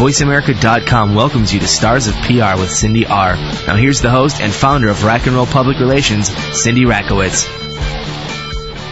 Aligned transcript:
VoiceAmerica.com 0.00 1.14
welcomes 1.14 1.52
you 1.52 1.60
to 1.60 1.68
Stars 1.68 2.06
of 2.06 2.14
PR 2.22 2.58
with 2.58 2.72
Cindy 2.72 3.04
R. 3.04 3.34
Now 3.66 3.76
here's 3.76 4.00
the 4.00 4.08
host 4.08 4.40
and 4.40 4.50
founder 4.50 4.88
of 4.88 5.04
Rack 5.04 5.26
and 5.26 5.36
Roll 5.36 5.44
Public 5.44 5.78
Relations, 5.78 6.28
Cindy 6.58 6.86
Rakowitz. 6.86 7.46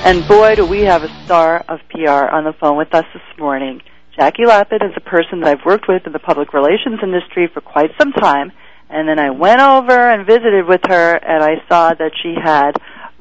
And 0.04 0.28
boy, 0.28 0.56
do 0.56 0.66
we 0.66 0.82
have 0.82 1.04
a 1.04 1.24
star 1.24 1.64
of 1.66 1.80
PR 1.88 2.28
on 2.28 2.44
the 2.44 2.52
phone 2.60 2.76
with 2.76 2.94
us 2.94 3.06
this 3.14 3.38
morning. 3.38 3.80
Jackie 4.18 4.44
Lapin 4.44 4.80
is 4.82 4.92
a 4.98 5.00
person 5.00 5.40
that 5.40 5.48
I've 5.48 5.64
worked 5.64 5.86
with 5.88 6.02
in 6.04 6.12
the 6.12 6.18
public 6.18 6.52
relations 6.52 7.00
industry 7.02 7.48
for 7.54 7.62
quite 7.62 7.92
some 7.98 8.12
time. 8.12 8.52
And 8.90 9.08
then 9.08 9.18
I 9.18 9.30
went 9.30 9.62
over 9.62 10.10
and 10.10 10.26
visited 10.26 10.68
with 10.68 10.82
her 10.88 11.14
and 11.14 11.42
I 11.42 11.66
saw 11.70 11.94
that 11.94 12.12
she 12.22 12.34
had 12.38 12.72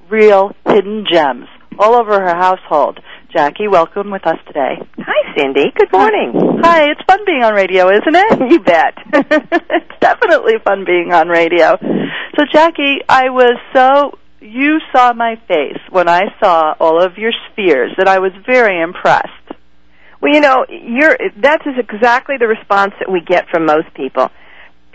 real 0.10 0.54
hidden 0.68 1.06
gems 1.10 1.48
all 1.80 1.96
over 1.96 2.20
her 2.20 2.36
household. 2.36 3.00
Jackie, 3.34 3.68
welcome 3.68 4.10
with 4.10 4.26
us 4.26 4.38
today. 4.48 4.76
Hi, 5.00 5.36
Cindy. 5.38 5.66
Good 5.76 5.92
morning. 5.92 6.32
Hi, 6.64 6.90
it's 6.90 7.02
fun 7.06 7.20
being 7.26 7.44
on 7.44 7.54
radio, 7.54 7.90
isn't 7.90 8.16
it? 8.16 8.52
You 8.52 8.60
bet. 8.60 8.94
it's 9.14 10.00
definitely 10.00 10.54
fun 10.64 10.86
being 10.86 11.12
on 11.12 11.28
radio. 11.28 11.78
So, 12.38 12.46
Jackie, 12.52 13.00
I 13.10 13.30
was 13.30 13.58
so 13.76 14.18
you 14.40 14.80
saw 14.96 15.12
my 15.12 15.36
face 15.48 15.80
when 15.90 16.08
I 16.08 16.34
saw 16.40 16.76
all 16.80 17.04
of 17.04 17.18
your 17.18 17.32
spheres 17.52 17.92
that 17.98 18.08
I 18.08 18.20
was 18.20 18.32
very 18.46 18.82
impressed. 18.82 19.28
Well, 20.22 20.34
you 20.34 20.40
know, 20.40 20.66
you're 20.70 21.18
that 21.42 21.62
is 21.66 21.76
exactly 21.78 22.36
the 22.40 22.48
response 22.48 22.94
that 23.00 23.12
we 23.12 23.20
get 23.20 23.50
from 23.50 23.66
most 23.66 23.94
people. 23.94 24.30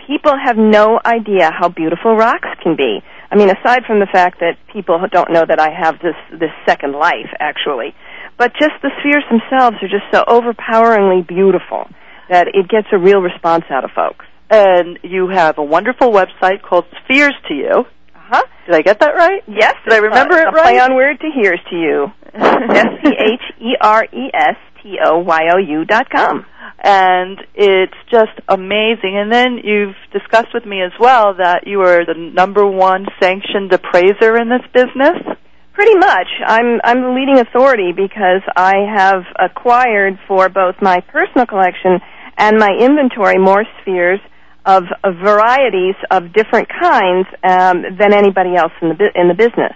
People 0.07 0.33
have 0.43 0.57
no 0.57 0.99
idea 1.05 1.51
how 1.51 1.69
beautiful 1.69 2.15
rocks 2.15 2.49
can 2.61 2.75
be. 2.75 2.99
I 3.31 3.35
mean, 3.35 3.49
aside 3.49 3.85
from 3.85 3.99
the 3.99 4.07
fact 4.11 4.39
that 4.41 4.57
people 4.71 4.99
don't 5.11 5.31
know 5.31 5.45
that 5.47 5.59
I 5.59 5.69
have 5.69 5.99
this 5.99 6.15
this 6.31 6.51
second 6.65 6.93
life 6.93 7.29
actually, 7.39 7.93
but 8.37 8.53
just 8.59 8.73
the 8.81 8.91
spheres 8.99 9.23
themselves 9.29 9.77
are 9.81 9.89
just 9.89 10.05
so 10.11 10.23
overpoweringly 10.27 11.23
beautiful 11.27 11.87
that 12.29 12.47
it 12.47 12.67
gets 12.69 12.87
a 12.91 12.97
real 12.97 13.21
response 13.21 13.65
out 13.69 13.83
of 13.83 13.91
folks. 13.95 14.25
And 14.49 14.99
you 15.03 15.29
have 15.29 15.57
a 15.57 15.63
wonderful 15.63 16.11
website 16.11 16.61
called 16.61 16.85
Spheres 17.03 17.35
to 17.47 17.53
You. 17.53 17.85
Uh-huh. 18.15 18.43
Did 18.65 18.75
I 18.75 18.81
get 18.81 18.99
that 18.99 19.15
right? 19.15 19.43
Yes. 19.47 19.75
Did 19.83 19.93
I 19.93 19.97
remember 19.97 20.35
uh, 20.35 20.41
it 20.41 20.53
right? 20.53 20.63
Play 20.63 20.79
on 20.79 20.95
word 20.95 21.19
to 21.19 21.29
here's 21.33 21.59
to 21.69 21.75
you. 21.75 22.07
S 22.33 22.87
P 23.03 23.09
H 23.09 23.61
E 23.61 23.75
R 23.79 24.05
E 24.05 24.31
S 24.33 24.55
T 24.81 24.97
O 25.03 25.19
Y 25.19 25.41
O 25.53 25.57
U 25.57 25.85
dot 25.85 26.09
com. 26.09 26.45
And 26.83 27.39
it's 27.53 27.93
just 28.11 28.31
amazing. 28.47 29.17
And 29.17 29.31
then 29.31 29.59
you've 29.63 29.95
discussed 30.11 30.53
with 30.53 30.65
me 30.65 30.81
as 30.81 30.91
well 30.99 31.35
that 31.35 31.65
you 31.65 31.81
are 31.81 32.05
the 32.05 32.15
number 32.15 32.65
one 32.65 33.05
sanctioned 33.21 33.71
appraiser 33.71 34.35
in 34.35 34.49
this 34.49 34.65
business. 34.73 35.37
Pretty 35.73 35.95
much. 35.95 36.27
I'm 36.45 36.79
I'm 36.83 37.01
the 37.01 37.09
leading 37.09 37.39
authority 37.39 37.91
because 37.95 38.41
I 38.55 38.73
have 38.95 39.23
acquired 39.39 40.19
for 40.27 40.47
both 40.47 40.75
my 40.81 40.99
personal 41.01 41.47
collection 41.47 41.99
and 42.37 42.57
my 42.57 42.69
inventory 42.79 43.39
more 43.39 43.63
spheres 43.81 44.19
of, 44.65 44.83
varieties 45.03 45.95
of 46.09 46.31
different 46.33 46.69
kinds 46.69 47.27
um, 47.43 47.83
than 47.97 48.13
anybody 48.13 48.55
else 48.55 48.71
in 48.81 48.89
the 48.89 48.95
bu- 48.95 49.19
in 49.19 49.27
the 49.27 49.33
business. 49.33 49.73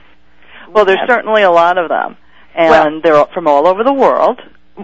Well, 0.71 0.85
there's 0.85 0.99
certainly 1.07 1.43
a 1.43 1.51
lot 1.51 1.77
of 1.77 1.89
them, 1.89 2.15
and 2.55 3.01
they're 3.03 3.25
from 3.33 3.47
all 3.47 3.67
over 3.67 3.83
the 3.83 3.93
world. 3.93 4.39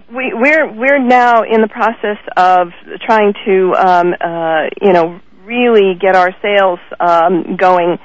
we, 0.10 0.34
we're 0.34 0.72
we're 0.74 1.00
now 1.00 1.44
in 1.44 1.62
the 1.62 1.68
process 1.68 2.18
of 2.36 2.70
trying 3.06 3.34
to 3.46 3.74
um, 3.76 4.14
uh, 4.20 4.64
you 4.82 4.94
know 4.94 5.20
really 5.46 5.94
get 6.00 6.16
our 6.16 6.34
sales 6.42 6.80
um, 7.00 7.56
going 7.58 7.98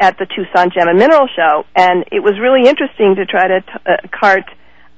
at 0.00 0.18
the 0.18 0.26
Tucson 0.26 0.70
Gem 0.70 0.88
and 0.88 0.98
Mineral 0.98 1.28
Show, 1.34 1.64
and 1.74 2.04
it 2.12 2.20
was 2.20 2.34
really 2.40 2.68
interesting 2.68 3.16
to 3.16 3.26
try 3.26 3.48
to 3.48 3.60
t- 3.60 3.72
uh, 3.86 3.96
cart 4.12 4.44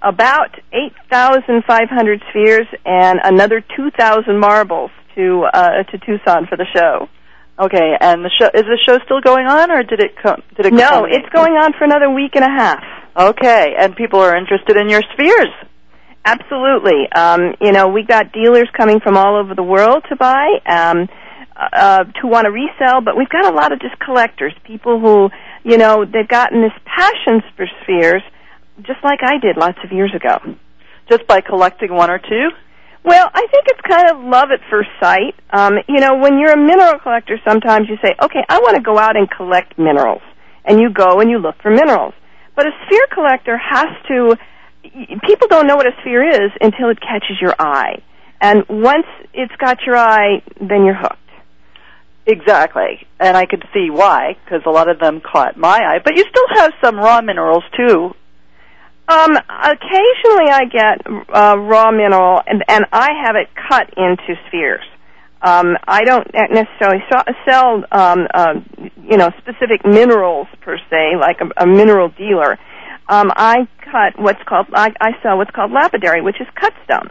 about 0.02 0.54
8,500 0.72 2.22
spheres 2.30 2.66
and 2.84 3.20
another 3.22 3.62
2,000 3.76 4.38
marbles 4.38 4.90
to 5.14 5.44
uh, 5.52 5.82
to 5.84 5.98
Tucson 5.98 6.46
for 6.46 6.56
the 6.56 6.66
show. 6.74 7.08
Okay, 7.58 7.92
and 8.00 8.24
the 8.24 8.30
show 8.38 8.46
is 8.54 8.64
the 8.64 8.78
show 8.86 8.98
still 9.04 9.20
going 9.20 9.46
on, 9.46 9.70
or 9.70 9.82
did 9.82 10.00
it 10.00 10.16
come? 10.22 10.42
Did 10.56 10.66
it? 10.66 10.72
No, 10.72 11.04
it's 11.04 11.28
going 11.34 11.52
on 11.52 11.72
for 11.76 11.84
another 11.84 12.08
week 12.08 12.32
and 12.34 12.44
a 12.44 12.48
half. 12.48 12.82
Okay, 13.16 13.74
and 13.78 13.94
people 13.94 14.20
are 14.20 14.36
interested 14.36 14.76
in 14.76 14.88
your 14.88 15.02
spheres. 15.12 15.52
Absolutely. 16.24 17.10
Um, 17.14 17.54
you 17.60 17.72
know, 17.72 17.88
we 17.88 18.02
got 18.02 18.32
dealers 18.32 18.68
coming 18.76 19.00
from 19.00 19.16
all 19.16 19.36
over 19.36 19.54
the 19.54 19.62
world 19.62 20.04
to 20.08 20.16
buy, 20.16 20.46
um, 20.66 21.08
uh, 21.72 22.04
to 22.04 22.26
want 22.26 22.46
to 22.46 22.50
resell, 22.50 23.00
but 23.00 23.16
we've 23.16 23.28
got 23.28 23.44
a 23.44 23.54
lot 23.54 23.72
of 23.72 23.80
just 23.80 23.98
collectors, 23.98 24.54
people 24.64 24.98
who, 24.98 25.28
you 25.62 25.76
know, 25.76 26.04
they've 26.04 26.28
gotten 26.28 26.62
this 26.62 26.72
passion 26.84 27.42
for 27.56 27.66
spheres, 27.82 28.22
just 28.78 28.98
like 29.04 29.20
I 29.22 29.38
did 29.38 29.56
lots 29.56 29.78
of 29.84 29.92
years 29.92 30.12
ago. 30.14 30.38
Just 31.08 31.26
by 31.26 31.40
collecting 31.40 31.92
one 31.92 32.10
or 32.10 32.18
two. 32.18 32.48
Well, 33.04 33.28
I 33.32 33.46
think 33.50 33.64
it's 33.66 33.80
kind 33.80 34.10
of 34.10 34.22
love 34.24 34.50
at 34.52 34.60
first 34.70 34.90
sight. 35.00 35.34
Um, 35.50 35.74
you 35.88 36.00
know, 36.00 36.16
when 36.16 36.38
you're 36.38 36.52
a 36.52 36.56
mineral 36.56 36.98
collector, 37.02 37.40
sometimes 37.46 37.88
you 37.88 37.96
say, 38.04 38.14
okay, 38.22 38.44
I 38.48 38.58
want 38.60 38.76
to 38.76 38.82
go 38.82 38.98
out 38.98 39.16
and 39.16 39.28
collect 39.30 39.78
minerals. 39.78 40.22
And 40.64 40.78
you 40.78 40.92
go 40.92 41.20
and 41.20 41.30
you 41.30 41.38
look 41.38 41.56
for 41.62 41.70
minerals. 41.70 42.14
But 42.54 42.66
a 42.66 42.70
sphere 42.86 43.06
collector 43.12 43.56
has 43.56 43.88
to, 44.08 44.36
people 45.26 45.48
don't 45.48 45.66
know 45.66 45.76
what 45.76 45.86
a 45.86 45.92
sphere 46.02 46.28
is 46.28 46.52
until 46.60 46.90
it 46.90 47.00
catches 47.00 47.40
your 47.40 47.54
eye. 47.58 48.02
And 48.40 48.64
once 48.68 49.06
it's 49.32 49.54
got 49.56 49.78
your 49.86 49.96
eye, 49.96 50.42
then 50.60 50.84
you're 50.84 50.94
hooked. 50.94 51.16
Exactly, 52.26 53.06
and 53.18 53.36
I 53.36 53.46
could 53.46 53.64
see 53.72 53.88
why 53.90 54.36
because 54.44 54.62
a 54.66 54.70
lot 54.70 54.88
of 54.88 54.98
them 55.00 55.20
caught 55.20 55.56
my 55.56 55.78
eye. 55.78 55.98
But 56.04 56.16
you 56.16 56.24
still 56.28 56.62
have 56.62 56.72
some 56.82 56.96
raw 56.96 57.20
minerals 57.20 57.64
too. 57.76 58.14
Um, 59.08 59.32
occasionally 59.36 60.50
I 60.52 60.64
get 60.70 61.06
uh, 61.34 61.56
raw 61.58 61.90
mineral, 61.90 62.40
and, 62.46 62.62
and 62.68 62.84
I 62.92 63.08
have 63.24 63.34
it 63.34 63.48
cut 63.68 63.92
into 63.96 64.40
spheres. 64.46 64.84
Um, 65.42 65.76
I 65.88 66.04
don't 66.04 66.28
necessarily 66.34 67.02
sell, 67.10 67.24
sell 67.48 67.84
um, 67.90 68.28
uh, 68.32 68.54
you 69.02 69.16
know, 69.16 69.30
specific 69.38 69.84
minerals 69.84 70.46
per 70.60 70.76
se, 70.90 71.16
like 71.18 71.38
a, 71.40 71.64
a 71.64 71.66
mineral 71.66 72.10
dealer. 72.10 72.58
Um, 73.08 73.32
I 73.34 73.66
cut 73.80 74.20
what's 74.22 74.42
called 74.46 74.66
I, 74.72 74.92
I 75.00 75.12
sell 75.22 75.38
what's 75.38 75.50
called 75.50 75.72
lapidary, 75.72 76.20
which 76.20 76.40
is 76.40 76.46
cut 76.54 76.74
stone. 76.84 77.10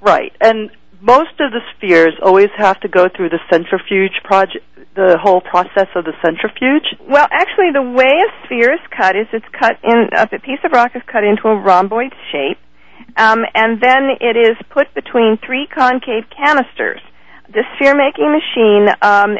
Right, 0.00 0.32
and 0.40 0.70
most 1.00 1.38
of 1.38 1.52
the 1.52 1.60
spheres 1.76 2.14
always 2.22 2.50
have 2.56 2.80
to 2.80 2.88
go 2.88 3.06
through 3.14 3.28
the 3.30 3.38
centrifuge 3.50 4.18
project, 4.24 4.64
the 4.94 5.18
whole 5.22 5.40
process 5.40 5.86
of 5.94 6.04
the 6.04 6.14
centrifuge. 6.24 6.82
Well, 7.08 7.26
actually, 7.30 7.70
the 7.72 7.82
way 7.82 8.10
a 8.18 8.30
sphere 8.44 8.74
is 8.74 8.82
cut 8.90 9.14
is 9.14 9.26
it's 9.32 9.46
cut 9.54 9.78
in 9.84 10.10
a 10.12 10.26
piece 10.40 10.58
of 10.64 10.72
rock 10.72 10.92
is 10.94 11.02
cut 11.06 11.22
into 11.22 11.46
a 11.46 11.54
rhomboid 11.54 12.12
shape, 12.32 12.58
um, 13.16 13.44
and 13.54 13.80
then 13.80 14.10
it 14.20 14.36
is 14.36 14.56
put 14.70 14.92
between 14.94 15.38
three 15.44 15.68
concave 15.70 16.26
canisters. 16.34 17.00
The 17.46 17.64
sphere 17.76 17.94
making 17.94 18.28
machine 18.28 18.90
um, 19.00 19.38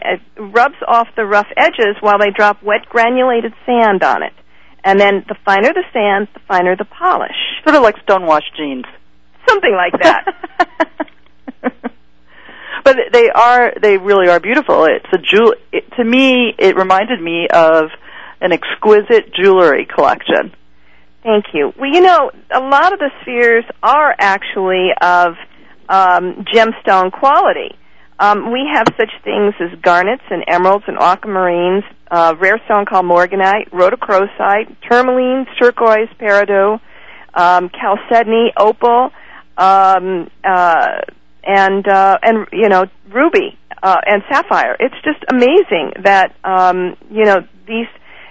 rubs 0.54 0.78
off 0.86 1.08
the 1.16 1.26
rough 1.26 1.48
edges 1.56 1.96
while 2.00 2.18
they 2.18 2.30
drop 2.30 2.62
wet 2.62 2.88
granulated 2.88 3.52
sand 3.66 4.02
on 4.02 4.22
it, 4.22 4.32
and 4.84 4.98
then 5.00 5.24
the 5.28 5.36
finer 5.44 5.74
the 5.74 5.84
sand, 5.92 6.28
the 6.34 6.40
finer 6.46 6.76
the 6.76 6.86
polish. 6.86 7.36
Sort 7.64 7.74
of 7.74 7.82
like 7.82 7.96
stonewashed 8.04 8.54
jeans. 8.56 8.86
Something 9.48 9.74
like 9.74 10.00
that. 10.02 11.08
but 12.84 12.96
they 13.12 13.28
are 13.30 13.72
they 13.80 13.98
really 13.98 14.28
are 14.28 14.40
beautiful. 14.40 14.84
It's 14.84 15.06
a 15.12 15.18
jewel. 15.18 15.54
It, 15.72 15.84
to 15.96 16.04
me, 16.04 16.54
it 16.58 16.76
reminded 16.76 17.20
me 17.20 17.46
of 17.48 17.90
an 18.40 18.52
exquisite 18.52 19.32
jewelry 19.34 19.86
collection. 19.86 20.52
Thank 21.22 21.46
you. 21.52 21.72
Well, 21.78 21.90
you 21.92 22.00
know, 22.00 22.30
a 22.50 22.60
lot 22.60 22.92
of 22.92 22.98
the 22.98 23.10
spheres 23.22 23.64
are 23.82 24.14
actually 24.18 24.90
of 25.00 25.34
um, 25.88 26.44
gemstone 26.54 27.12
quality. 27.12 27.76
Um, 28.20 28.50
we 28.50 28.68
have 28.72 28.86
such 28.96 29.10
things 29.22 29.54
as 29.60 29.78
garnets 29.80 30.24
and 30.30 30.42
emeralds 30.48 30.84
and 30.88 30.96
aquamarines, 30.98 31.84
uh, 32.10 32.34
rare 32.40 32.60
stone 32.64 32.84
called 32.84 33.06
morganite, 33.06 33.70
rhodochrosite, 33.70 34.76
tourmalines, 34.90 35.46
turquoise, 35.60 36.08
peridot, 36.20 36.80
um, 37.34 37.70
chalcedony, 37.70 38.52
opal, 38.58 39.10
um, 39.56 40.28
uh, 40.44 41.02
and 41.48 41.88
uh, 41.88 42.18
and 42.22 42.46
you 42.52 42.68
know 42.68 42.84
ruby 43.10 43.58
uh, 43.82 43.96
and 44.06 44.22
sapphire. 44.30 44.76
It's 44.78 44.94
just 45.02 45.24
amazing 45.32 46.04
that 46.04 46.36
um, 46.44 46.96
you 47.10 47.24
know 47.24 47.38
these 47.66 47.88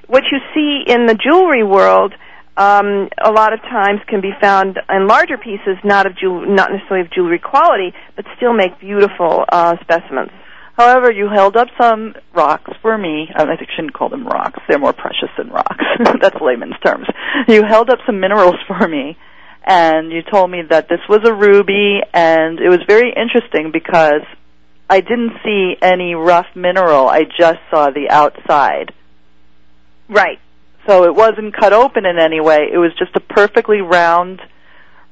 what 0.07 0.23
you 0.31 0.39
see 0.53 0.89
in 0.89 1.07
the 1.07 1.15
jewelry 1.15 1.63
world. 1.63 2.13
Um, 2.55 3.09
a 3.23 3.31
lot 3.31 3.53
of 3.53 3.61
times 3.61 3.99
can 4.07 4.19
be 4.19 4.31
found 4.41 4.79
in 4.89 5.07
larger 5.07 5.37
pieces, 5.37 5.77
not 5.83 6.07
of 6.07 6.17
jewel- 6.17 6.47
not 6.47 6.71
necessarily 6.71 7.05
of 7.05 7.11
jewelry 7.11 7.37
quality, 7.37 7.93
but 8.15 8.25
still 8.35 8.53
make 8.53 8.79
beautiful 8.79 9.45
uh, 9.51 9.75
specimens. 9.81 10.31
However, 10.75 11.11
you 11.11 11.27
held 11.27 11.55
up 11.55 11.67
some 11.79 12.15
rocks 12.33 12.71
for 12.81 12.97
me. 12.97 13.29
I 13.35 13.45
shouldn't 13.75 13.93
call 13.93 14.09
them 14.09 14.25
rocks. 14.25 14.59
They're 14.67 14.79
more 14.79 14.93
precious 14.93 15.29
than 15.37 15.49
rocks. 15.49 15.85
That's 16.21 16.39
layman's 16.41 16.79
terms. 16.83 17.07
You 17.47 17.63
held 17.63 17.91
up 17.91 17.99
some 18.05 18.19
minerals 18.19 18.55
for 18.67 18.87
me, 18.87 19.17
and 19.67 20.11
you 20.13 20.21
told 20.23 20.49
me 20.49 20.61
that 20.69 20.87
this 20.87 21.01
was 21.09 21.27
a 21.27 21.33
ruby, 21.33 21.99
and 22.13 22.59
it 22.59 22.69
was 22.69 22.79
very 22.87 23.13
interesting 23.13 23.71
because 23.73 24.23
I 24.89 25.01
didn't 25.01 25.33
see 25.43 25.75
any 25.81 26.15
rough 26.15 26.47
mineral. 26.55 27.09
I 27.09 27.23
just 27.23 27.59
saw 27.69 27.89
the 27.89 28.07
outside. 28.09 28.93
Right. 30.07 30.39
So 30.87 31.03
it 31.03 31.13
wasn't 31.13 31.53
cut 31.53 31.73
open 31.73 32.05
in 32.05 32.17
any 32.17 32.39
way. 32.39 32.69
It 32.71 32.77
was 32.77 32.93
just 32.97 33.13
a 33.15 33.19
perfectly 33.19 33.81
round 33.81 34.41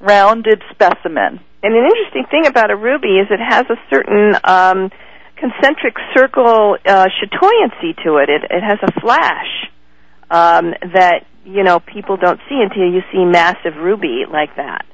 rounded 0.00 0.62
specimen. 0.70 1.40
And 1.62 1.74
an 1.74 1.84
interesting 1.84 2.24
thing 2.30 2.46
about 2.46 2.70
a 2.70 2.76
ruby 2.76 3.18
is 3.18 3.26
it 3.30 3.40
has 3.40 3.66
a 3.68 3.76
certain 3.90 4.36
um, 4.44 4.90
concentric 5.36 5.96
circle 6.16 6.76
uh, 6.84 7.06
chatoyancy 7.20 7.94
to 8.04 8.16
it. 8.16 8.30
It, 8.30 8.42
it 8.50 8.62
has 8.62 8.78
a 8.82 9.00
flash 9.00 9.68
um, 10.30 10.74
that 10.94 11.26
you 11.46 11.62
know 11.62 11.80
people 11.80 12.16
don't 12.16 12.40
see 12.48 12.60
until 12.60 12.92
you 12.92 13.02
see 13.12 13.24
massive 13.24 13.76
ruby 13.76 14.24
like 14.30 14.56
that. 14.56 14.84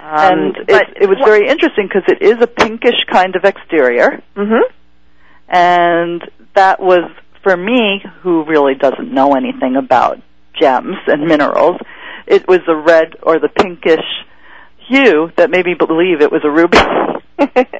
Um, 0.00 0.32
and 0.32 0.56
it, 0.68 0.88
it 1.02 1.08
was 1.08 1.18
very 1.24 1.48
interesting 1.48 1.88
because 1.88 2.02
it 2.08 2.22
is 2.22 2.42
a 2.42 2.48
pinkish 2.48 3.04
kind 3.10 3.36
of 3.36 3.44
exterior. 3.44 4.20
Mm-hmm. 4.36 4.72
And 5.48 6.22
that 6.54 6.80
was 6.80 7.08
for 7.42 7.56
me, 7.56 8.02
who 8.22 8.44
really 8.44 8.74
doesn't 8.74 9.12
know 9.12 9.34
anything 9.34 9.76
about 9.76 10.20
gems 10.60 10.96
and 11.06 11.26
minerals. 11.26 11.80
It 12.26 12.46
was 12.46 12.60
the 12.66 12.76
red 12.76 13.16
or 13.22 13.38
the 13.38 13.48
pinkish 13.48 14.04
hue 14.88 15.30
that 15.36 15.50
made 15.50 15.66
me 15.66 15.74
believe 15.74 16.20
it 16.20 16.30
was 16.30 16.42
a 16.44 16.50
ruby. 16.50 16.78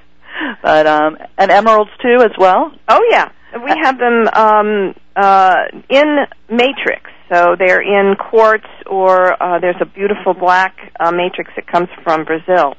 but 0.62 0.86
um, 0.86 1.18
and 1.38 1.50
emeralds 1.50 1.90
too, 2.02 2.22
as 2.22 2.32
well. 2.38 2.72
Oh 2.88 3.06
yeah, 3.10 3.30
we 3.54 3.70
have 3.82 3.98
them 3.98 4.28
um, 4.32 4.94
uh, 5.14 5.56
in 5.88 6.16
matrix. 6.50 7.10
So 7.32 7.56
they're 7.58 7.80
in 7.80 8.14
quartz, 8.16 8.66
or 8.86 9.42
uh, 9.42 9.58
there's 9.58 9.80
a 9.80 9.86
beautiful 9.86 10.34
black 10.34 10.76
uh, 11.00 11.12
matrix 11.12 11.50
that 11.56 11.66
comes 11.66 11.88
from 12.04 12.24
Brazil. 12.24 12.74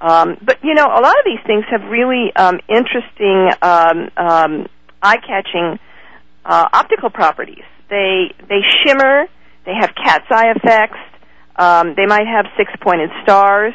Um, 0.00 0.38
but 0.40 0.58
you 0.64 0.74
know, 0.74 0.86
a 0.86 1.00
lot 1.00 1.18
of 1.18 1.24
these 1.26 1.44
things 1.46 1.64
have 1.70 1.82
really 1.90 2.32
um, 2.34 2.58
interesting, 2.68 3.50
um, 3.60 4.10
um, 4.16 4.66
eye-catching 5.02 5.78
uh, 6.44 6.68
optical 6.72 7.10
properties. 7.10 7.64
They 7.90 8.34
they 8.48 8.60
shimmer. 8.84 9.26
They 9.66 9.74
have 9.78 9.90
cat's 9.94 10.26
eye 10.30 10.52
effects. 10.56 10.98
Um, 11.56 11.94
they 11.94 12.06
might 12.06 12.26
have 12.26 12.46
six-pointed 12.56 13.10
stars. 13.22 13.74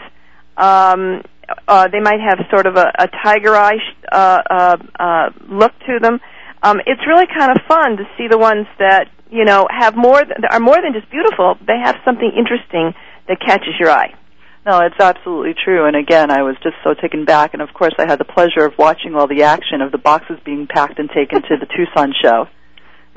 Um, 0.58 1.22
uh, 1.68 1.88
they 1.90 2.02
might 2.02 2.20
have 2.20 2.40
sort 2.50 2.66
of 2.66 2.76
a, 2.76 2.92
a 2.98 3.08
tiger 3.24 3.56
eye 3.56 3.78
uh, 4.12 4.42
uh, 4.50 4.78
uh, 5.00 5.30
look 5.48 5.72
to 5.86 6.00
them. 6.02 6.20
Um, 6.64 6.82
it's 6.86 7.06
really 7.06 7.28
kind 7.28 7.52
of 7.52 7.58
fun 7.68 7.98
to 7.98 8.04
see 8.18 8.28
the 8.28 8.38
ones 8.38 8.66
that 8.80 9.08
you 9.30 9.46
know 9.46 9.68
have 9.70 9.96
more 9.96 10.24
th- 10.24 10.38
are 10.52 10.60
more 10.60 10.78
than 10.82 10.94
just 10.94 11.10
beautiful. 11.12 11.56
They 11.66 11.78
have 11.84 11.96
something 12.06 12.32
interesting 12.36 12.94
that 13.28 13.40
catches 13.40 13.74
your 13.80 13.92
eye. 13.92 14.14
No, 14.66 14.80
it's 14.82 15.00
absolutely 15.00 15.54
true. 15.64 15.86
And 15.88 15.96
again, 15.96 16.30
I 16.30 16.42
was 16.44 16.56
just 16.62 16.76
so 16.84 16.94
taken 16.94 17.24
back. 17.24 17.54
And 17.54 17.62
of 17.62 17.70
course, 17.74 17.94
I 17.98 18.06
had 18.06 18.20
the 18.20 18.26
pleasure 18.26 18.66
of 18.66 18.74
watching 18.78 19.16
all 19.16 19.28
the 19.28 19.44
action 19.44 19.82
of 19.82 19.94
the 19.94 19.98
boxes 19.98 20.38
being 20.44 20.68
packed 20.68 21.00
and 21.00 21.10
taken 21.10 21.42
to 21.42 21.56
the 21.58 21.66
Tucson 21.76 22.12
show. 22.22 22.48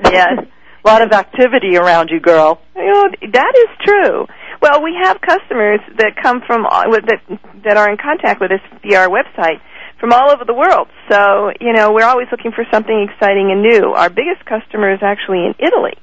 Yes. 0.03 0.47
a 0.83 0.87
lot 0.87 1.01
of 1.01 1.11
activity 1.11 1.75
around 1.77 2.09
you, 2.09 2.19
girl. 2.21 2.61
You 2.75 2.87
know, 2.91 3.03
that 3.33 3.53
is 3.55 3.85
true. 3.85 4.25
Well, 4.61 4.81
we 4.81 4.95
have 5.03 5.19
customers 5.19 5.79
that 5.97 6.13
come 6.21 6.41
from 6.47 6.65
uh, 6.65 6.83
that 7.05 7.19
that 7.65 7.77
are 7.77 7.91
in 7.91 7.97
contact 7.97 8.39
with 8.39 8.51
us 8.51 8.61
via 8.81 9.01
our 9.01 9.09
website 9.09 9.59
from 10.01 10.11
all 10.11 10.31
over 10.33 10.43
the 10.43 10.53
world. 10.53 10.89
So, 11.09 11.53
you 11.61 11.71
know, 11.71 11.93
we're 11.93 12.09
always 12.09 12.27
looking 12.31 12.51
for 12.51 12.65
something 12.73 13.07
exciting 13.07 13.53
and 13.53 13.61
new. 13.61 13.93
Our 13.93 14.09
biggest 14.09 14.43
customer 14.43 14.91
is 14.91 14.99
actually 15.01 15.45
in 15.45 15.53
Italy. 15.61 15.93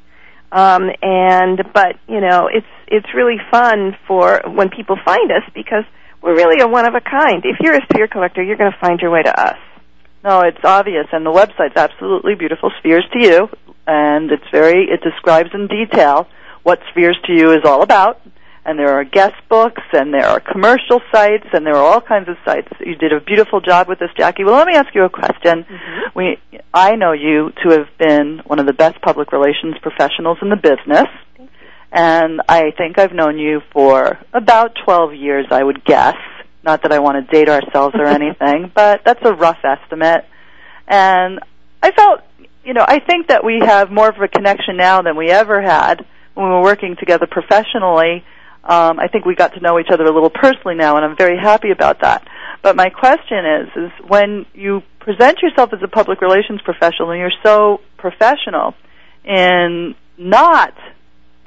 Um, 0.50 0.88
and 1.02 1.60
but 1.74 2.00
you 2.08 2.22
know, 2.22 2.48
it's 2.48 2.72
it's 2.86 3.12
really 3.14 3.36
fun 3.50 3.94
for 4.06 4.40
when 4.46 4.70
people 4.70 4.96
find 5.04 5.30
us 5.30 5.42
because 5.54 5.84
we're 6.22 6.34
really 6.34 6.62
a 6.62 6.68
one 6.68 6.86
of 6.86 6.94
a 6.94 7.02
kind. 7.02 7.44
If 7.44 7.58
you're 7.60 7.74
a 7.74 7.84
sphere 7.92 8.08
collector, 8.08 8.42
you're 8.42 8.56
going 8.56 8.72
to 8.72 8.78
find 8.80 8.98
your 9.00 9.10
way 9.10 9.22
to 9.22 9.34
us. 9.38 9.58
No, 10.24 10.40
it's 10.40 10.64
obvious, 10.64 11.06
and 11.12 11.26
the 11.26 11.30
website's 11.30 11.76
absolutely 11.76 12.34
beautiful. 12.34 12.70
Spheres 12.78 13.04
to 13.12 13.20
you, 13.20 13.48
and 13.86 14.30
it's 14.32 14.48
very 14.50 14.88
it 14.88 15.02
describes 15.02 15.50
in 15.52 15.66
detail 15.66 16.26
what 16.62 16.78
Spheres 16.92 17.18
to 17.26 17.32
you 17.32 17.52
is 17.52 17.60
all 17.66 17.82
about 17.82 18.22
and 18.68 18.78
there 18.78 18.92
are 18.92 19.02
guest 19.02 19.34
books, 19.48 19.80
and 19.94 20.12
there 20.12 20.26
are 20.26 20.40
commercial 20.40 21.00
sites, 21.10 21.46
and 21.54 21.64
there 21.64 21.74
are 21.74 21.82
all 21.82 22.02
kinds 22.02 22.28
of 22.28 22.36
sites. 22.44 22.68
You 22.84 22.96
did 22.96 23.14
a 23.14 23.20
beautiful 23.20 23.62
job 23.62 23.88
with 23.88 23.98
this, 23.98 24.10
Jackie. 24.14 24.44
Well, 24.44 24.56
let 24.56 24.66
me 24.66 24.74
ask 24.74 24.94
you 24.94 25.04
a 25.04 25.08
question. 25.08 25.64
Mm-hmm. 25.64 26.10
We, 26.14 26.36
I 26.74 26.94
know 26.96 27.12
you 27.12 27.50
to 27.62 27.70
have 27.70 27.88
been 27.98 28.42
one 28.44 28.58
of 28.58 28.66
the 28.66 28.74
best 28.74 29.00
public 29.00 29.32
relations 29.32 29.76
professionals 29.80 30.36
in 30.42 30.50
the 30.50 30.56
business, 30.56 31.06
and 31.90 32.42
I 32.46 32.72
think 32.76 32.98
I've 32.98 33.14
known 33.14 33.38
you 33.38 33.62
for 33.72 34.18
about 34.34 34.76
12 34.84 35.14
years, 35.14 35.46
I 35.50 35.64
would 35.64 35.82
guess. 35.86 36.16
Not 36.62 36.82
that 36.82 36.92
I 36.92 36.98
want 36.98 37.26
to 37.26 37.32
date 37.32 37.48
ourselves 37.48 37.94
or 37.98 38.04
anything, 38.20 38.70
but 38.74 39.00
that's 39.02 39.24
a 39.24 39.32
rough 39.32 39.64
estimate. 39.64 40.26
And 40.86 41.40
I 41.82 41.90
felt, 41.92 42.20
you 42.64 42.74
know, 42.74 42.84
I 42.86 42.98
think 42.98 43.28
that 43.28 43.42
we 43.42 43.60
have 43.64 43.90
more 43.90 44.10
of 44.10 44.20
a 44.20 44.28
connection 44.28 44.76
now 44.76 45.00
than 45.00 45.16
we 45.16 45.30
ever 45.30 45.62
had 45.62 46.04
when 46.34 46.48
we 46.48 46.52
were 46.52 46.62
working 46.62 46.96
together 47.00 47.26
professionally 47.26 48.24
um, 48.68 49.00
I 49.00 49.08
think 49.08 49.24
we 49.24 49.34
got 49.34 49.54
to 49.54 49.60
know 49.60 49.78
each 49.80 49.88
other 49.90 50.04
a 50.04 50.12
little 50.12 50.30
personally 50.30 50.74
now, 50.74 50.96
and 50.96 51.04
I'm 51.04 51.16
very 51.16 51.38
happy 51.38 51.70
about 51.70 52.02
that. 52.02 52.28
But 52.62 52.76
my 52.76 52.90
question 52.90 53.38
is, 53.46 53.68
is 53.76 53.90
when 54.06 54.44
you 54.52 54.82
present 55.00 55.38
yourself 55.40 55.72
as 55.72 55.80
a 55.82 55.88
public 55.88 56.20
relations 56.20 56.60
professional 56.62 57.10
and 57.10 57.18
you're 57.18 57.30
so 57.42 57.80
professional 57.96 58.74
in 59.24 59.94
not 60.18 60.74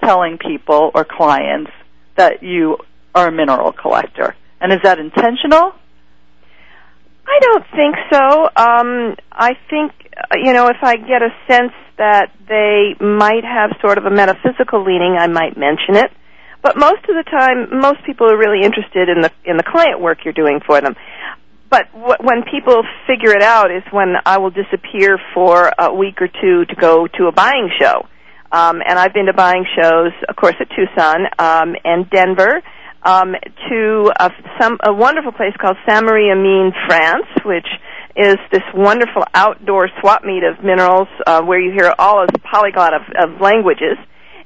telling 0.03 0.39
people 0.39 0.89
or 0.95 1.05
clients 1.05 1.69
that 2.17 2.41
you 2.41 2.77
are 3.13 3.27
a 3.27 3.31
mineral 3.31 3.71
collector, 3.71 4.35
and 4.59 4.73
is 4.73 4.79
that 4.83 4.97
intentional? 4.97 5.73
I 7.27 7.39
don't 7.39 7.65
think 7.71 7.95
so. 8.11 8.43
Um, 8.55 9.15
I 9.31 9.53
think 9.69 9.91
you 10.33 10.53
know 10.53 10.69
if 10.69 10.77
I 10.81 10.97
get 10.97 11.21
a 11.21 11.29
sense 11.47 11.73
that 11.97 12.31
they 12.49 12.95
might 12.99 13.43
have 13.43 13.77
sort 13.79 13.99
of 13.99 14.05
a 14.05 14.09
metaphysical 14.09 14.83
leaning, 14.83 15.17
I 15.19 15.27
might 15.27 15.55
mention 15.55 15.97
it. 15.97 16.11
But 16.61 16.77
most 16.77 17.01
of 17.09 17.15
the 17.17 17.25
time, 17.25 17.81
most 17.81 18.05
people 18.05 18.31
are 18.31 18.37
really 18.37 18.63
interested 18.63 19.09
in 19.09 19.21
the 19.21 19.31
in 19.45 19.57
the 19.57 19.63
client 19.63 19.99
work 19.99 20.19
you're 20.23 20.33
doing 20.33 20.59
for 20.65 20.79
them. 20.79 20.95
But 21.69 21.91
w- 21.93 22.21
when 22.21 22.43
people 22.43 22.83
figure 23.07 23.35
it 23.35 23.41
out 23.41 23.71
is 23.71 23.81
when 23.91 24.15
I 24.25 24.37
will 24.37 24.51
disappear 24.51 25.17
for 25.33 25.71
a 25.79 25.93
week 25.93 26.21
or 26.21 26.27
two 26.27 26.65
to 26.65 26.75
go 26.75 27.07
to 27.07 27.27
a 27.27 27.31
buying 27.31 27.69
show. 27.79 28.05
Um, 28.51 28.81
and 28.85 28.99
I've 28.99 29.13
been 29.13 29.27
to 29.27 29.33
buying 29.33 29.65
shows, 29.81 30.11
of 30.27 30.35
course, 30.35 30.55
at 30.59 30.67
Tucson 30.75 31.25
um, 31.39 31.73
and 31.85 32.09
Denver, 32.09 32.61
um, 33.03 33.33
to 33.69 34.11
a, 34.19 34.29
some 34.59 34.77
a 34.85 34.93
wonderful 34.93 35.31
place 35.31 35.55
called 35.57 35.77
Saint 35.87 36.03
Marie 36.03 36.29
Mines, 36.35 36.73
France, 36.85 37.27
which 37.45 37.67
is 38.17 38.35
this 38.51 38.61
wonderful 38.75 39.23
outdoor 39.33 39.89
swap 40.01 40.23
meet 40.25 40.43
of 40.43 40.63
minerals 40.63 41.07
uh, 41.25 41.41
where 41.41 41.61
you 41.61 41.71
hear 41.71 41.93
all 41.97 42.25
this 42.27 42.41
polyglot 42.43 42.93
of, 42.93 43.01
of 43.17 43.41
languages 43.41 43.97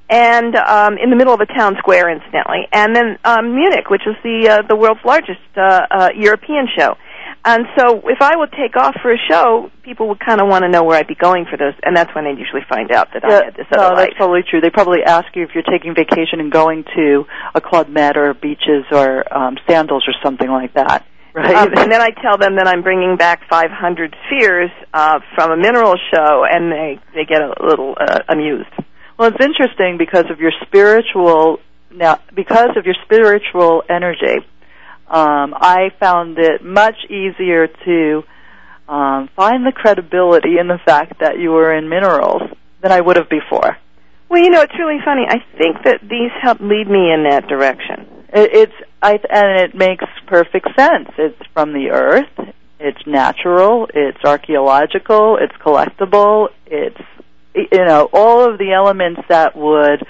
and 0.09 0.55
um, 0.55 0.97
in 1.01 1.09
the 1.09 1.15
middle 1.15 1.33
of 1.33 1.41
a 1.41 1.45
town 1.47 1.75
square, 1.79 2.09
incidentally, 2.09 2.67
and 2.71 2.95
then 2.95 3.17
um, 3.23 3.55
Munich, 3.55 3.89
which 3.89 4.03
is 4.05 4.15
the 4.23 4.49
uh, 4.49 4.67
the 4.67 4.75
world's 4.75 5.01
largest 5.03 5.41
uh, 5.57 5.81
uh, 5.89 6.09
European 6.15 6.67
show. 6.77 6.95
And 7.43 7.65
so, 7.77 8.01
if 8.09 8.21
I 8.21 8.35
would 8.35 8.51
take 8.51 8.75
off 8.75 8.95
for 9.01 9.13
a 9.13 9.17
show, 9.29 9.69
people 9.83 10.07
would 10.09 10.19
kind 10.19 10.41
of 10.41 10.47
want 10.47 10.63
to 10.63 10.69
know 10.69 10.83
where 10.83 10.97
I'd 10.97 11.07
be 11.07 11.15
going 11.15 11.45
for 11.45 11.57
those, 11.57 11.73
and 11.83 11.95
that's 11.95 12.13
when 12.15 12.25
they 12.25 12.31
usually 12.31 12.65
find 12.67 12.91
out 12.91 13.09
that 13.13 13.21
yeah, 13.23 13.29
I 13.29 13.45
had 13.45 13.55
this 13.55 13.67
other 13.71 13.81
no, 13.81 13.89
life. 13.89 14.09
that's 14.09 14.17
totally 14.17 14.41
true. 14.49 14.61
They 14.61 14.71
probably 14.71 15.03
ask 15.05 15.27
you 15.35 15.43
if 15.43 15.49
you're 15.53 15.63
taking 15.63 15.93
vacation 15.93 16.39
and 16.39 16.51
going 16.51 16.85
to 16.95 17.25
a 17.53 17.61
Club 17.61 17.87
Med 17.89 18.17
or 18.17 18.33
beaches 18.33 18.85
or 18.91 19.25
um, 19.35 19.57
sandals 19.69 20.05
or 20.07 20.13
something 20.23 20.49
like 20.49 20.73
that. 20.73 21.05
Right. 21.35 21.53
Um, 21.53 21.73
and 21.77 21.91
then 21.91 22.01
I 22.01 22.11
tell 22.11 22.37
them 22.37 22.55
that 22.55 22.67
I'm 22.67 22.81
bringing 22.81 23.17
back 23.17 23.41
500 23.49 24.15
spheres 24.25 24.71
uh, 24.93 25.19
from 25.35 25.51
a 25.51 25.57
mineral 25.57 25.95
show, 26.13 26.45
and 26.49 26.71
they 26.71 26.99
they 27.13 27.25
get 27.25 27.41
a 27.41 27.53
little 27.61 27.93
uh, 27.99 28.19
amused. 28.29 28.71
Well, 29.17 29.29
it's 29.29 29.43
interesting 29.43 29.97
because 29.97 30.25
of 30.29 30.39
your 30.39 30.51
spiritual 30.65 31.59
now 31.91 32.19
because 32.33 32.75
of 32.75 32.85
your 32.85 32.95
spiritual 33.05 33.83
energy. 33.89 34.45
Um, 35.07 35.53
I 35.55 35.91
found 35.99 36.37
it 36.37 36.63
much 36.63 36.95
easier 37.09 37.67
to 37.67 38.23
um, 38.89 39.29
find 39.35 39.65
the 39.65 39.71
credibility 39.71 40.57
in 40.59 40.67
the 40.67 40.79
fact 40.83 41.19
that 41.19 41.39
you 41.39 41.51
were 41.51 41.73
in 41.77 41.87
minerals 41.87 42.41
than 42.81 42.91
I 42.91 42.99
would 43.01 43.17
have 43.17 43.29
before. 43.29 43.77
Well, 44.27 44.41
you 44.41 44.49
know, 44.49 44.61
it's 44.61 44.73
really 44.77 44.99
funny. 45.05 45.25
I 45.27 45.37
think 45.57 45.77
that 45.85 46.01
these 46.01 46.31
help 46.41 46.59
lead 46.59 46.87
me 46.89 47.13
in 47.13 47.25
that 47.29 47.47
direction. 47.47 48.07
It, 48.33 48.49
it's 48.53 48.73
I 49.01 49.19
and 49.29 49.61
it 49.61 49.75
makes 49.75 50.03
perfect 50.27 50.67
sense. 50.75 51.09
It's 51.17 51.39
from 51.53 51.71
the 51.71 51.91
earth. 51.91 52.53
It's 52.79 52.99
natural. 53.07 53.87
It's 53.93 54.17
archaeological. 54.25 55.37
It's 55.39 55.55
collectible. 55.63 56.49
It's 56.65 56.99
you 57.55 57.85
know, 57.85 58.09
all 58.11 58.51
of 58.51 58.57
the 58.57 58.73
elements 58.73 59.21
that 59.29 59.55
would 59.55 60.05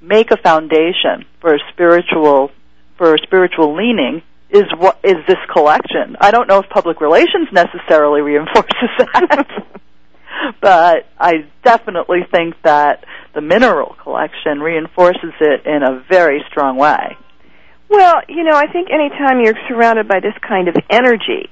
make 0.00 0.30
a 0.30 0.36
foundation 0.36 1.24
for 1.40 1.54
a 1.54 1.58
spiritual 1.72 2.50
for 2.96 3.14
a 3.14 3.18
spiritual 3.18 3.76
leaning 3.76 4.22
is 4.50 4.64
what 4.78 4.98
is 5.04 5.16
this 5.26 5.38
collection. 5.52 6.16
I 6.20 6.30
don't 6.30 6.48
know 6.48 6.60
if 6.60 6.68
public 6.70 7.00
relations 7.00 7.48
necessarily 7.52 8.22
reinforces 8.22 8.90
that. 8.98 9.66
but 10.60 11.06
I 11.18 11.46
definitely 11.64 12.20
think 12.30 12.54
that 12.62 13.04
the 13.34 13.40
mineral 13.40 13.96
collection 14.02 14.60
reinforces 14.60 15.34
it 15.40 15.66
in 15.66 15.82
a 15.82 16.04
very 16.08 16.42
strong 16.48 16.76
way. 16.76 17.16
Well, 17.88 18.14
you 18.28 18.44
know, 18.44 18.56
I 18.56 18.66
think 18.72 18.88
anytime 18.90 19.40
you're 19.40 19.54
surrounded 19.68 20.08
by 20.08 20.20
this 20.20 20.34
kind 20.46 20.68
of 20.68 20.76
energy, 20.90 21.50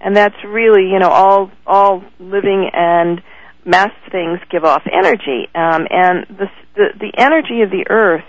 and 0.00 0.16
that's 0.16 0.36
really, 0.44 0.90
you 0.90 0.98
know, 0.98 1.08
all 1.08 1.50
all 1.66 2.04
living 2.18 2.70
and 2.72 3.22
mass 3.64 3.92
things 4.10 4.38
give 4.50 4.64
off 4.64 4.82
energy, 4.90 5.48
um, 5.54 5.86
and 5.90 6.26
the, 6.28 6.46
the 6.74 6.86
the 7.00 7.12
energy 7.16 7.62
of 7.62 7.70
the 7.70 7.86
earth 7.88 8.24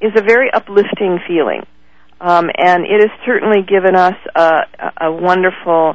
is 0.00 0.12
a 0.16 0.22
very 0.22 0.50
uplifting 0.52 1.18
feeling. 1.26 1.66
Um, 2.20 2.50
and 2.56 2.84
it 2.84 3.00
has 3.00 3.10
certainly 3.24 3.62
given 3.62 3.94
us 3.94 4.16
a, 4.34 4.62
a 5.00 5.12
wonderful 5.12 5.94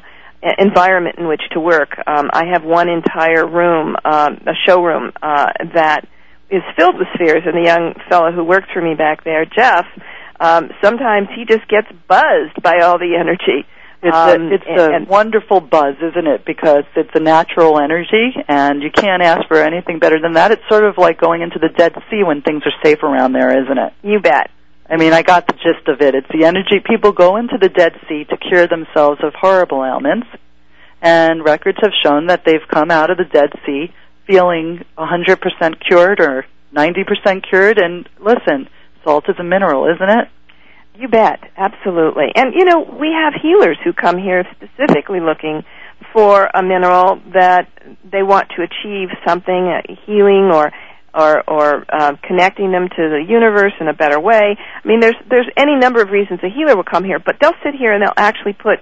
environment 0.57 1.17
in 1.17 1.27
which 1.27 1.41
to 1.51 1.59
work. 1.59 1.97
Um, 2.07 2.29
I 2.33 2.45
have 2.51 2.63
one 2.63 2.89
entire 2.89 3.45
room, 3.47 3.95
um, 4.05 4.39
a 4.45 4.53
showroom 4.67 5.11
uh, 5.21 5.51
that 5.73 6.07
is 6.49 6.61
filled 6.77 6.97
with 6.97 7.07
spheres, 7.13 7.43
and 7.45 7.55
the 7.55 7.67
young 7.67 7.93
fellow 8.09 8.31
who 8.31 8.43
works 8.43 8.67
for 8.73 8.81
me 8.81 8.93
back 8.95 9.23
there, 9.23 9.45
Jeff, 9.45 9.85
um, 10.39 10.69
sometimes 10.83 11.27
he 11.35 11.45
just 11.45 11.67
gets 11.67 11.87
buzzed 12.07 12.61
by 12.61 12.79
all 12.83 12.99
the 12.99 13.15
energy. 13.19 13.65
It's 14.03 14.15
Um, 14.15 14.51
a, 14.51 14.53
it's 14.55 14.63
and- 14.67 15.07
a 15.07 15.09
wonderful 15.09 15.61
buzz, 15.61 15.95
isn't 16.01 16.27
it? 16.27 16.43
Because 16.45 16.83
it's 16.95 17.09
a 17.15 17.19
natural 17.21 17.79
energy, 17.79 18.35
and 18.49 18.83
you 18.83 18.91
can't 18.91 19.23
ask 19.23 19.47
for 19.47 19.57
anything 19.57 19.97
better 19.99 20.19
than 20.19 20.33
that. 20.33 20.51
It's 20.51 20.67
sort 20.69 20.83
of 20.83 20.97
like 20.97 21.17
going 21.19 21.41
into 21.41 21.57
the 21.57 21.69
Dead 21.69 21.93
Sea 22.09 22.23
when 22.23 22.41
things 22.41 22.63
are 22.65 22.73
safe 22.83 23.01
around 23.01 23.31
there, 23.31 23.49
isn't 23.63 23.77
it? 23.77 23.93
You 24.03 24.19
bet. 24.19 24.49
I 24.89 24.97
mean, 24.97 25.13
I 25.13 25.21
got 25.21 25.47
the 25.47 25.53
gist 25.53 25.87
of 25.87 26.01
it. 26.01 26.15
It's 26.15 26.27
the 26.33 26.43
energy 26.45 26.81
people 26.85 27.13
go 27.13 27.37
into 27.37 27.57
the 27.57 27.69
Dead 27.69 27.93
Sea 28.09 28.25
to 28.25 28.35
cure 28.37 28.67
themselves 28.67 29.21
of 29.23 29.33
horrible 29.33 29.83
ailments, 29.85 30.27
and 31.01 31.43
records 31.43 31.77
have 31.81 31.93
shown 32.03 32.27
that 32.27 32.43
they've 32.45 32.67
come 32.69 32.91
out 32.91 33.09
of 33.09 33.17
the 33.17 33.23
Dead 33.25 33.51
Sea 33.65 33.91
feeling 34.27 34.83
100% 34.97 35.79
cured 35.87 36.19
or 36.19 36.45
90% 36.75 37.43
cured. 37.49 37.77
And 37.77 38.07
listen, 38.19 38.67
salt 39.03 39.25
is 39.29 39.35
a 39.39 39.43
mineral, 39.43 39.85
isn't 39.93 40.09
it? 40.09 40.27
You 40.95 41.07
bet, 41.07 41.39
absolutely. 41.57 42.27
And 42.35 42.53
you 42.53 42.65
know, 42.65 42.81
we 42.81 43.09
have 43.11 43.33
healers 43.41 43.77
who 43.83 43.93
come 43.93 44.17
here 44.17 44.45
specifically 44.55 45.19
looking 45.19 45.63
for 46.13 46.49
a 46.53 46.61
mineral 46.61 47.19
that 47.33 47.67
they 48.03 48.21
want 48.21 48.49
to 48.55 48.61
achieve 48.61 49.09
something, 49.25 49.67
a 49.67 49.81
healing 50.05 50.51
or 50.53 50.71
or 51.15 51.43
or 51.49 51.85
uh, 51.91 52.13
connecting 52.23 52.71
them 52.71 52.89
to 52.89 53.09
the 53.09 53.23
universe 53.27 53.73
in 53.79 53.87
a 53.87 53.93
better 53.93 54.19
way. 54.19 54.55
I 54.57 54.87
mean, 54.87 54.99
there's 54.99 55.15
there's 55.29 55.49
any 55.57 55.75
number 55.75 56.01
of 56.01 56.09
reasons 56.09 56.39
a 56.43 56.49
healer 56.49 56.75
will 56.75 56.83
come 56.89 57.03
here, 57.03 57.19
but 57.19 57.35
they'll 57.41 57.57
sit 57.63 57.73
here 57.77 57.93
and 57.93 58.01
they'll 58.01 58.13
actually 58.17 58.53
put 58.53 58.79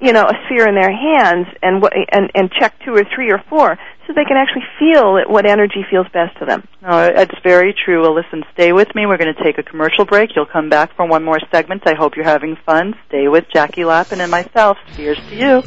you 0.00 0.12
know 0.12 0.24
a 0.24 0.32
sphere 0.46 0.68
in 0.68 0.74
their 0.74 0.92
hands 0.92 1.46
and 1.62 1.82
wh- 1.82 1.96
and 2.12 2.30
and 2.34 2.50
check 2.52 2.74
two 2.84 2.92
or 2.94 3.04
three 3.14 3.30
or 3.32 3.42
four 3.48 3.76
so 4.06 4.12
they 4.14 4.24
can 4.24 4.36
actually 4.38 4.62
feel 4.78 5.16
it, 5.18 5.28
what 5.28 5.44
energy 5.44 5.84
feels 5.90 6.06
best 6.14 6.38
to 6.38 6.46
them. 6.46 6.66
No, 6.82 7.12
it's 7.14 7.34
very 7.42 7.74
true. 7.84 8.00
Well, 8.02 8.14
listen, 8.14 8.42
stay 8.54 8.72
with 8.72 8.88
me. 8.94 9.04
We're 9.04 9.18
going 9.18 9.34
to 9.34 9.44
take 9.44 9.58
a 9.58 9.62
commercial 9.62 10.06
break. 10.06 10.30
You'll 10.34 10.46
come 10.46 10.70
back 10.70 10.96
for 10.96 11.06
one 11.06 11.22
more 11.24 11.38
segment. 11.52 11.82
I 11.86 11.92
hope 11.94 12.16
you're 12.16 12.24
having 12.24 12.56
fun. 12.64 12.94
Stay 13.08 13.28
with 13.28 13.44
Jackie 13.52 13.84
Lapin 13.84 14.22
and 14.22 14.30
myself. 14.30 14.78
Here's 14.96 15.18
to 15.18 15.36
you. 15.36 15.62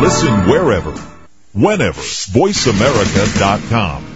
Listen 0.00 0.48
wherever, 0.48 0.92
whenever. 1.52 2.00
VoiceAmerica.com. 2.00 4.09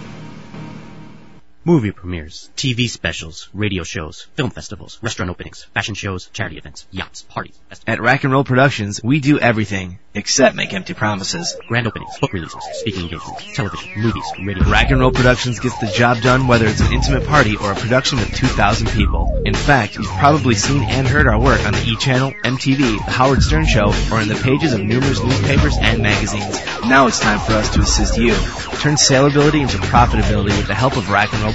Movie 1.67 1.89
premieres, 1.89 2.51
TV 2.55 2.87
specials, 2.87 3.49
radio 3.51 3.81
shows, 3.81 4.27
film 4.35 4.51
festivals, 4.51 4.99
restaurant 5.01 5.31
openings, 5.31 5.63
fashion 5.73 5.95
shows, 5.95 6.29
charity 6.31 6.59
events, 6.59 6.85
yachts, 6.91 7.23
parties, 7.23 7.59
festivals, 7.69 7.97
At 7.97 8.03
Rack 8.03 8.23
and 8.23 8.31
Roll 8.31 8.43
Productions, 8.43 9.01
we 9.03 9.19
do 9.19 9.39
everything 9.39 9.97
except 10.13 10.55
make 10.55 10.73
empty 10.73 10.93
promises. 10.93 11.57
grand 11.67 11.87
openings, 11.87 12.19
book 12.19 12.33
releases, 12.33 12.63
speaking 12.73 13.05
engagements, 13.05 13.55
television, 13.55 13.99
movies, 13.99 14.23
radio. 14.39 14.63
Rack 14.65 14.91
and 14.91 14.99
Roll 14.99 15.11
Productions 15.11 15.59
gets 15.59 15.75
the 15.79 15.87
job 15.87 16.21
done 16.21 16.45
whether 16.45 16.67
it's 16.67 16.81
an 16.81 16.93
intimate 16.93 17.25
party 17.25 17.57
or 17.57 17.71
a 17.71 17.75
production 17.75 18.19
with 18.19 18.31
2,000 18.35 18.87
people. 18.91 19.41
In 19.43 19.55
fact, 19.55 19.95
you've 19.95 20.05
probably 20.05 20.53
seen 20.53 20.83
and 20.83 21.07
heard 21.07 21.25
our 21.25 21.41
work 21.41 21.65
on 21.65 21.73
the 21.73 21.83
E! 21.83 21.95
Channel, 21.95 22.31
MTV, 22.43 23.03
The 23.03 23.11
Howard 23.11 23.41
Stern 23.41 23.65
Show, 23.65 23.91
or 24.11 24.21
in 24.21 24.27
the 24.27 24.39
pages 24.43 24.73
of 24.73 24.81
numerous 24.81 25.23
newspapers 25.23 25.75
and 25.81 26.03
magazines. 26.03 26.63
Now 26.85 27.07
it's 27.07 27.19
time 27.19 27.39
for 27.39 27.53
us 27.53 27.73
to 27.73 27.79
assist 27.79 28.17
you. 28.19 28.35
Turn 28.81 28.95
saleability 28.95 29.61
into 29.61 29.77
profitability 29.77 30.55
with 30.55 30.67
the 30.67 30.75
help 30.75 30.95
of 30.95 31.09
Rack 31.09 31.33
and 31.33 31.41
Roll 31.41 31.54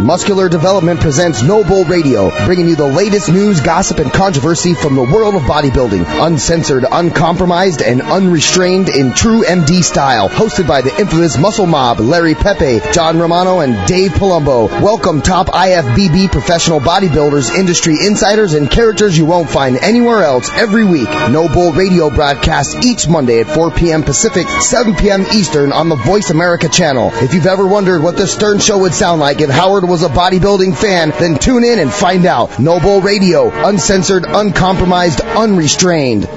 Muscular 0.00 0.48
Development 0.48 0.98
presents 0.98 1.42
No 1.42 1.62
Bull 1.62 1.84
Radio, 1.84 2.30
bringing 2.46 2.68
you 2.68 2.74
the 2.74 2.86
latest 2.86 3.30
news, 3.30 3.60
gossip, 3.60 3.98
and 3.98 4.10
controversy 4.10 4.72
from 4.72 4.94
the 4.94 5.02
world 5.02 5.34
of 5.34 5.42
bodybuilding. 5.42 6.04
Uncensored, 6.24 6.84
uncompromised, 6.90 7.82
and 7.82 8.00
unrestrained 8.00 8.88
in 8.88 9.12
true 9.12 9.44
MD 9.44 9.84
style. 9.84 10.30
Hosted 10.30 10.66
by 10.66 10.80
the 10.80 10.98
infamous 10.98 11.36
Muscle 11.36 11.66
Mob, 11.66 12.00
Larry 12.00 12.34
Pepe, 12.34 12.80
John 12.92 13.18
Romano, 13.18 13.60
and 13.60 13.86
Dave 13.86 14.12
Palumbo. 14.12 14.68
Welcome 14.80 15.20
top 15.20 15.48
IFBB 15.48 16.32
professional 16.32 16.80
bodybuilders, 16.80 17.54
industry 17.54 17.96
insiders, 18.02 18.54
and 18.54 18.70
characters 18.70 19.18
you 19.18 19.26
won't 19.26 19.50
find 19.50 19.76
anywhere 19.76 20.22
else 20.22 20.50
every 20.50 20.86
week. 20.86 21.08
No 21.30 21.46
Bull 21.46 21.72
Radio 21.72 22.08
broadcasts 22.08 22.74
each 22.86 23.06
Monday 23.06 23.40
at 23.40 23.48
4 23.48 23.70
p.m. 23.72 24.02
Pacific, 24.02 24.48
7 24.48 24.96
p.m. 24.96 25.26
Eastern 25.34 25.72
on 25.72 25.90
the 25.90 25.96
Voice 25.96 26.30
America 26.30 26.70
channel. 26.70 27.10
If 27.12 27.34
you've 27.34 27.46
ever 27.46 27.66
wondered 27.66 28.02
what 28.02 28.16
the 28.16 28.26
Stern 28.26 28.60
Show 28.60 28.78
would 28.78 28.94
sound 28.94 29.20
like 29.20 29.42
if 29.42 29.50
Howard 29.50 29.89
was 29.90 30.04
a 30.04 30.08
bodybuilding 30.08 30.76
fan, 30.76 31.10
then 31.10 31.36
tune 31.36 31.64
in 31.64 31.80
and 31.80 31.92
find 31.92 32.24
out. 32.24 32.60
No 32.60 32.78
Bull 32.78 33.00
Radio, 33.00 33.50
uncensored, 33.66 34.24
uncompromised, 34.24 35.20
unrestrained. 35.20 36.28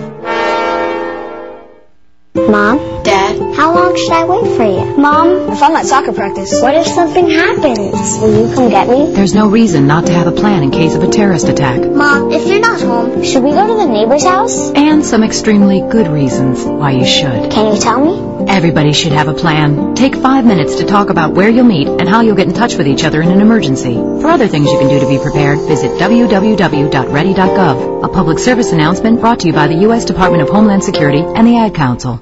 Mom? 2.35 3.03
Dad? 3.03 3.55
How 3.55 3.75
long 3.75 3.95
should 3.95 4.11
I 4.11 4.25
wait 4.25 4.57
for 4.57 4.63
you? 4.63 4.97
Mom? 4.97 5.51
If 5.51 5.61
I'm 5.61 5.75
at 5.75 5.85
soccer 5.85 6.13
practice. 6.13 6.59
What 6.61 6.73
if 6.73 6.87
something 6.87 7.29
happens? 7.29 8.17
Will 8.19 8.49
you 8.49 8.55
come 8.55 8.69
get 8.69 8.89
me? 8.89 9.13
There's 9.13 9.35
no 9.35 9.47
reason 9.49 9.85
not 9.85 10.07
to 10.07 10.13
have 10.13 10.25
a 10.25 10.31
plan 10.31 10.63
in 10.63 10.71
case 10.71 10.95
of 10.95 11.03
a 11.03 11.09
terrorist 11.09 11.47
attack. 11.47 11.79
Mom, 11.79 12.31
if 12.31 12.47
you're 12.47 12.59
not 12.59 12.81
home, 12.81 13.23
should 13.23 13.43
we 13.43 13.51
go 13.51 13.67
to 13.67 13.75
the 13.75 13.85
neighbor's 13.85 14.23
house? 14.23 14.71
And 14.71 15.05
some 15.05 15.23
extremely 15.23 15.81
good 15.81 16.07
reasons 16.07 16.63
why 16.63 16.91
you 16.91 17.05
should. 17.05 17.51
Can 17.51 17.75
you 17.75 17.79
tell 17.79 18.03
me? 18.03 18.32
Everybody 18.47 18.93
should 18.93 19.11
have 19.13 19.27
a 19.27 19.33
plan. 19.33 19.95
Take 19.95 20.15
five 20.15 20.45
minutes 20.45 20.75
to 20.75 20.85
talk 20.85 21.09
about 21.09 21.33
where 21.33 21.49
you'll 21.49 21.65
meet 21.65 21.87
and 21.87 22.07
how 22.07 22.21
you'll 22.21 22.35
get 22.35 22.47
in 22.47 22.53
touch 22.53 22.77
with 22.77 22.87
each 22.87 23.03
other 23.03 23.19
in 23.21 23.29
an 23.29 23.41
emergency. 23.41 23.95
For 23.95 24.27
other 24.27 24.47
things 24.47 24.71
you 24.71 24.77
can 24.77 24.89
do 24.89 24.99
to 24.99 25.07
be 25.07 25.17
prepared, 25.17 25.57
visit 25.59 25.91
www.ready.gov. 25.99 28.03
A 28.03 28.09
public 28.09 28.37
service 28.39 28.71
announcement 28.71 29.19
brought 29.19 29.39
to 29.41 29.47
you 29.47 29.53
by 29.53 29.67
the 29.67 29.75
U.S. 29.87 30.05
Department 30.05 30.43
of 30.43 30.49
Homeland 30.49 30.83
Security 30.83 31.19
and 31.19 31.47
the 31.47 31.57
Ad 31.57 31.75
Council. 31.75 32.21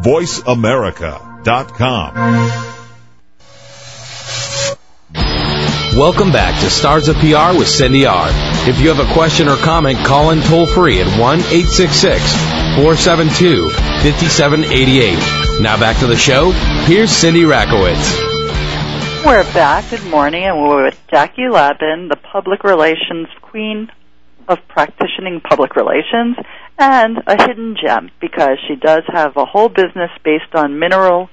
VoiceAmerica.com. 0.00 2.14
Welcome 5.96 6.32
back 6.32 6.60
to 6.60 6.70
Stars 6.70 7.06
of 7.06 7.14
PR 7.16 7.56
with 7.56 7.68
Cindy 7.68 8.04
R. 8.04 8.26
If 8.68 8.80
you 8.80 8.92
have 8.92 8.98
a 8.98 9.12
question 9.14 9.48
or 9.48 9.56
comment, 9.56 9.98
call 9.98 10.30
in 10.30 10.40
toll 10.42 10.66
free 10.66 11.00
at 11.00 11.06
1 11.06 11.38
866 11.38 12.53
472 12.76 13.70
5788. 13.70 15.60
Now 15.60 15.78
back 15.78 15.98
to 16.00 16.06
the 16.06 16.16
show. 16.16 16.50
Here's 16.86 17.10
Cindy 17.10 17.42
Rakowitz. 17.42 18.34
We're 19.24 19.44
back. 19.54 19.88
Good 19.90 20.04
morning, 20.04 20.44
and 20.44 20.60
we're 20.60 20.84
with 20.84 21.00
Jackie 21.10 21.48
Lapin, 21.48 22.08
the 22.08 22.16
public 22.16 22.64
relations 22.64 23.28
queen 23.42 23.90
of 24.48 24.58
practicing 24.68 25.40
public 25.40 25.76
relations, 25.76 26.36
and 26.78 27.18
a 27.26 27.46
hidden 27.46 27.76
gem 27.80 28.10
because 28.20 28.58
she 28.68 28.76
does 28.76 29.02
have 29.08 29.36
a 29.36 29.44
whole 29.44 29.68
business 29.68 30.10
based 30.24 30.54
on 30.54 30.78
mineral 30.78 31.30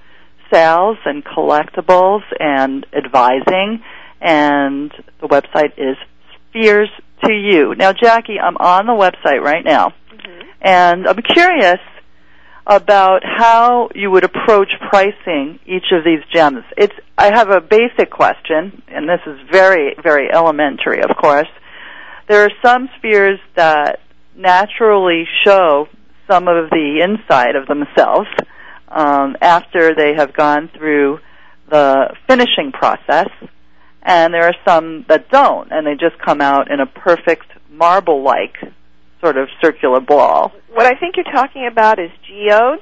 sales 0.54 0.98
and 1.06 1.26
collectibles 1.26 2.22
and 2.40 2.86
advising, 2.94 3.84
and 4.22 4.92
the 5.20 5.28
website 5.28 5.74
is 5.78 5.98
Spheres 6.50 6.90
to 7.24 7.34
You. 7.34 7.76
Now, 7.76 7.94
Jackie, 7.94 8.40
I'm 8.40 8.58
on 8.58 8.86
the 8.86 8.94
website 8.94 9.42
right 9.42 9.66
now, 9.66 9.94
and 10.62 11.08
I'm 11.08 11.22
curious 11.22 11.80
about 12.66 13.24
how 13.26 13.90
you 13.96 14.12
would 14.12 14.24
approach 14.24 14.70
pricing 14.90 15.60
each 15.66 15.92
of 15.92 16.04
these 16.06 16.24
gems. 16.34 16.64
It's 16.78 16.94
I 17.18 17.36
have 17.36 17.50
a 17.50 17.60
basic 17.60 18.12
question, 18.12 18.82
and 18.88 19.10
this 19.10 19.20
is 19.26 19.40
very, 19.52 19.96
very 20.02 20.30
elementary, 20.32 21.02
of 21.02 21.16
course. 21.18 21.50
There 22.28 22.44
are 22.44 22.52
some 22.64 22.90
spheres 22.98 23.40
that 23.56 24.00
naturally 24.36 25.26
show 25.44 25.88
some 26.30 26.48
of 26.48 26.70
the 26.70 27.02
inside 27.04 27.56
of 27.56 27.68
themselves 27.68 28.30
um, 28.88 29.36
after 29.42 29.94
they 29.96 30.14
have 30.16 30.34
gone 30.34 30.70
through 30.78 31.20
the 31.70 32.16
finishing 32.28 32.72
process, 32.72 33.30
and 34.04 34.34
there 34.34 34.46
are 34.46 34.56
some 34.66 35.06
that 35.10 35.30
don't, 35.30 35.72
and 35.72 35.86
they 35.86 35.94
just 35.94 36.22
come 36.24 36.42
out 36.42 36.72
in 36.72 36.80
a 36.80 36.86
perfect 36.86 37.48
marble-like 37.70 38.56
sort 39.22 39.38
of 39.38 39.48
circular 39.62 40.00
ball. 40.02 40.52
What 40.74 40.86
I 40.86 41.00
think 41.00 41.16
you're 41.16 41.32
talking 41.34 41.68
about 41.72 42.00
is 42.00 42.10
geodes, 42.28 42.82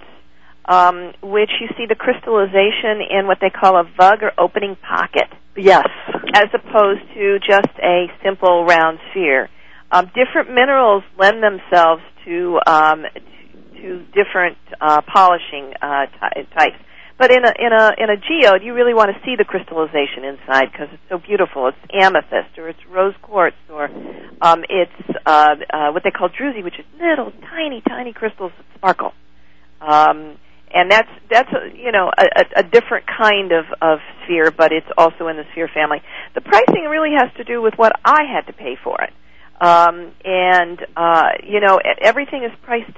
um, 0.65 1.13
which 1.22 1.50
you 1.60 1.67
see 1.77 1.86
the 1.88 1.96
crystallization 1.96 3.01
in 3.10 3.27
what 3.27 3.39
they 3.41 3.50
call 3.50 3.77
a 3.77 3.84
vug 3.84 4.24
or 4.24 4.31
opening 4.38 4.75
pocket, 4.77 5.27
Yes. 5.55 5.88
as 6.36 6.46
opposed 6.53 7.01
to 7.15 7.39
just 7.39 7.69
a 7.84 8.08
simple 8.24 8.65
round 8.65 9.00
sphere. 9.12 9.50
Um, 9.91 10.12
different 10.15 10.53
minerals 10.53 11.03
lend 11.17 11.41
themselves 11.43 12.03
to 12.25 12.60
um, 12.67 13.03
to, 13.03 13.81
to 13.81 14.05
different 14.13 14.58
uh, 14.79 15.01
polishing 15.12 15.74
uh, 15.81 16.05
ty- 16.19 16.46
types. 16.58 16.77
But 17.19 17.31
in 17.31 17.43
a 17.43 17.51
in 17.59 17.73
a 17.73 17.91
in 17.97 18.09
a 18.09 18.15
geode, 18.15 18.63
you 18.63 18.73
really 18.73 18.93
want 18.93 19.11
to 19.13 19.19
see 19.25 19.35
the 19.38 19.43
crystallization 19.43 20.23
inside 20.23 20.71
because 20.71 20.88
it's 20.93 21.03
so 21.09 21.17
beautiful. 21.17 21.67
It's 21.67 21.77
amethyst, 21.91 22.57
or 22.57 22.69
it's 22.69 22.79
rose 22.89 23.13
quartz, 23.21 23.57
or 23.69 23.91
um, 24.41 24.63
it's 24.69 25.19
uh, 25.25 25.55
uh, 25.69 25.91
what 25.91 26.03
they 26.05 26.11
call 26.11 26.29
druzy, 26.29 26.63
which 26.63 26.79
is 26.79 26.85
little 26.97 27.33
tiny 27.51 27.81
tiny 27.85 28.13
crystals 28.13 28.53
that 28.55 28.65
sparkle. 28.77 29.11
Um, 29.81 30.39
and 30.73 30.89
that's 30.89 31.09
that's 31.29 31.49
a, 31.51 31.75
you 31.77 31.91
know 31.91 32.09
a, 32.17 32.61
a, 32.61 32.63
different 32.63 33.05
kind 33.05 33.51
of 33.51 33.65
of 33.81 33.99
sphere, 34.23 34.49
but 34.49 34.71
it's 34.71 34.88
also 34.97 35.27
in 35.27 35.35
the 35.35 35.43
sphere 35.51 35.69
family. 35.73 36.01
The 36.35 36.41
pricing 36.41 36.88
really 36.89 37.11
has 37.19 37.35
to 37.35 37.43
do 37.43 37.61
with 37.61 37.73
what 37.75 37.91
I 38.05 38.23
had 38.33 38.47
to 38.47 38.53
pay 38.53 38.77
for 38.81 38.95
it, 39.01 39.11
um, 39.59 40.13
and 40.23 40.79
uh, 40.95 41.31
you 41.43 41.59
know 41.59 41.79
everything 42.01 42.45
is 42.45 42.51
priced 42.63 42.95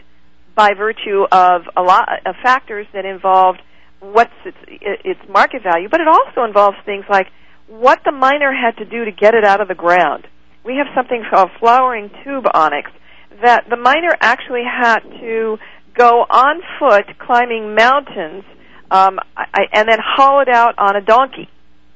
by 0.54 0.76
virtue 0.78 1.26
of 1.32 1.64
a 1.76 1.82
lot 1.82 2.08
of 2.28 2.36
factors 2.44 2.86
that 2.94 3.06
involved 3.06 3.62
what's 4.02 4.34
its 4.46 4.58
its 4.68 5.22
market 5.30 5.64
value, 5.64 5.88
but 5.90 6.02
it 6.02 6.08
also 6.08 6.44
involves 6.44 6.78
things 6.86 7.06
like 7.10 7.28
what 7.68 8.00
the 8.04 8.12
miner 8.12 8.52
had 8.52 8.78
to 8.78 8.86
do 8.86 9.06
to 9.06 9.12
get 9.12 9.34
it 9.34 9.46
out 9.46 9.62
of 9.62 9.68
the 9.68 9.76
ground. 9.76 10.28
We 10.66 10.76
have 10.76 10.88
something 10.94 11.24
called 11.30 11.50
flowering 11.60 12.12
tube 12.24 12.46
onyx 12.54 12.92
that 13.42 13.66
the 13.70 13.78
miner 13.78 14.12
actually 14.20 14.64
had 14.64 15.00
to 15.00 15.58
go 15.98 16.22
on 16.30 16.62
foot 16.80 17.18
climbing 17.18 17.76
mountains 17.76 18.44
um, 18.92 19.20
I, 19.38 19.68
and 19.74 19.88
then 19.88 20.00
haul 20.04 20.42
it 20.42 20.50
out 20.50 20.76
on 20.78 20.96
a 20.96 21.02
donkey. 21.02 21.50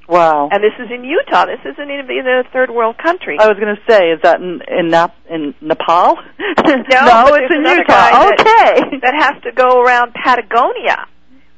Wow. 0.07 0.50
And 0.51 0.63
this 0.63 0.74
is 0.79 0.89
in 0.93 1.03
Utah. 1.03 1.45
This 1.45 1.59
isn't 1.65 1.89
in, 1.89 2.07
in 2.09 2.27
a 2.27 2.43
third 2.53 2.69
world 2.69 2.95
country. 2.97 3.38
I 3.39 3.47
was 3.47 3.57
going 3.59 3.75
to 3.75 3.81
say, 3.91 4.12
is 4.12 4.21
that 4.21 4.39
in 4.39 4.62
in, 4.67 4.89
Nap- 4.89 5.17
in 5.29 5.55
Nepal? 5.62 6.15
no, 6.15 6.63
no 6.63 7.35
it's 7.35 7.53
in 7.53 7.62
Utah. 7.62 7.83
guy 7.88 8.12
that- 8.12 8.39
okay. 8.39 8.97
that 9.01 9.13
has 9.17 9.43
to 9.43 9.51
go 9.51 9.81
around 9.81 10.13
Patagonia 10.13 11.07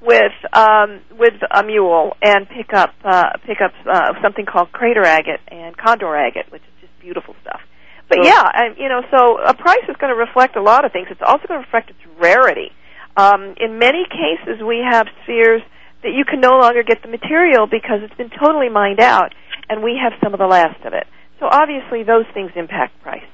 with 0.02 0.34
um, 0.54 1.02
with 1.18 1.34
a 1.52 1.64
mule 1.64 2.16
and 2.22 2.48
pick 2.50 2.74
up 2.74 2.94
uh, 3.04 3.38
pick 3.46 3.58
up 3.62 3.72
uh, 3.90 4.14
something 4.22 4.46
called 4.46 4.72
crater 4.72 5.04
agate 5.04 5.40
and 5.48 5.76
condor 5.78 6.16
agate, 6.16 6.52
which 6.52 6.62
is 6.62 6.82
just 6.82 7.00
beautiful 7.00 7.36
stuff. 7.42 7.62
But 8.10 8.20
So- 8.22 8.28
yeah, 8.30 8.42
I, 8.44 8.74
you 8.78 8.90
know, 8.90 9.02
so 9.12 9.38
a 9.42 9.54
price 9.54 9.84
is 9.90 9.96
going 9.98 10.14
to 10.14 10.20
reflect 10.20 10.56
a 10.56 10.62
lot 10.62 10.86
of 10.86 10.92
things. 10.92 11.08
It's 11.10 11.22
also 11.26 11.48
going 11.48 11.60
to 11.60 11.66
reflect 11.66 11.90
its 11.90 12.00
rarity. 12.20 12.72
Um, 13.18 13.56
in 13.60 13.80
many 13.80 14.06
cases, 14.06 14.62
we 14.64 14.80
have 14.88 15.08
spheres 15.24 15.62
that 16.04 16.12
you 16.14 16.24
can 16.24 16.40
no 16.40 16.60
longer 16.60 16.84
get 16.84 17.02
the 17.02 17.08
material 17.08 17.66
because 17.66 18.00
it's 18.04 18.14
been 18.14 18.30
totally 18.30 18.70
mined 18.70 19.00
out, 19.00 19.34
and 19.68 19.82
we 19.84 20.00
have 20.02 20.14
some 20.24 20.34
of 20.34 20.40
the 20.40 20.46
last 20.46 20.86
of 20.86 20.94
it. 20.94 21.08
So 21.40 21.48
obviously, 21.52 22.04
those 22.04 22.26
things 22.34 22.52
impact 22.56 23.02
price. 23.02 23.26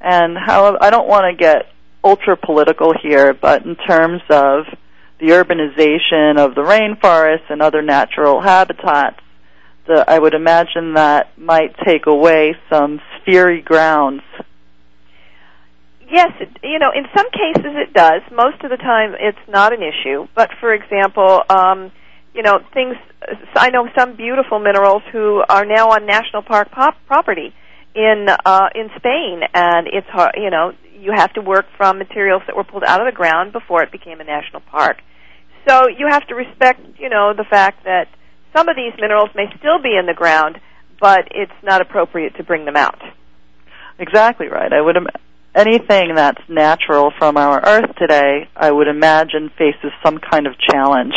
and 0.00 0.36
how 0.36 0.76
I 0.80 0.90
don't 0.90 1.06
want 1.08 1.24
to 1.30 1.36
get 1.40 1.66
ultra 2.02 2.36
political 2.36 2.92
here, 3.00 3.32
but 3.32 3.64
in 3.64 3.76
terms 3.76 4.20
of 4.28 4.64
the 5.22 5.28
urbanization 5.28 6.36
of 6.36 6.56
the 6.56 6.62
rainforests 6.62 7.48
and 7.48 7.62
other 7.62 7.80
natural 7.80 8.40
habitats, 8.40 9.20
the, 9.86 10.04
I 10.08 10.18
would 10.18 10.34
imagine 10.34 10.94
that 10.94 11.38
might 11.38 11.76
take 11.86 12.06
away 12.06 12.56
some 12.68 13.00
sphery 13.20 13.62
grounds. 13.62 14.22
Yes, 16.10 16.32
it, 16.40 16.50
you 16.64 16.80
know, 16.80 16.90
in 16.94 17.04
some 17.16 17.30
cases 17.30 17.72
it 17.72 17.94
does. 17.94 18.22
Most 18.32 18.64
of 18.64 18.70
the 18.70 18.76
time 18.76 19.14
it's 19.18 19.38
not 19.48 19.72
an 19.72 19.80
issue. 19.80 20.26
But 20.34 20.50
for 20.58 20.74
example, 20.74 21.42
um, 21.48 21.92
you 22.34 22.42
know, 22.42 22.58
things. 22.74 22.96
I 23.54 23.70
know 23.70 23.88
some 23.96 24.16
beautiful 24.16 24.58
minerals 24.58 25.02
who 25.12 25.42
are 25.48 25.64
now 25.64 25.90
on 25.90 26.04
national 26.04 26.42
park 26.42 26.72
pop- 26.72 26.98
property 27.06 27.54
in 27.94 28.26
uh, 28.28 28.68
in 28.74 28.90
Spain, 28.96 29.42
and 29.54 29.86
it's 29.86 30.08
hard. 30.08 30.34
You 30.36 30.50
know, 30.50 30.72
you 30.98 31.12
have 31.14 31.32
to 31.34 31.40
work 31.40 31.66
from 31.76 31.98
materials 31.98 32.42
that 32.46 32.56
were 32.56 32.64
pulled 32.64 32.84
out 32.84 33.00
of 33.00 33.06
the 33.06 33.16
ground 33.16 33.52
before 33.52 33.82
it 33.82 33.92
became 33.92 34.20
a 34.20 34.24
national 34.24 34.62
park. 34.62 34.98
So 35.68 35.88
you 35.88 36.06
have 36.08 36.26
to 36.28 36.34
respect, 36.34 36.80
you 36.98 37.08
know, 37.08 37.32
the 37.36 37.44
fact 37.48 37.84
that 37.84 38.08
some 38.54 38.68
of 38.68 38.76
these 38.76 38.92
minerals 39.00 39.30
may 39.34 39.46
still 39.58 39.80
be 39.82 39.96
in 39.98 40.06
the 40.06 40.14
ground, 40.14 40.60
but 41.00 41.28
it's 41.30 41.52
not 41.62 41.80
appropriate 41.80 42.36
to 42.36 42.44
bring 42.44 42.64
them 42.64 42.76
out. 42.76 43.00
Exactly 43.98 44.48
right. 44.48 44.72
I 44.72 44.80
would 44.80 44.96
Im- 44.96 45.06
anything 45.54 46.14
that's 46.14 46.40
natural 46.48 47.12
from 47.18 47.36
our 47.36 47.60
earth 47.64 47.94
today, 47.98 48.48
I 48.56 48.70
would 48.70 48.88
imagine 48.88 49.50
faces 49.56 49.92
some 50.04 50.18
kind 50.18 50.46
of 50.46 50.54
challenge. 50.58 51.14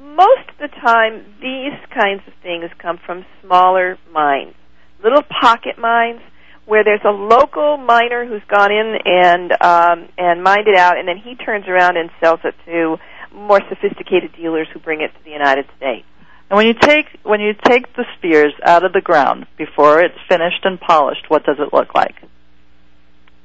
most 0.00 0.48
of 0.50 0.58
the 0.58 0.68
time 0.68 1.24
these 1.40 1.78
kinds 1.92 2.22
of 2.26 2.32
things 2.42 2.70
come 2.78 2.98
from 3.04 3.24
smaller 3.42 3.98
mines, 4.12 4.54
little 5.02 5.22
pocket 5.22 5.76
mines 5.78 6.20
where 6.66 6.82
there's 6.84 7.04
a 7.04 7.10
local 7.10 7.76
miner 7.76 8.24
who's 8.26 8.42
gone 8.48 8.70
in 8.72 8.96
and 9.04 9.52
um, 9.60 10.08
and 10.16 10.42
mined 10.42 10.66
it 10.66 10.76
out, 10.76 10.96
and 10.98 11.06
then 11.06 11.18
he 11.18 11.34
turns 11.34 11.66
around 11.68 11.96
and 11.96 12.10
sells 12.22 12.40
it 12.44 12.54
to 12.64 12.96
more 13.34 13.60
sophisticated 13.68 14.32
dealers 14.36 14.68
who 14.72 14.80
bring 14.80 15.00
it 15.00 15.08
to 15.08 15.24
the 15.24 15.30
United 15.30 15.66
States. 15.76 16.06
And 16.50 16.56
when 16.56 16.66
you 16.66 16.74
take 16.74 17.06
when 17.22 17.40
you 17.40 17.54
take 17.66 17.94
the 17.96 18.04
spears 18.16 18.52
out 18.62 18.84
of 18.84 18.92
the 18.92 19.00
ground 19.00 19.46
before 19.56 20.00
it's 20.00 20.18
finished 20.28 20.64
and 20.64 20.78
polished, 20.78 21.28
what 21.28 21.44
does 21.44 21.56
it 21.58 21.72
look 21.72 21.94
like? 21.94 22.14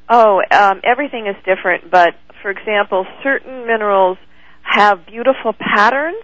Oh, 0.09 0.41
um, 0.51 0.81
everything 0.83 1.27
is 1.27 1.35
different, 1.45 1.89
but 1.89 2.15
for 2.41 2.51
example, 2.51 3.05
certain 3.23 3.65
minerals 3.67 4.17
have 4.61 5.05
beautiful 5.05 5.53
patterns. 5.53 6.23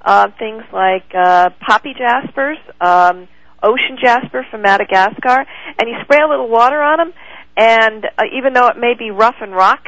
Uh, 0.00 0.28
things 0.38 0.62
like 0.72 1.12
uh, 1.12 1.50
poppy 1.60 1.92
jaspers, 1.92 2.56
um, 2.80 3.26
ocean 3.62 3.98
jasper 4.00 4.46
from 4.48 4.62
Madagascar, 4.62 5.44
and 5.78 5.88
you 5.88 5.96
spray 6.02 6.20
a 6.24 6.28
little 6.28 6.48
water 6.48 6.80
on 6.80 6.98
them, 6.98 7.12
and 7.56 8.04
uh, 8.16 8.22
even 8.32 8.52
though 8.52 8.68
it 8.68 8.76
may 8.78 8.94
be 8.96 9.10
rough 9.10 9.34
and 9.40 9.52
rock, 9.52 9.80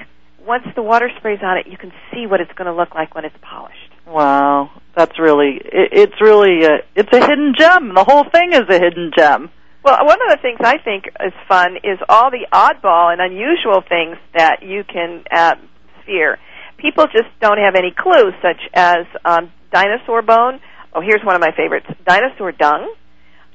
once 0.46 0.64
the 0.74 0.82
water 0.82 1.10
sprays 1.18 1.40
on 1.42 1.58
it, 1.58 1.66
you 1.66 1.76
can 1.76 1.92
see 2.12 2.26
what 2.26 2.40
it's 2.40 2.52
going 2.52 2.66
to 2.66 2.74
look 2.74 2.94
like 2.94 3.14
when 3.14 3.24
it's 3.24 3.36
polished. 3.42 3.76
Wow, 4.06 4.70
that's 4.96 5.18
really 5.18 5.60
it, 5.62 5.90
it's 5.92 6.20
really 6.20 6.64
a, 6.64 6.78
it's 6.96 7.12
a 7.12 7.20
hidden 7.20 7.54
gem. 7.56 7.94
The 7.94 8.04
whole 8.04 8.24
thing 8.24 8.52
is 8.52 8.62
a 8.68 8.78
hidden 8.78 9.12
gem. 9.16 9.50
Well, 9.84 9.96
one 10.04 10.18
of 10.20 10.28
the 10.28 10.38
things 10.42 10.58
I 10.62 10.76
think 10.78 11.04
is 11.24 11.32
fun 11.48 11.76
is 11.76 11.98
all 12.08 12.30
the 12.30 12.46
oddball 12.52 13.12
and 13.12 13.20
unusual 13.20 13.82
things 13.88 14.18
that 14.36 14.62
you 14.62 14.84
can 14.84 15.24
uh, 15.32 15.54
sphere. 16.02 16.38
People 16.76 17.06
just 17.06 17.28
don't 17.40 17.58
have 17.58 17.76
any 17.76 17.90
clue, 17.96 18.32
such 18.42 18.60
as 18.74 19.06
um, 19.24 19.50
dinosaur 19.72 20.22
bone. 20.22 20.60
Oh, 20.92 21.00
here's 21.00 21.24
one 21.24 21.34
of 21.34 21.40
my 21.40 21.52
favorites: 21.56 21.86
dinosaur 22.06 22.52
dung. 22.52 22.92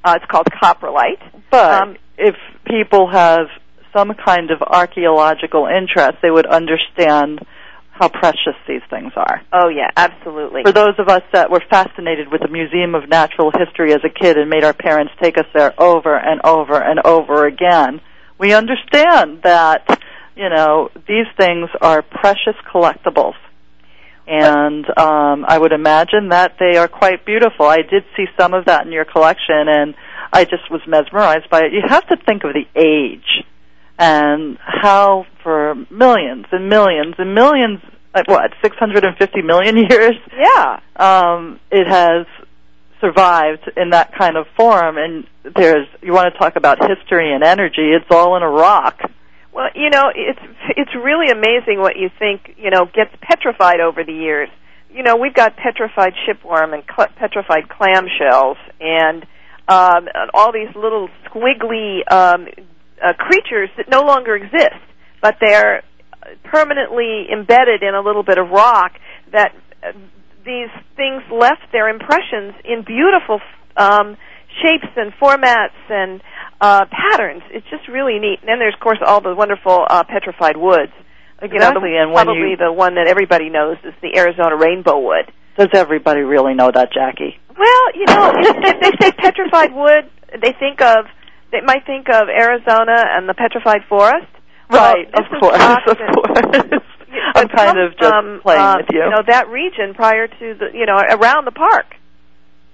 Uh, 0.03 0.13
it's 0.15 0.25
called 0.31 0.47
coprolite. 0.61 1.21
But 1.51 1.81
Um, 1.81 1.97
if 2.17 2.35
people 2.65 3.09
have 3.11 3.47
some 3.95 4.13
kind 4.13 4.51
of 4.51 4.61
archaeological 4.61 5.67
interest, 5.67 6.17
they 6.21 6.31
would 6.31 6.45
understand 6.45 7.39
how 7.91 8.09
precious 8.09 8.55
these 8.67 8.81
things 8.89 9.13
are. 9.15 9.41
Oh 9.53 9.69
yeah, 9.69 9.89
absolutely. 9.95 10.63
For 10.63 10.73
those 10.73 10.99
of 10.99 11.07
us 11.07 11.21
that 11.31 11.49
were 11.49 11.63
fascinated 11.69 12.29
with 12.29 12.41
the 12.41 12.49
Museum 12.49 12.93
of 12.93 13.07
Natural 13.07 13.51
History 13.57 13.93
as 13.93 14.01
a 14.03 14.09
kid 14.09 14.37
and 14.37 14.49
made 14.49 14.65
our 14.65 14.73
parents 14.73 15.13
take 15.21 15.37
us 15.37 15.45
there 15.53 15.73
over 15.81 16.17
and 16.17 16.41
over 16.43 16.75
and 16.75 16.99
over 17.05 17.47
again, 17.47 18.01
we 18.37 18.53
understand 18.53 19.43
that, 19.43 19.87
you 20.35 20.49
know, 20.49 20.89
these 21.07 21.27
things 21.37 21.69
are 21.79 22.01
precious 22.01 22.55
collectibles. 22.73 23.35
And 24.27 24.85
um, 24.97 25.45
I 25.47 25.57
would 25.57 25.71
imagine 25.71 26.29
that 26.29 26.57
they 26.59 26.77
are 26.77 26.89
quite 26.89 27.25
beautiful. 27.25 27.65
I 27.65 27.77
did 27.77 28.03
see 28.17 28.25
some 28.37 28.53
of 28.53 28.65
that 28.65 28.85
in 28.85 28.91
your 28.91 29.05
collection, 29.05 29.69
and 29.69 29.95
I 30.33 30.43
just 30.43 30.69
was 30.69 30.81
mesmerized 30.85 31.49
by 31.49 31.59
it. 31.59 31.71
You 31.71 31.83
have 31.87 32.05
to 32.07 32.17
think 32.25 32.43
of 32.43 32.51
the 32.53 32.65
age 32.75 33.45
and 33.97 34.57
how 34.59 35.25
for 35.43 35.75
millions 35.89 36.45
and 36.51 36.69
millions 36.69 37.15
and 37.17 37.33
millions, 37.33 37.79
like 38.13 38.27
what, 38.27 38.51
650 38.61 39.41
million 39.41 39.77
years? 39.89 40.15
Yeah. 40.37 40.79
Um, 40.95 41.59
it 41.71 41.87
has 41.87 42.25
survived 43.01 43.69
in 43.77 43.91
that 43.91 44.13
kind 44.17 44.37
of 44.37 44.45
form. 44.57 44.97
And 44.97 45.25
there's, 45.55 45.87
you 46.01 46.13
want 46.13 46.33
to 46.33 46.39
talk 46.39 46.55
about 46.55 46.79
history 46.79 47.33
and 47.33 47.43
energy, 47.43 47.91
it's 47.93 48.09
all 48.09 48.35
in 48.35 48.43
a 48.43 48.49
rock. 48.49 48.99
Well, 49.53 49.69
you 49.73 49.89
know, 49.89 50.11
it's 50.13 50.39
it's 50.75 50.91
really 50.93 51.31
amazing 51.31 51.79
what 51.79 51.95
you 51.95 52.09
think, 52.19 52.55
you 52.57 52.71
know, 52.71 52.85
gets 52.93 53.11
petrified 53.21 53.79
over 53.79 54.03
the 54.03 54.11
years. 54.11 54.49
You 54.91 55.01
know, 55.01 55.15
we've 55.15 55.33
got 55.33 55.55
petrified 55.55 56.13
shipworm 56.27 56.73
and 56.73 56.83
cl- 56.83 57.07
petrified 57.15 57.69
clam 57.69 58.07
shells 58.19 58.57
and 58.81 59.25
um, 59.69 60.09
all 60.33 60.51
these 60.51 60.75
little 60.75 61.07
squiggly 61.29 62.01
um, 62.11 62.47
uh, 63.03 63.13
creatures 63.13 63.69
that 63.77 63.89
no 63.89 64.01
longer 64.01 64.35
exist, 64.35 64.79
but 65.21 65.35
they're 65.41 65.83
permanently 66.43 67.27
embedded 67.31 67.83
in 67.83 67.93
a 67.95 68.01
little 68.01 68.23
bit 68.23 68.37
of 68.37 68.49
rock 68.49 68.93
that 69.31 69.53
uh, 69.83 69.91
these 70.45 70.69
things 70.95 71.21
left 71.31 71.61
their 71.71 71.89
impressions 71.89 72.53
in 72.63 72.83
beautiful 72.83 73.39
um, 73.77 74.17
shapes 74.61 74.87
and 74.95 75.11
formats 75.21 75.75
and 75.89 76.21
uh, 76.61 76.85
patterns. 76.89 77.43
It's 77.51 77.65
just 77.69 77.87
really 77.87 78.19
neat. 78.19 78.39
And 78.41 78.49
then 78.49 78.59
there's, 78.59 78.73
of 78.73 78.79
course, 78.79 78.99
all 79.05 79.21
the 79.21 79.35
wonderful 79.35 79.85
uh, 79.89 80.03
petrified 80.07 80.57
woods. 80.57 80.91
You 81.41 81.49
know, 81.49 81.55
Exactly, 81.67 81.91
the, 81.91 82.01
and 82.01 82.13
when 82.13 82.25
probably 82.25 82.51
you- 82.51 82.57
the 82.57 82.71
one 82.71 82.95
that 82.95 83.07
everybody 83.07 83.49
knows 83.49 83.77
is 83.83 83.93
the 84.01 84.17
Arizona 84.17 84.55
rainbow 84.55 84.99
wood. 84.99 85.31
Does 85.57 85.69
everybody 85.73 86.21
really 86.21 86.53
know 86.53 86.71
that, 86.73 86.91
Jackie? 86.93 87.37
Well, 87.57 87.85
you 87.93 88.05
know, 88.07 88.31
if, 88.39 88.55
if 88.55 88.81
they 88.99 89.05
say 89.07 89.11
petrified 89.11 89.73
wood, 89.73 90.09
they 90.41 90.53
think 90.59 90.81
of 90.81 91.05
they 91.51 91.61
might 91.61 91.85
think 91.85 92.09
of 92.09 92.27
Arizona 92.29 93.03
and 93.15 93.29
the 93.29 93.33
petrified 93.33 93.81
forest. 93.87 94.27
Right, 94.69 95.07
well, 95.13 95.23
of 95.23 95.39
course, 95.39 95.79
of 95.87 95.97
course. 95.97 96.81
I'm 97.35 97.47
kind 97.47 97.77
of 97.79 97.91
just 97.97 98.09
from, 98.09 98.39
playing 98.41 98.61
um, 98.61 98.77
with 98.77 98.87
you. 98.91 98.99
You 98.99 99.09
know 99.09 99.23
that 99.27 99.47
region 99.49 99.93
prior 99.93 100.27
to 100.27 100.53
the 100.55 100.67
you 100.73 100.85
know 100.85 100.97
around 100.97 101.45
the 101.45 101.51
park, 101.51 101.95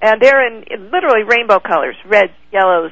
and 0.01 0.21
they're 0.21 0.47
in, 0.47 0.63
in 0.63 0.91
literally 0.91 1.23
rainbow 1.23 1.59
colors: 1.59 1.95
reds, 2.05 2.31
yellows, 2.51 2.91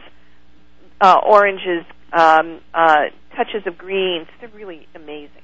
uh, 1.02 1.20
oranges, 1.26 1.86
um, 2.14 2.60
uh, 2.74 3.06
touches 3.36 3.66
of 3.66 3.78
greens. 3.78 4.28
They're 4.40 4.50
really 4.50 4.88
amazing. 4.96 5.42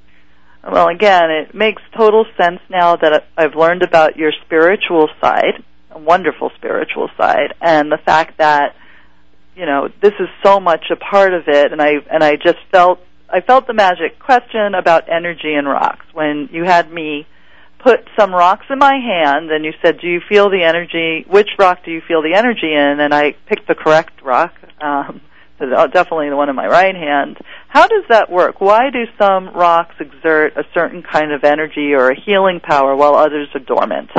Well, 0.69 0.87
again, 0.87 1.29
it 1.29 1.53
makes 1.53 1.81
total 1.95 2.25
sense 2.41 2.59
now 2.69 2.95
that 2.95 3.27
I've 3.37 3.55
learned 3.55 3.83
about 3.83 4.17
your 4.17 4.31
spiritual 4.45 5.09
side, 5.21 5.63
a 5.91 5.99
wonderful 5.99 6.49
spiritual 6.55 7.09
side, 7.17 7.53
and 7.61 7.91
the 7.91 7.99
fact 8.03 8.39
that 8.39 8.75
you 9.55 9.65
know 9.65 9.89
this 10.01 10.13
is 10.19 10.27
so 10.43 10.59
much 10.59 10.85
a 10.91 10.95
part 10.95 11.33
of 11.33 11.47
it. 11.47 11.71
And 11.71 11.81
I 11.81 11.93
and 12.11 12.23
I 12.23 12.35
just 12.35 12.59
felt 12.71 12.99
I 13.29 13.41
felt 13.41 13.67
the 13.67 13.73
magic 13.73 14.19
question 14.19 14.75
about 14.75 15.09
energy 15.09 15.53
and 15.53 15.67
rocks 15.67 16.05
when 16.13 16.49
you 16.51 16.63
had 16.63 16.91
me 16.91 17.27
put 17.79 18.07
some 18.17 18.33
rocks 18.33 18.65
in 18.69 18.79
my 18.79 18.95
hand 18.95 19.51
and 19.51 19.63
you 19.63 19.73
said, 19.81 19.99
"Do 19.99 20.07
you 20.07 20.21
feel 20.27 20.49
the 20.49 20.63
energy? 20.63 21.25
Which 21.27 21.49
rock 21.57 21.83
do 21.85 21.91
you 21.91 22.01
feel 22.01 22.21
the 22.21 22.33
energy 22.33 22.73
in?" 22.73 22.99
And 22.99 23.13
I 23.13 23.33
picked 23.47 23.67
the 23.67 23.75
correct 23.75 24.21
rock. 24.23 24.53
Um, 24.81 25.21
definitely 25.59 26.29
the 26.29 26.35
one 26.35 26.49
in 26.49 26.55
my 26.55 26.67
right 26.67 26.95
hand. 26.95 27.37
How 27.69 27.87
does 27.87 28.03
that 28.09 28.29
work? 28.29 28.59
Why 28.59 28.89
do 28.89 29.05
some 29.17 29.49
rocks 29.49 29.95
exert 29.99 30.57
a 30.57 30.63
certain 30.73 31.01
kind 31.01 31.31
of 31.31 31.43
energy 31.43 31.93
or 31.93 32.09
a 32.09 32.19
healing 32.19 32.59
power 32.59 32.95
while 32.95 33.15
others 33.15 33.47
are 33.53 33.59
dormant? 33.59 34.11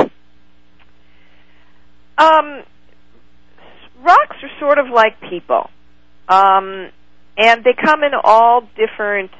Um, 2.17 2.63
rocks 4.03 4.37
are 4.43 4.59
sort 4.59 4.79
of 4.79 4.87
like 4.93 5.19
people. 5.29 5.69
Um, 6.29 6.89
and 7.37 7.63
they 7.63 7.73
come 7.73 8.03
in 8.03 8.11
all 8.23 8.61
different 8.75 9.31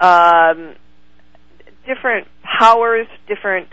um, 0.00 0.74
different 1.86 2.26
powers, 2.58 3.06
different 3.28 3.68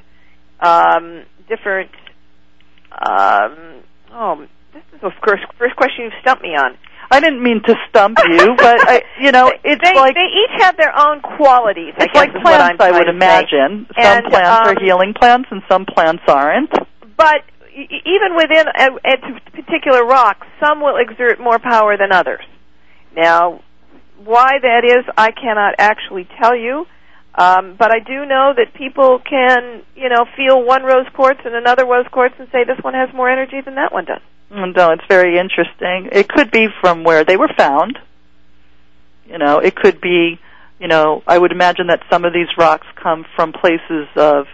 um, 0.60 1.24
different. 1.48 1.92
Um, 2.92 3.84
oh, 4.12 4.46
this 4.74 4.84
is 4.94 5.02
the 5.02 5.12
first 5.26 5.44
first 5.58 5.76
question 5.76 6.06
you've 6.06 6.22
stumped 6.22 6.44
me 6.44 6.50
on. 6.50 6.78
I 7.12 7.20
didn't 7.20 7.44
mean 7.44 7.62
to 7.66 7.76
stump 7.90 8.18
you, 8.30 8.56
but 8.58 8.88
I, 8.88 9.02
you 9.20 9.32
know, 9.32 9.52
it's 9.64 9.82
they, 9.84 9.96
like 9.96 10.16
they 10.16 10.30
each 10.34 10.62
have 10.64 10.78
their 10.78 10.98
own 10.98 11.22
qualities. 11.22 11.94
It's 11.98 12.16
like 12.16 12.32
plants. 12.42 12.82
I 12.82 12.92
would 12.92 13.10
imagine 13.10 13.88
some 13.94 14.06
And, 14.06 14.26
plants 14.26 14.68
um, 14.70 14.78
are 14.78 14.84
healing 14.84 15.14
plants 15.14 15.50
and 15.52 15.62
some 15.70 15.86
plants 15.86 16.24
aren't. 16.28 16.72
But 17.18 17.44
even 17.74 18.36
within 18.36 18.68
a, 18.68 18.88
a 19.04 19.52
particular 19.52 20.06
rock, 20.06 20.46
some 20.64 20.80
will 20.82 20.98
exert 20.98 21.40
more 21.40 21.60
power 21.60 21.98
than 21.98 22.12
others. 22.12 22.44
Now, 23.16 23.62
why 24.24 24.52
that 24.62 24.84
is, 24.86 25.06
I 25.18 25.32
cannot 25.32 25.76
actually 25.80 26.28
tell 26.40 26.56
you. 26.56 26.86
Um, 27.36 27.76
but 27.80 27.90
I 27.92 27.98
do 28.00 28.26
know 28.26 28.54
that 28.56 28.76
people 28.76 29.20
can, 29.28 29.82
you 29.96 30.08
know, 30.08 30.26
feel 30.38 30.64
one 30.64 30.84
rose 30.84 31.08
quartz 31.16 31.40
and 31.44 31.56
another 31.56 31.84
rose 31.84 32.06
quartz 32.12 32.36
and 32.38 32.48
say 32.52 32.64
this 32.64 32.78
one 32.84 32.94
has 32.94 33.10
more 33.14 33.28
energy 33.28 33.60
than 33.62 33.76
that 33.76 33.92
one 33.92 34.06
does. 34.06 34.22
Mm, 34.52 34.76
No, 34.76 34.92
it's 34.92 35.06
very 35.10 35.40
interesting. 35.40 36.10
It 36.12 36.30
could 36.30 36.52
be 36.52 36.68
from 36.80 37.04
where 37.04 37.24
they 37.24 37.36
were 37.36 37.50
found. 37.58 37.98
You 39.26 39.40
know, 39.40 39.58
it 39.60 39.76
could 39.76 40.00
be, 40.00 40.40
you 40.80 40.88
know, 40.88 41.24
I 41.26 41.40
would 41.40 41.52
imagine 41.52 41.88
that 41.88 42.02
some 42.12 42.24
of 42.24 42.34
these 42.34 42.50
rocks 42.56 42.86
come 43.02 43.26
from 43.36 43.52
places 43.52 44.08
of 44.16 44.46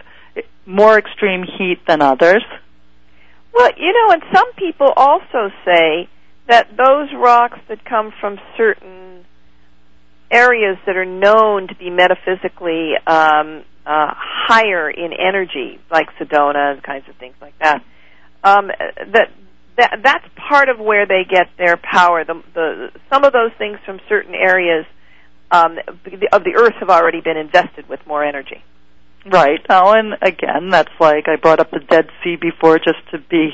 more 0.64 0.96
extreme 0.96 1.42
heat 1.42 1.80
than 1.86 2.00
others. 2.00 2.42
Well, 3.52 3.70
you 3.76 3.92
know, 3.92 4.12
and 4.12 4.22
some 4.32 4.52
people 4.54 4.92
also 4.96 5.50
say 5.64 6.08
that 6.48 6.68
those 6.76 7.08
rocks 7.14 7.58
that 7.68 7.84
come 7.84 8.12
from 8.20 8.38
certain 8.56 9.24
areas 10.30 10.78
that 10.86 10.96
are 10.96 11.04
known 11.04 11.68
to 11.68 11.74
be 11.74 11.90
metaphysically 11.90 12.92
um, 13.06 13.64
uh, 13.84 14.14
higher 14.14 14.88
in 14.88 15.12
energy, 15.12 15.80
like 15.90 16.08
Sedona 16.18 16.74
and 16.74 16.82
kinds 16.82 17.08
of 17.08 17.16
things 17.16 17.34
like 17.40 17.58
that, 17.58 17.82
um, 18.44 18.68
that 18.68 19.28
that 19.76 20.00
that's 20.02 20.24
part 20.48 20.68
of 20.68 20.78
where 20.78 21.06
they 21.06 21.24
get 21.28 21.48
their 21.58 21.76
power. 21.76 22.24
The, 22.24 22.42
the 22.54 22.90
some 23.10 23.24
of 23.24 23.32
those 23.32 23.52
things 23.58 23.78
from 23.84 24.00
certain 24.08 24.34
areas 24.34 24.86
um, 25.50 25.78
of 26.32 26.44
the 26.44 26.54
earth 26.56 26.74
have 26.80 26.90
already 26.90 27.20
been 27.20 27.36
invested 27.36 27.88
with 27.88 28.00
more 28.06 28.24
energy. 28.24 28.62
Right. 29.26 29.60
Oh, 29.68 29.92
and 29.92 30.14
again, 30.22 30.70
that's 30.70 30.92
like 30.98 31.28
I 31.28 31.36
brought 31.36 31.60
up 31.60 31.70
the 31.70 31.80
Dead 31.80 32.08
Sea 32.22 32.36
before 32.36 32.78
just 32.78 32.98
to 33.12 33.18
be 33.18 33.50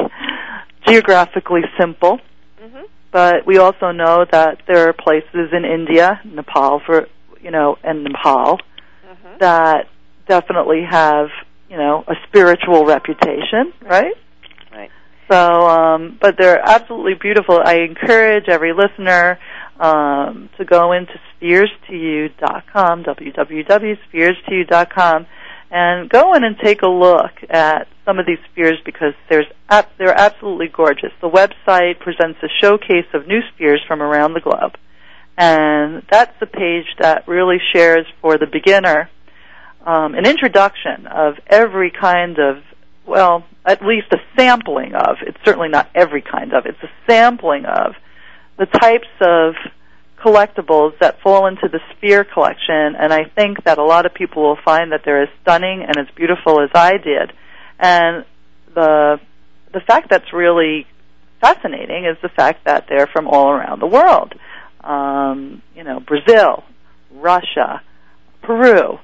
geographically 0.86 1.62
simple. 1.78 2.20
Mm-hmm. 2.62 2.84
But 3.12 3.46
we 3.46 3.58
also 3.58 3.92
know 3.92 4.26
that 4.30 4.62
there 4.66 4.88
are 4.88 4.92
places 4.92 5.52
in 5.52 5.64
India, 5.64 6.20
Nepal, 6.24 6.80
for 6.84 7.08
you 7.40 7.50
know, 7.50 7.76
and 7.82 8.04
Nepal 8.04 8.58
Mm-hmm. 9.06 9.38
that 9.38 9.88
definitely 10.26 10.82
have 10.88 11.28
you 11.68 11.76
know 11.76 12.02
a 12.08 12.14
spiritual 12.26 12.84
reputation, 12.84 13.72
right? 13.82 14.14
Right. 14.72 14.90
So, 15.30 15.68
um, 15.68 16.18
but 16.20 16.36
they're 16.38 16.60
absolutely 16.60 17.14
beautiful. 17.14 17.60
I 17.64 17.86
encourage 17.88 18.48
every 18.48 18.72
listener 18.72 19.38
um, 19.78 20.48
to 20.58 20.64
go 20.64 20.90
into 20.92 21.12
spheres2u.com, 21.40 23.04
www.spheres2u.com, 23.04 25.26
and 25.70 26.08
go 26.08 26.34
in 26.34 26.44
and 26.44 26.56
take 26.62 26.82
a 26.82 26.88
look 26.88 27.32
at 27.48 27.88
some 28.04 28.18
of 28.18 28.26
these 28.26 28.38
spheres 28.52 28.78
because 28.84 29.14
there's 29.28 29.46
they're 29.98 30.18
absolutely 30.18 30.68
gorgeous. 30.68 31.12
The 31.20 31.28
website 31.28 31.98
presents 32.00 32.38
a 32.42 32.48
showcase 32.62 33.06
of 33.14 33.26
new 33.26 33.40
spheres 33.54 33.82
from 33.86 34.00
around 34.00 34.34
the 34.34 34.40
globe, 34.40 34.76
and 35.36 36.02
that's 36.10 36.38
the 36.40 36.46
page 36.46 36.86
that 37.00 37.26
really 37.26 37.58
shares 37.72 38.06
for 38.20 38.38
the 38.38 38.46
beginner 38.46 39.10
um, 39.86 40.14
an 40.14 40.26
introduction 40.26 41.06
of 41.06 41.34
every 41.46 41.92
kind 41.92 42.38
of 42.38 42.56
well, 43.06 43.44
at 43.64 43.86
least 43.86 44.08
a 44.12 44.18
sampling 44.36 44.94
of. 44.94 45.18
It's 45.22 45.38
certainly 45.44 45.68
not 45.68 45.88
every 45.94 46.22
kind 46.22 46.52
of. 46.52 46.66
It's 46.66 46.82
a 46.82 46.90
sampling 47.08 47.64
of 47.64 47.94
the 48.58 48.66
types 48.66 49.06
of 49.20 49.54
collectibles 50.24 50.98
that 51.00 51.20
fall 51.20 51.46
into 51.46 51.68
the 51.68 51.80
sphere 51.96 52.24
collection 52.24 52.96
and 52.98 53.12
I 53.12 53.24
think 53.24 53.64
that 53.64 53.78
a 53.78 53.84
lot 53.84 54.06
of 54.06 54.14
people 54.14 54.42
will 54.42 54.58
find 54.64 54.92
that 54.92 55.02
they're 55.04 55.22
as 55.22 55.28
stunning 55.42 55.84
and 55.86 55.96
as 55.98 56.06
beautiful 56.14 56.60
as 56.62 56.70
I 56.74 56.92
did. 56.92 57.32
And 57.78 58.24
the 58.74 59.20
the 59.72 59.80
fact 59.80 60.08
that's 60.08 60.32
really 60.32 60.86
fascinating 61.40 62.06
is 62.06 62.16
the 62.22 62.28
fact 62.28 62.64
that 62.64 62.86
they're 62.88 63.06
from 63.06 63.28
all 63.28 63.50
around 63.50 63.80
the 63.80 63.86
world. 63.86 64.34
Um, 64.82 65.62
you 65.74 65.84
know, 65.84 66.00
Brazil, 66.00 66.64
Russia, 67.12 67.82
Peru, 68.42 68.98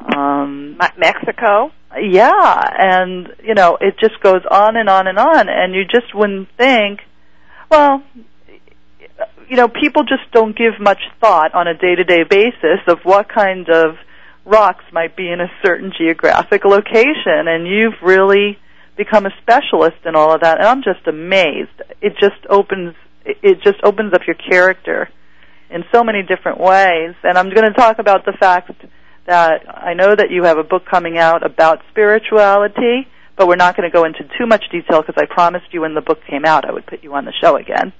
um, 0.00 0.78
Mexico. 0.96 1.72
Yeah, 1.98 2.60
and 2.78 3.28
you 3.42 3.54
know, 3.54 3.78
it 3.80 3.94
just 3.98 4.20
goes 4.20 4.42
on 4.50 4.76
and 4.76 4.88
on 4.88 5.06
and 5.06 5.18
on, 5.18 5.48
and 5.48 5.74
you 5.74 5.84
just 5.84 6.14
wouldn't 6.14 6.48
think, 6.58 7.00
well, 7.70 8.02
you 9.48 9.56
know, 9.56 9.68
people 9.68 10.02
just 10.02 10.30
don't 10.32 10.56
give 10.56 10.74
much 10.80 11.00
thought 11.20 11.54
on 11.54 11.66
a 11.66 11.74
day-to-day 11.74 12.24
basis 12.24 12.80
of 12.86 12.98
what 13.02 13.28
kind 13.28 13.68
of 13.68 13.96
rocks 14.44 14.84
might 14.92 15.16
be 15.16 15.30
in 15.30 15.40
a 15.40 15.50
certain 15.64 15.92
geographic 15.96 16.64
location, 16.64 17.48
and 17.48 17.66
you've 17.66 18.00
really 18.02 18.58
become 18.96 19.26
a 19.26 19.30
specialist 19.40 19.96
in 20.04 20.16
all 20.16 20.34
of 20.34 20.40
that, 20.40 20.58
and 20.58 20.66
I'm 20.66 20.82
just 20.82 21.06
amazed. 21.06 21.82
It 22.00 22.14
just 22.20 22.40
opens, 22.50 22.94
it 23.24 23.62
just 23.62 23.78
opens 23.82 24.12
up 24.12 24.22
your 24.26 24.36
character 24.36 25.08
in 25.70 25.84
so 25.92 26.02
many 26.02 26.22
different 26.22 26.58
ways, 26.58 27.14
and 27.22 27.38
I'm 27.38 27.50
going 27.50 27.66
to 27.66 27.74
talk 27.74 27.98
about 27.98 28.24
the 28.24 28.32
fact 28.32 28.70
that 29.26 29.62
I 29.68 29.94
know 29.94 30.14
that 30.14 30.30
you 30.30 30.44
have 30.44 30.58
a 30.58 30.64
book 30.64 30.84
coming 30.90 31.18
out 31.18 31.44
about 31.44 31.82
spirituality, 31.90 33.06
but 33.36 33.46
we're 33.46 33.56
not 33.56 33.76
going 33.76 33.88
to 33.88 33.92
go 33.92 34.04
into 34.04 34.24
too 34.38 34.46
much 34.46 34.64
detail 34.72 35.02
because 35.02 35.22
I 35.22 35.26
promised 35.26 35.66
you 35.72 35.82
when 35.82 35.94
the 35.94 36.00
book 36.00 36.20
came 36.28 36.44
out 36.44 36.64
I 36.64 36.72
would 36.72 36.86
put 36.86 37.04
you 37.04 37.14
on 37.14 37.24
the 37.24 37.32
show 37.40 37.56
again. 37.56 37.92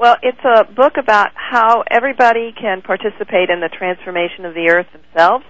Well, 0.00 0.16
it's 0.22 0.40
a 0.42 0.64
book 0.64 0.94
about 0.96 1.32
how 1.34 1.84
everybody 1.90 2.54
can 2.58 2.80
participate 2.80 3.50
in 3.50 3.60
the 3.60 3.68
transformation 3.68 4.46
of 4.46 4.54
the 4.54 4.70
earth 4.70 4.86
themselves. 4.94 5.44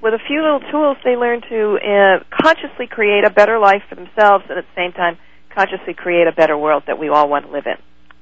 With 0.00 0.14
a 0.14 0.18
few 0.26 0.40
little 0.40 0.62
tools, 0.72 0.96
they 1.04 1.14
learn 1.14 1.42
to 1.42 1.76
uh, 1.76 2.24
consciously 2.32 2.86
create 2.86 3.24
a 3.26 3.30
better 3.30 3.58
life 3.58 3.82
for 3.90 3.96
themselves 3.96 4.46
and 4.48 4.56
at 4.56 4.64
the 4.64 4.74
same 4.74 4.92
time 4.92 5.18
consciously 5.54 5.92
create 5.92 6.26
a 6.26 6.32
better 6.32 6.56
world 6.56 6.84
that 6.86 6.98
we 6.98 7.10
all 7.10 7.28
want 7.28 7.44
to 7.44 7.52
live 7.52 7.66
in. 7.66 7.76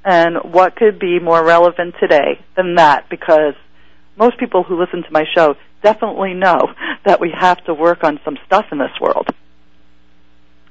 And 0.04 0.52
what 0.52 0.74
could 0.74 0.98
be 0.98 1.20
more 1.20 1.46
relevant 1.46 1.94
today 2.00 2.40
than 2.56 2.74
that? 2.74 3.08
Because 3.08 3.54
most 4.18 4.40
people 4.40 4.64
who 4.64 4.76
listen 4.76 5.04
to 5.04 5.12
my 5.12 5.22
show 5.36 5.54
definitely 5.84 6.34
know 6.34 6.58
that 7.06 7.20
we 7.20 7.30
have 7.30 7.62
to 7.66 7.74
work 7.74 8.02
on 8.02 8.18
some 8.24 8.36
stuff 8.44 8.64
in 8.72 8.78
this 8.78 8.98
world. 9.00 9.28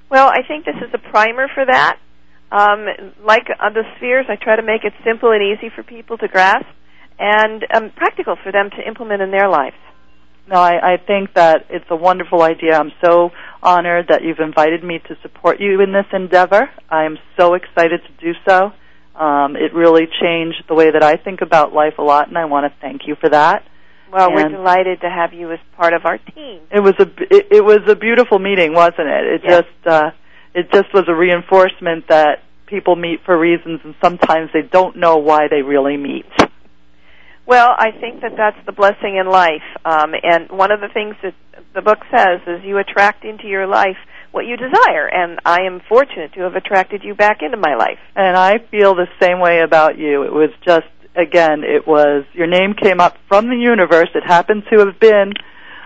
Well, 0.09 0.27
I 0.27 0.45
think 0.45 0.65
this 0.65 0.75
is 0.75 0.93
a 0.93 0.97
primer 0.97 1.47
for 1.55 1.65
that. 1.65 1.99
Um, 2.51 2.85
like 3.23 3.47
on 3.59 3.73
the 3.73 3.83
spheres, 3.97 4.25
I 4.27 4.35
try 4.35 4.55
to 4.55 4.63
make 4.63 4.83
it 4.83 4.93
simple 5.05 5.31
and 5.31 5.41
easy 5.41 5.69
for 5.73 5.83
people 5.83 6.17
to 6.17 6.27
grasp 6.27 6.65
and 7.19 7.65
um, 7.73 7.91
practical 7.95 8.35
for 8.41 8.51
them 8.51 8.69
to 8.71 8.87
implement 8.87 9.21
in 9.21 9.31
their 9.31 9.49
lives. 9.49 9.75
No, 10.47 10.55
I, 10.55 10.93
I 10.93 10.97
think 10.97 11.35
that 11.35 11.67
it's 11.69 11.85
a 11.91 11.95
wonderful 11.95 12.41
idea. 12.41 12.73
I'm 12.75 12.91
so 13.03 13.29
honored 13.61 14.07
that 14.09 14.23
you've 14.23 14.39
invited 14.39 14.83
me 14.83 14.99
to 15.07 15.15
support 15.21 15.59
you 15.59 15.79
in 15.81 15.91
this 15.91 16.07
endeavor. 16.11 16.69
I 16.89 17.03
am 17.03 17.17
so 17.37 17.53
excited 17.53 18.01
to 18.07 18.25
do 18.25 18.33
so. 18.47 18.71
Um, 19.15 19.55
it 19.55 19.73
really 19.75 20.07
changed 20.21 20.63
the 20.67 20.73
way 20.73 20.89
that 20.91 21.03
I 21.03 21.17
think 21.17 21.41
about 21.41 21.73
life 21.73 21.95
a 21.99 22.01
lot, 22.01 22.29
and 22.29 22.37
I 22.37 22.45
want 22.45 22.71
to 22.71 22.79
thank 22.79 23.01
you 23.05 23.15
for 23.15 23.29
that. 23.29 23.63
Well, 24.11 24.33
we're 24.33 24.49
delighted 24.49 25.01
to 25.01 25.09
have 25.09 25.33
you 25.33 25.51
as 25.51 25.59
part 25.77 25.93
of 25.93 26.05
our 26.05 26.17
team. 26.17 26.61
It 26.71 26.79
was 26.79 26.95
a 26.99 27.05
it, 27.29 27.47
it 27.51 27.63
was 27.63 27.81
a 27.87 27.95
beautiful 27.95 28.39
meeting, 28.39 28.73
wasn't 28.73 29.07
it? 29.07 29.25
It 29.35 29.41
Yes. 29.43 29.61
just 29.61 29.87
uh, 29.87 30.11
it 30.53 30.71
just 30.71 30.93
was 30.93 31.05
a 31.07 31.15
reinforcement 31.15 32.07
that 32.09 32.43
people 32.67 32.95
meet 32.95 33.19
for 33.25 33.37
reasons, 33.37 33.81
and 33.83 33.95
sometimes 34.01 34.51
they 34.53 34.61
don't 34.61 34.95
know 34.95 35.17
why 35.17 35.47
they 35.49 35.61
really 35.61 35.97
meet. 35.97 36.25
Well, 37.45 37.69
I 37.75 37.91
think 37.99 38.21
that 38.21 38.33
that's 38.37 38.63
the 38.67 38.71
blessing 38.71 39.17
in 39.17 39.27
life. 39.27 39.65
Um, 39.83 40.13
and 40.21 40.51
one 40.51 40.71
of 40.71 40.81
the 40.81 40.89
things 40.93 41.15
that 41.23 41.33
the 41.73 41.81
book 41.81 41.97
says 42.15 42.41
is 42.45 42.63
you 42.63 42.77
attract 42.77 43.25
into 43.25 43.47
your 43.47 43.65
life 43.65 43.97
what 44.31 44.45
you 44.45 44.55
desire. 44.55 45.07
And 45.07 45.39
I 45.45 45.61
am 45.63 45.81
fortunate 45.89 46.33
to 46.33 46.41
have 46.41 46.55
attracted 46.55 47.03
you 47.03 47.15
back 47.15 47.41
into 47.41 47.57
my 47.57 47.75
life. 47.75 47.97
And 48.15 48.37
I 48.37 48.59
feel 48.69 48.93
the 48.93 49.07
same 49.19 49.39
way 49.39 49.61
about 49.61 49.97
you. 49.97 50.23
It 50.23 50.31
was 50.31 50.51
just, 50.63 50.85
again, 51.15 51.63
it 51.63 51.87
was, 51.87 52.25
your 52.33 52.45
name 52.45 52.75
came 52.79 52.99
up 52.99 53.17
from 53.27 53.49
the 53.49 53.55
universe. 53.57 54.09
It 54.13 54.23
happened 54.25 54.63
to 54.71 54.85
have 54.85 54.99
been 54.99 55.33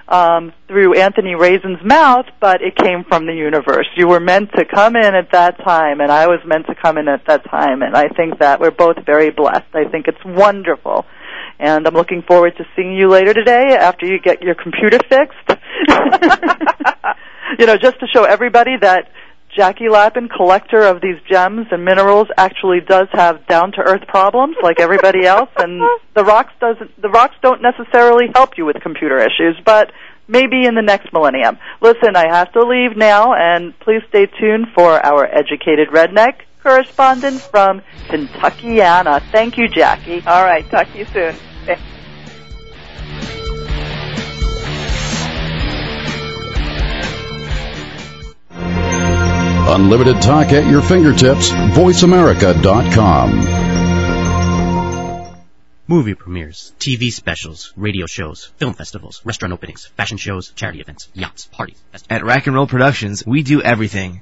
um, 0.07 0.53
through 0.67 0.95
Anthony 0.95 1.35
Raisin's 1.35 1.83
mouth, 1.83 2.25
but 2.39 2.61
it 2.61 2.75
came 2.75 3.03
from 3.03 3.25
the 3.25 3.33
universe. 3.33 3.87
You 3.95 4.07
were 4.07 4.19
meant 4.19 4.51
to 4.57 4.65
come 4.65 4.95
in 4.95 5.15
at 5.15 5.31
that 5.31 5.57
time, 5.63 6.01
and 6.01 6.11
I 6.11 6.27
was 6.27 6.39
meant 6.45 6.67
to 6.67 6.75
come 6.75 6.97
in 6.97 7.07
at 7.07 7.25
that 7.27 7.49
time. 7.49 7.81
And 7.81 7.95
I 7.95 8.07
think 8.09 8.39
that 8.39 8.59
we're 8.59 8.71
both 8.71 8.97
very 9.05 9.31
blessed. 9.31 9.73
I 9.73 9.85
think 9.89 10.07
it's 10.07 10.23
wonderful. 10.25 11.05
And 11.59 11.87
I'm 11.87 11.93
looking 11.93 12.23
forward 12.23 12.55
to 12.57 12.65
seeing 12.75 12.95
you 12.95 13.09
later 13.09 13.33
today 13.33 13.77
after 13.79 14.05
you 14.05 14.19
get 14.19 14.41
your 14.41 14.55
computer 14.55 14.99
fixed. 15.09 15.59
you 17.59 17.65
know, 17.65 17.77
just 17.77 17.99
to 17.99 18.07
show 18.13 18.23
everybody 18.23 18.71
that 18.81 19.09
Jackie 19.55 19.89
Lapin, 19.89 20.29
collector 20.29 20.81
of 20.81 21.01
these 21.01 21.17
gems 21.29 21.67
and 21.71 21.85
minerals, 21.85 22.27
actually 22.37 22.79
does 22.81 23.07
have 23.11 23.45
down 23.47 23.71
to 23.73 23.81
earth 23.81 24.07
problems 24.07 24.55
like 24.61 24.79
everybody 24.79 25.25
else, 25.25 25.49
and 25.57 25.81
the 26.15 26.23
rocks 26.23 26.53
doesn't. 26.59 27.01
The 27.01 27.09
rocks 27.09 27.35
don't 27.41 27.61
necessarily 27.61 28.25
help 28.33 28.57
you 28.57 28.65
with 28.65 28.77
computer 28.81 29.17
issues, 29.17 29.59
but 29.65 29.91
maybe 30.27 30.65
in 30.65 30.75
the 30.75 30.81
next 30.81 31.11
millennium. 31.13 31.57
Listen, 31.81 32.15
I 32.15 32.27
have 32.27 32.51
to 32.53 32.61
leave 32.61 32.97
now, 32.97 33.33
and 33.33 33.77
please 33.79 34.01
stay 34.09 34.25
tuned 34.25 34.67
for 34.75 35.05
our 35.05 35.25
educated 35.25 35.89
redneck 35.89 36.41
correspondent 36.63 37.41
from 37.41 37.81
Kentuckiana. 38.07 39.21
Thank 39.31 39.57
you, 39.57 39.67
Jackie. 39.67 40.23
All 40.25 40.43
right, 40.43 40.67
talk 40.69 40.91
to 40.93 40.97
you 40.97 41.05
soon. 41.05 41.35
Unlimited 49.67 50.21
talk 50.21 50.51
at 50.51 50.69
your 50.69 50.81
fingertips. 50.81 51.49
VoiceAmerica.com. 51.49 53.73
Movie 55.85 56.15
premieres, 56.15 56.73
TV 56.79 57.11
specials, 57.11 57.73
radio 57.75 58.05
shows, 58.07 58.45
film 58.57 58.73
festivals, 58.73 59.21
restaurant 59.25 59.53
openings, 59.53 59.85
fashion 59.97 60.17
shows, 60.17 60.51
charity 60.51 60.79
events, 60.79 61.09
yachts, 61.13 61.47
parties, 61.47 61.77
festivals. 61.91 62.21
At 62.21 62.25
Rack 62.25 62.47
and 62.47 62.55
Roll 62.55 62.67
Productions, 62.67 63.25
we 63.27 63.43
do 63.43 63.61
everything 63.61 64.21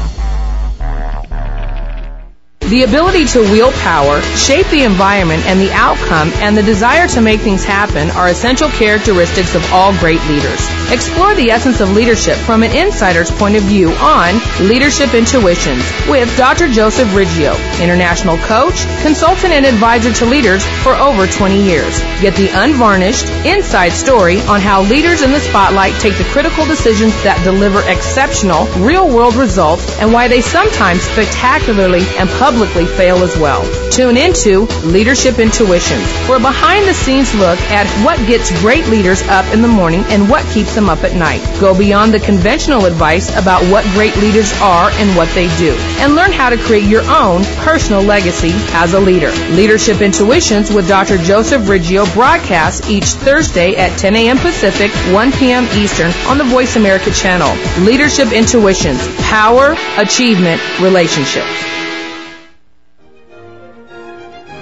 The 2.69 2.83
ability 2.83 3.25
to 3.33 3.41
wield 3.41 3.73
power, 3.81 4.21
shape 4.37 4.67
the 4.67 4.83
environment 4.83 5.43
and 5.47 5.59
the 5.59 5.71
outcome, 5.71 6.29
and 6.35 6.55
the 6.55 6.61
desire 6.61 7.07
to 7.07 7.19
make 7.19 7.41
things 7.41 7.63
happen 7.63 8.11
are 8.11 8.27
essential 8.27 8.69
characteristics 8.69 9.55
of 9.55 9.73
all 9.73 9.91
great 9.97 10.21
leaders. 10.29 10.69
Explore 10.91 11.33
the 11.33 11.49
essence 11.49 11.81
of 11.81 11.89
leadership 11.93 12.37
from 12.37 12.61
an 12.61 12.69
insider's 12.69 13.31
point 13.31 13.55
of 13.55 13.63
view 13.63 13.89
on 13.93 14.37
Leadership 14.69 15.15
Intuitions 15.15 15.81
with 16.07 16.29
Dr. 16.37 16.69
Joseph 16.69 17.09
Riggio, 17.09 17.57
international 17.81 18.37
coach, 18.37 18.85
consultant, 19.01 19.51
and 19.51 19.65
advisor 19.65 20.13
to 20.13 20.25
leaders 20.25 20.63
for 20.83 20.93
over 20.93 21.25
20 21.25 21.63
years. 21.63 21.97
Get 22.21 22.35
the 22.35 22.53
unvarnished, 22.53 23.25
inside 23.49 23.93
story 23.93 24.41
on 24.41 24.61
how 24.61 24.83
leaders 24.83 25.23
in 25.23 25.31
the 25.31 25.39
spotlight 25.39 25.99
take 25.99 26.19
the 26.19 26.29
critical 26.29 26.67
decisions 26.67 27.17
that 27.23 27.41
deliver 27.43 27.81
exceptional, 27.89 28.65
real 28.85 29.09
world 29.09 29.33
results 29.33 29.97
and 29.97 30.13
why 30.13 30.27
they 30.27 30.41
sometimes 30.41 31.01
spectacularly 31.01 32.05
and 32.19 32.29
publicly 32.37 32.58
fail 32.67 33.23
as 33.23 33.37
well. 33.37 33.63
Tune 33.91 34.17
into 34.17 34.67
Leadership 34.83 35.39
Intuitions 35.39 36.05
for 36.25 36.35
a 36.35 36.39
behind 36.39 36.87
the 36.87 36.93
scenes 36.93 37.33
look 37.35 37.59
at 37.71 37.87
what 38.03 38.17
gets 38.27 38.51
great 38.61 38.87
leaders 38.87 39.21
up 39.23 39.45
in 39.53 39.61
the 39.61 39.67
morning 39.67 40.03
and 40.07 40.29
what 40.29 40.45
keeps 40.53 40.75
them 40.75 40.89
up 40.89 41.03
at 41.03 41.15
night. 41.15 41.41
Go 41.59 41.77
beyond 41.77 42.13
the 42.13 42.19
conventional 42.19 42.85
advice 42.85 43.29
about 43.37 43.61
what 43.71 43.83
great 43.93 44.15
leaders 44.17 44.51
are 44.61 44.89
and 44.91 45.15
what 45.15 45.29
they 45.35 45.47
do, 45.57 45.75
and 45.99 46.15
learn 46.15 46.31
how 46.31 46.49
to 46.49 46.57
create 46.57 46.85
your 46.85 47.03
own 47.09 47.43
personal 47.63 48.01
legacy 48.01 48.51
as 48.73 48.93
a 48.93 48.99
leader. 48.99 49.31
Leadership 49.55 50.01
Intuitions 50.01 50.71
with 50.71 50.87
Dr. 50.87 51.17
Joseph 51.17 51.63
Riggio 51.63 52.11
broadcasts 52.13 52.89
each 52.89 53.05
Thursday 53.05 53.75
at 53.75 53.97
10 53.97 54.15
a.m. 54.15 54.37
Pacific, 54.37 54.91
1 55.13 55.31
p.m. 55.33 55.65
Eastern 55.77 56.11
on 56.27 56.37
the 56.37 56.43
Voice 56.43 56.75
America 56.75 57.11
channel. 57.11 57.49
Leadership 57.83 58.31
Intuitions. 58.31 58.99
Power, 59.29 59.75
achievement, 59.97 60.61
relationships. 60.81 61.69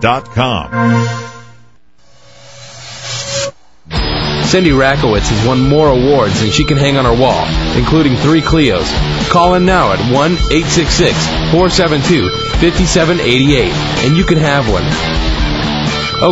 VoiceAmerica.com. 0.00 1.26
Cindy 4.44 4.70
Rakowitz 4.70 5.28
has 5.28 5.46
won 5.46 5.60
more 5.68 5.88
awards 5.88 6.40
than 6.40 6.50
she 6.50 6.64
can 6.64 6.76
hang 6.76 6.96
on 6.96 7.04
her 7.04 7.14
wall, 7.14 7.46
including 7.76 8.16
three 8.16 8.40
Clios. 8.40 8.90
Call 9.30 9.54
in 9.54 9.64
now 9.64 9.92
at 9.92 10.00
1 10.00 10.32
866 10.32 11.14
472 11.52 12.28
5788 12.58 13.72
and 14.04 14.16
you 14.16 14.24
can 14.24 14.38
have 14.38 14.68
one. 14.68 14.82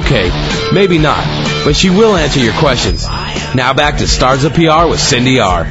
Okay, 0.00 0.28
maybe 0.74 0.98
not, 0.98 1.24
but 1.64 1.76
she 1.76 1.90
will 1.90 2.16
answer 2.16 2.40
your 2.40 2.54
questions. 2.54 3.04
Now 3.54 3.72
back 3.72 3.98
to 3.98 4.08
Stars 4.08 4.42
of 4.44 4.52
PR 4.52 4.88
with 4.88 4.98
Cindy 4.98 5.38
R. 5.38 5.64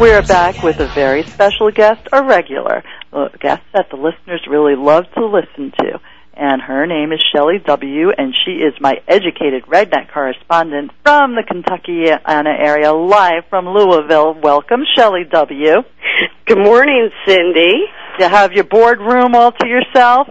We're 0.00 0.22
back 0.22 0.62
with 0.62 0.78
a 0.78 0.86
very 0.94 1.24
special 1.24 1.72
guest, 1.72 2.06
a 2.12 2.22
regular, 2.22 2.84
guest 3.40 3.62
that 3.72 3.86
the 3.90 3.96
listeners 3.96 4.46
really 4.48 4.76
love 4.76 5.04
to 5.16 5.26
listen 5.26 5.72
to. 5.78 6.00
And 6.34 6.62
her 6.62 6.86
name 6.86 7.10
is 7.12 7.18
Shelly 7.34 7.58
W., 7.66 8.10
and 8.16 8.32
she 8.44 8.52
is 8.52 8.72
my 8.80 9.02
educated 9.08 9.64
redneck 9.66 10.12
correspondent 10.14 10.92
from 11.02 11.34
the 11.34 11.42
Kentuckiana 11.42 12.20
uh, 12.24 12.64
area, 12.64 12.92
live 12.92 13.42
from 13.50 13.66
Louisville. 13.66 14.38
Welcome, 14.40 14.82
Shelly 14.96 15.24
W. 15.32 15.82
Good 16.46 16.58
morning, 16.58 17.10
Cindy. 17.26 17.86
You 18.20 18.28
have 18.28 18.52
your 18.52 18.64
boardroom 18.64 19.34
all 19.34 19.50
to 19.50 19.66
yourself? 19.66 20.28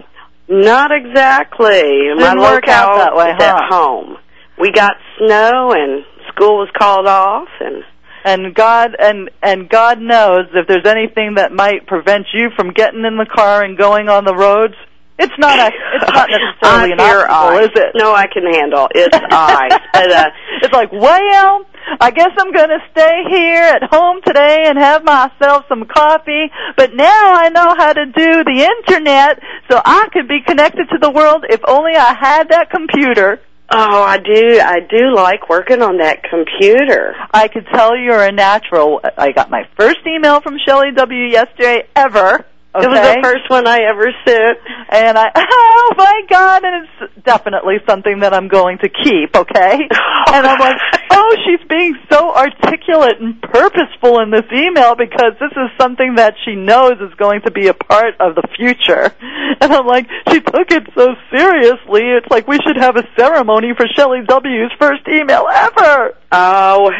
Not 0.48 0.92
exactly. 0.94 1.84
My 2.16 2.36
Didn't 2.36 2.40
work 2.40 2.68
out 2.70 2.96
that 2.96 3.16
way, 3.16 3.32
is 3.32 3.44
at 3.44 3.70
home. 3.70 4.16
We 4.58 4.72
got 4.72 4.94
snow 5.18 5.74
and 5.74 6.06
school 6.30 6.60
was 6.60 6.70
called 6.78 7.06
off 7.06 7.50
and 7.60 7.84
and 8.28 8.54
God 8.54 8.96
and 9.00 9.30
and 9.42 9.70
God 9.70 10.00
knows 10.02 10.46
if 10.54 10.68
there's 10.68 10.86
anything 10.86 11.36
that 11.36 11.52
might 11.54 11.88
prevent 11.88 12.28
you 12.34 12.50
from 12.56 12.72
getting 12.74 13.06
in 13.06 13.16
the 13.18 13.26
car 13.34 13.63
and 13.63 13.78
going 13.78 14.10
on 14.10 14.26
the 14.26 14.36
roads, 14.36 14.76
It's 15.18 15.34
not 15.40 15.58
a. 15.58 15.68
It's 15.96 16.12
not 16.20 16.30
necessarily 16.30 16.92
an 16.94 17.00
I 17.00 17.10
obstacle, 17.10 17.58
eyes. 17.58 17.66
is 17.66 17.72
it? 17.76 17.90
No, 17.96 18.13
I 18.13 18.28
can 18.28 18.46
handle. 18.46 18.88
It's 18.94 19.18
eyes. 19.32 19.72
But, 19.98 20.12
uh, 20.12 20.30
it's 20.62 20.74
like, 20.74 20.92
well, 20.92 21.66
I 22.00 22.12
guess 22.12 22.30
I'm 22.38 22.52
going 22.54 22.70
to 22.70 22.82
stay 22.92 23.16
here 23.34 23.63
at 23.63 23.84
home 23.90 24.20
today 24.26 24.66
and 24.68 24.78
have 24.78 25.04
myself 25.04 25.66
some 25.68 25.86
coffee. 25.86 26.52
But 26.76 26.94
now 26.94 27.34
I 27.34 27.50
know 27.50 27.74
how 27.78 27.94
to 27.94 28.06
do 28.06 28.30
the 28.44 28.58
internet, 28.62 29.40
so 29.72 29.82
I 29.84 30.08
could 30.13 30.28
be 30.28 30.42
connected 30.46 30.86
to 30.92 30.98
the 31.02 31.10
world 31.10 31.46
if 31.50 31.62
only 31.68 31.94
I 31.96 32.13
had 32.13 32.50
that 32.50 32.70
computer. 32.70 33.40
Oh, 33.70 34.04
I 34.04 34.18
do. 34.18 34.60
I 34.62 34.80
do 34.80 35.14
like 35.14 35.50
working 35.50 35.82
on 35.82 35.98
that 35.98 36.24
computer. 36.24 37.14
I 37.34 37.50
could 37.50 37.68
tell 37.74 37.98
you're 37.98 38.24
a 38.24 38.32
natural. 38.32 39.02
I 39.18 39.34
got 39.34 39.50
my 39.50 39.68
first 39.78 40.00
email 40.08 40.40
from 40.40 40.58
Shelly 40.66 40.92
W. 40.96 41.26
yesterday 41.26 41.84
ever. 41.94 42.46
Okay? 42.78 42.86
It 42.86 42.90
was 42.90 43.16
the 43.16 43.22
first 43.24 43.50
one 43.50 43.66
I 43.68 43.80
ever 43.90 44.06
sent. 44.26 44.58
And 44.90 45.18
I, 45.18 45.32
oh 45.36 45.94
my 45.98 46.22
god, 46.30 46.63
and 46.63 46.86
it's 46.86 47.24
definitely 47.26 47.78
something 47.88 48.20
that 48.20 48.34
I'm 48.34 48.48
going 48.48 48.78
to 48.80 48.90
keep, 48.90 49.36
okay? 49.36 49.74
and 50.34 50.46
I'm 50.46 50.60
like, 50.60 50.78
oh, 51.12 51.36
she's 51.46 51.66
being 51.68 51.96
so 52.12 52.34
articulate 52.34 53.20
and 53.20 53.42
purposeful 53.42 54.20
in 54.22 54.32
this 54.32 54.46
email 54.54 54.96
because 54.96 55.34
this 55.40 55.52
is 55.52 55.70
something 55.80 56.16
that 56.16 56.36
she 56.46 56.56
knows 56.56 57.02
is 57.02 57.13
going 57.18 57.42
to 57.46 57.52
be 57.52 57.68
a 57.68 57.74
part 57.74 58.16
of 58.20 58.36
the 58.36 58.48
future. 58.56 59.13
And 59.60 59.74
I'm 59.74 59.88
like, 59.88 60.08
she 60.30 60.40
took 60.40 60.70
it 60.70 60.84
so 60.96 61.16
seriously, 61.32 62.02
it's 62.04 62.28
like 62.30 62.48
we 62.48 62.60
should 62.66 62.78
have 62.78 62.96
a 62.96 63.04
ceremony 63.18 63.74
for 63.76 63.88
Shelly 63.96 64.20
W.'s 64.28 64.72
first 64.80 65.02
email 65.08 65.48
ever. 65.52 66.13
Oh, 66.32 66.92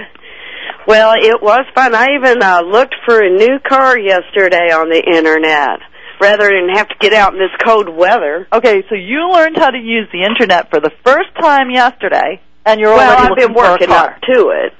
well, 0.88 1.13
it 1.17 1.41
was 1.41 1.65
fun. 1.76 1.93
I 1.93 2.15
even 2.15 2.41
uh, 2.41 2.62
looked 2.62 2.95
for 3.06 3.19
a 3.19 3.30
new 3.30 3.60
car 3.60 4.00
yesterday 4.00 4.71
on 4.71 4.89
the 4.89 5.04
internet 5.06 5.80
rather 6.19 6.50
than 6.50 6.69
have 6.76 6.88
to 6.88 6.95
get 7.00 7.13
out 7.13 7.34
in 7.34 7.39
this 7.39 7.52
cold 7.63 7.89
weather. 7.89 8.47
Okay, 8.52 8.84
so 8.89 8.95
you 8.95 9.30
learned 9.32 9.58
how 9.58 9.69
to 9.69 9.78
use 9.78 10.08
the 10.12 10.23
internet 10.23 10.69
for 10.69 10.80
the 10.80 10.91
first 11.04 11.30
time 11.39 11.69
yesterday, 11.69 12.41
and 12.65 12.80
you're 12.80 12.95
well, 12.95 13.17
already 13.17 13.41
I've 13.43 13.47
been 13.47 13.54
working 13.54 13.91
up 13.91 14.21
to 14.21 14.50
it. 14.50 14.73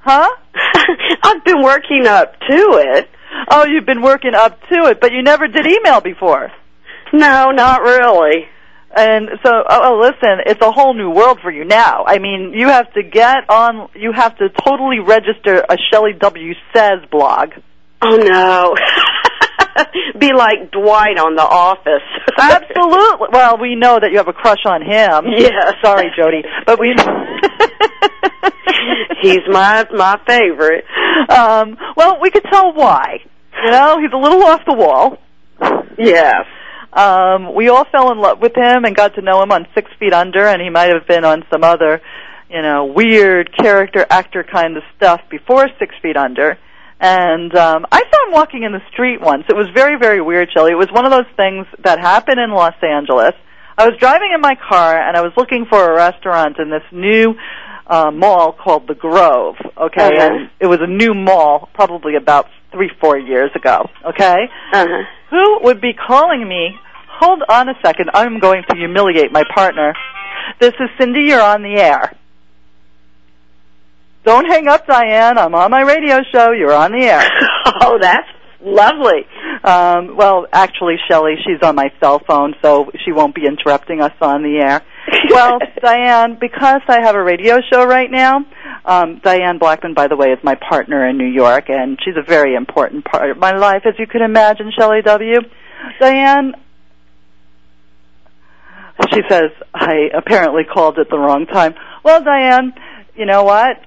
Huh? 0.00 0.28
I've 1.22 1.44
been 1.44 1.62
working 1.62 2.06
up 2.06 2.38
to 2.40 2.80
it. 2.82 3.08
Oh, 3.48 3.64
you've 3.64 3.86
been 3.86 4.02
working 4.02 4.34
up 4.34 4.60
to 4.68 4.86
it, 4.90 5.00
but 5.00 5.12
you 5.12 5.22
never 5.22 5.46
did 5.46 5.66
email 5.66 6.00
before. 6.00 6.50
No, 7.12 7.50
not 7.50 7.82
really. 7.82 8.48
And 8.94 9.28
so, 9.42 9.50
oh, 9.68 9.80
oh, 9.84 10.00
listen, 10.00 10.40
it's 10.46 10.60
a 10.60 10.70
whole 10.70 10.92
new 10.94 11.10
world 11.10 11.38
for 11.42 11.50
you 11.50 11.64
now. 11.64 12.04
I 12.06 12.18
mean, 12.18 12.52
you 12.54 12.68
have 12.68 12.92
to 12.92 13.02
get 13.02 13.48
on, 13.48 13.88
you 13.94 14.12
have 14.12 14.36
to 14.38 14.48
totally 14.50 14.98
register 15.00 15.64
a 15.68 15.76
Shelly 15.90 16.12
W. 16.18 16.52
Says 16.74 17.00
blog. 17.10 17.52
Oh 18.02 18.16
no. 18.16 18.74
Be 20.18 20.32
like 20.34 20.70
Dwight 20.70 21.18
on 21.18 21.36
The 21.36 21.42
Office. 21.42 22.02
Absolutely. 22.38 23.28
Well, 23.32 23.58
we 23.58 23.74
know 23.76 23.98
that 23.98 24.10
you 24.10 24.18
have 24.18 24.28
a 24.28 24.34
crush 24.34 24.66
on 24.66 24.82
him. 24.82 25.32
Yes. 25.36 25.74
Sorry, 25.82 26.10
Jody, 26.16 26.42
but 26.66 26.78
we. 26.78 26.94
He's 29.22 29.40
my 29.48 29.86
my 29.94 30.20
favorite. 30.26 30.84
Um, 31.30 31.78
well, 31.96 32.20
we 32.20 32.30
could 32.30 32.44
tell 32.50 32.74
why. 32.74 33.20
You 33.64 33.70
know, 33.70 34.00
he's 34.00 34.12
a 34.12 34.16
little 34.16 34.42
off 34.42 34.62
the 34.66 34.74
wall. 34.74 35.18
Yes. 35.96 36.46
Um, 36.92 37.54
we 37.54 37.68
all 37.68 37.84
fell 37.90 38.12
in 38.12 38.18
love 38.18 38.40
with 38.40 38.54
him 38.54 38.84
and 38.84 38.94
got 38.94 39.14
to 39.14 39.22
know 39.22 39.42
him 39.42 39.50
on 39.50 39.66
Six 39.74 39.90
Feet 39.98 40.12
Under, 40.12 40.46
and 40.46 40.60
he 40.60 40.68
might 40.68 40.90
have 40.90 41.06
been 41.08 41.24
on 41.24 41.44
some 41.50 41.64
other, 41.64 42.02
you 42.50 42.60
know, 42.60 42.84
weird 42.84 43.56
character 43.56 44.06
actor 44.10 44.44
kind 44.44 44.76
of 44.76 44.82
stuff 44.96 45.20
before 45.30 45.68
Six 45.78 45.94
Feet 46.02 46.16
Under. 46.16 46.58
And 47.00 47.54
um, 47.56 47.86
I 47.90 47.98
saw 47.98 48.26
him 48.26 48.32
walking 48.32 48.62
in 48.62 48.72
the 48.72 48.82
street 48.92 49.20
once. 49.20 49.44
It 49.48 49.56
was 49.56 49.66
very, 49.74 49.98
very 49.98 50.20
weird, 50.20 50.50
Shelly. 50.52 50.70
It 50.70 50.78
was 50.78 50.88
one 50.92 51.04
of 51.04 51.10
those 51.10 51.26
things 51.36 51.66
that 51.82 51.98
happened 51.98 52.38
in 52.38 52.52
Los 52.52 52.76
Angeles. 52.80 53.34
I 53.76 53.88
was 53.88 53.98
driving 53.98 54.30
in 54.34 54.40
my 54.40 54.54
car 54.54 54.96
and 54.96 55.16
I 55.16 55.22
was 55.22 55.32
looking 55.36 55.66
for 55.68 55.82
a 55.82 55.96
restaurant 55.96 56.58
in 56.58 56.70
this 56.70 56.84
new 56.92 57.34
uh, 57.86 58.10
mall 58.10 58.52
called 58.52 58.86
the 58.88 58.94
Grove. 58.94 59.56
Okay, 59.76 60.04
Uh-huh. 60.16 60.26
and 60.34 60.50
it 60.60 60.66
was 60.66 60.78
a 60.80 60.86
new 60.86 61.14
mall, 61.14 61.68
probably 61.74 62.16
about 62.16 62.46
three, 62.70 62.90
four 63.00 63.18
years 63.18 63.50
ago. 63.54 63.88
Okay, 64.04 64.48
Uh-huh. 64.72 65.02
who 65.30 65.58
would 65.64 65.80
be 65.80 65.92
calling 65.92 66.46
me? 66.48 66.76
Hold 67.20 67.42
on 67.48 67.68
a 67.68 67.74
second. 67.84 68.10
I'm 68.14 68.38
going 68.40 68.62
to 68.70 68.76
humiliate 68.76 69.30
my 69.32 69.42
partner. 69.54 69.94
This 70.58 70.72
is 70.80 70.88
Cindy. 70.98 71.20
You're 71.28 71.42
on 71.42 71.62
the 71.62 71.76
air. 71.76 72.16
Don't 74.24 74.46
hang 74.46 74.68
up, 74.68 74.86
Diane. 74.86 75.36
I'm 75.38 75.54
on 75.54 75.70
my 75.70 75.82
radio 75.82 76.18
show. 76.32 76.52
You're 76.52 76.72
on 76.72 76.92
the 76.92 77.04
air. 77.04 77.22
oh, 77.82 77.98
that's 78.00 78.28
lovely. 78.64 79.26
Um, 79.64 80.16
well, 80.16 80.46
actually, 80.52 80.96
Shelly, 81.08 81.34
she's 81.44 81.60
on 81.62 81.74
my 81.74 81.90
cell 82.00 82.20
phone, 82.26 82.54
so 82.62 82.90
she 83.04 83.12
won't 83.12 83.34
be 83.34 83.46
interrupting 83.46 84.00
us 84.00 84.12
on 84.20 84.42
the 84.42 84.58
air. 84.58 84.82
well, 85.30 85.58
Diane, 85.80 86.38
because 86.40 86.80
I 86.88 87.00
have 87.02 87.14
a 87.14 87.22
radio 87.22 87.56
show 87.72 87.84
right 87.84 88.10
now, 88.10 88.44
um, 88.84 89.20
Diane 89.22 89.58
Blackman, 89.58 89.94
by 89.94 90.08
the 90.08 90.16
way, 90.16 90.28
is 90.28 90.38
my 90.42 90.54
partner 90.54 91.08
in 91.08 91.18
New 91.18 91.26
York, 91.26 91.64
and 91.68 91.98
she's 92.04 92.14
a 92.16 92.22
very 92.22 92.54
important 92.54 93.04
part 93.04 93.30
of 93.30 93.38
my 93.38 93.52
life, 93.52 93.82
as 93.84 93.94
you 93.98 94.06
can 94.06 94.22
imagine, 94.22 94.70
Shelly 94.76 95.02
W. 95.04 95.40
Diane, 96.00 96.54
she 99.12 99.20
says, 99.28 99.50
I 99.74 100.10
apparently 100.14 100.62
called 100.64 100.98
at 100.98 101.08
the 101.10 101.18
wrong 101.18 101.46
time. 101.46 101.74
Well, 102.04 102.22
Diane, 102.22 102.72
you 103.16 103.26
know 103.26 103.44
what? 103.44 103.78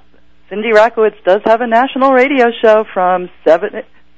Cindy 0.49 0.71
Rakowitz 0.71 1.23
does 1.25 1.41
have 1.45 1.61
a 1.61 1.67
national 1.67 2.11
radio 2.11 2.47
show 2.61 2.85
from 2.93 3.29
7, 3.47 3.69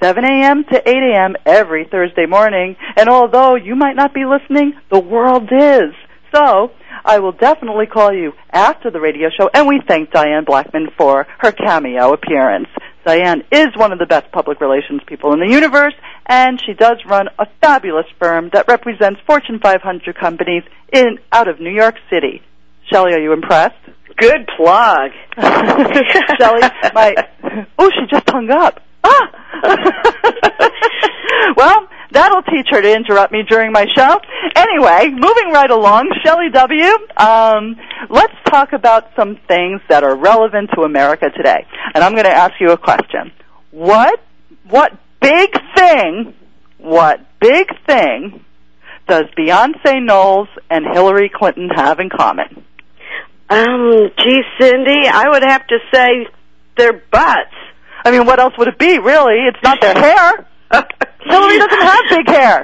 7 0.01 0.23
a.m. 0.25 0.63
to 0.71 0.89
8 0.89 0.95
a.m. 0.95 1.35
every 1.45 1.87
Thursday 1.89 2.25
morning, 2.25 2.75
and 2.97 3.07
although 3.09 3.55
you 3.55 3.75
might 3.75 3.95
not 3.95 4.13
be 4.13 4.25
listening, 4.25 4.73
the 4.91 4.99
world 4.99 5.49
is. 5.51 5.93
So, 6.33 6.71
I 7.05 7.19
will 7.19 7.31
definitely 7.31 7.85
call 7.85 8.13
you 8.13 8.33
after 8.51 8.91
the 8.91 8.99
radio 8.99 9.29
show, 9.29 9.49
and 9.53 9.67
we 9.67 9.81
thank 9.87 10.11
Diane 10.11 10.43
Blackman 10.45 10.89
for 10.97 11.25
her 11.39 11.51
cameo 11.51 12.13
appearance. 12.13 12.67
Diane 13.05 13.43
is 13.51 13.67
one 13.75 13.93
of 13.93 13.99
the 13.99 14.05
best 14.05 14.31
public 14.33 14.59
relations 14.59 15.01
people 15.07 15.31
in 15.33 15.39
the 15.39 15.49
universe, 15.49 15.93
and 16.25 16.61
she 16.65 16.73
does 16.73 16.97
run 17.07 17.27
a 17.39 17.45
fabulous 17.61 18.05
firm 18.19 18.49
that 18.51 18.67
represents 18.67 19.21
Fortune 19.25 19.59
500 19.63 20.17
companies 20.19 20.63
in 20.91 21.17
out 21.31 21.47
of 21.47 21.61
New 21.61 21.73
York 21.73 21.95
City. 22.11 22.41
Shelly, 22.91 23.13
are 23.13 23.21
you 23.21 23.31
impressed? 23.31 23.75
Good 24.17 24.49
plug. 24.57 25.11
Shelly, 25.39 26.61
my 26.93 27.15
oh, 27.79 27.89
she 27.91 28.05
just 28.09 28.29
hung 28.29 28.49
up. 28.49 28.81
Ah. 29.03 29.31
well, 31.57 31.87
that'll 32.11 32.43
teach 32.43 32.67
her 32.69 32.81
to 32.81 32.93
interrupt 32.95 33.31
me 33.31 33.43
during 33.47 33.71
my 33.71 33.85
show. 33.95 34.19
Anyway, 34.55 35.09
moving 35.11 35.51
right 35.53 35.69
along, 35.69 36.09
Shelly 36.23 36.49
W. 36.53 36.85
Um, 37.17 37.75
let's 38.09 38.33
talk 38.49 38.73
about 38.73 39.09
some 39.15 39.37
things 39.47 39.81
that 39.89 40.03
are 40.03 40.15
relevant 40.15 40.71
to 40.75 40.81
America 40.81 41.29
today. 41.35 41.65
And 41.93 42.03
I'm 42.03 42.13
going 42.13 42.25
to 42.25 42.35
ask 42.35 42.53
you 42.59 42.71
a 42.71 42.77
question. 42.77 43.31
What 43.71 44.19
what 44.69 44.91
big 45.21 45.49
thing? 45.75 46.33
What 46.77 47.19
big 47.39 47.67
thing 47.85 48.43
does 49.07 49.23
Beyonce 49.37 50.03
Knowles 50.03 50.49
and 50.69 50.85
Hillary 50.93 51.31
Clinton 51.33 51.69
have 51.73 51.99
in 51.99 52.09
common? 52.09 52.65
Um, 53.49 54.09
gee, 54.17 54.41
Cindy, 54.59 55.07
I 55.07 55.29
would 55.29 55.43
have 55.43 55.65
to 55.67 55.77
say 55.93 56.27
their 56.77 56.93
butts. 56.93 57.55
I 58.07 58.11
mean, 58.11 58.25
what 58.25 58.39
else 58.39 58.53
would 58.57 58.69
it 58.69 58.79
be, 58.79 58.99
really? 58.99 59.35
It's 59.51 59.61
not 59.61 59.81
their 59.81 59.93
hair. 59.93 60.47
Hillary 61.19 61.57
doesn't 61.59 61.81
have 61.81 62.05
big 62.09 62.29
hair. 62.29 62.63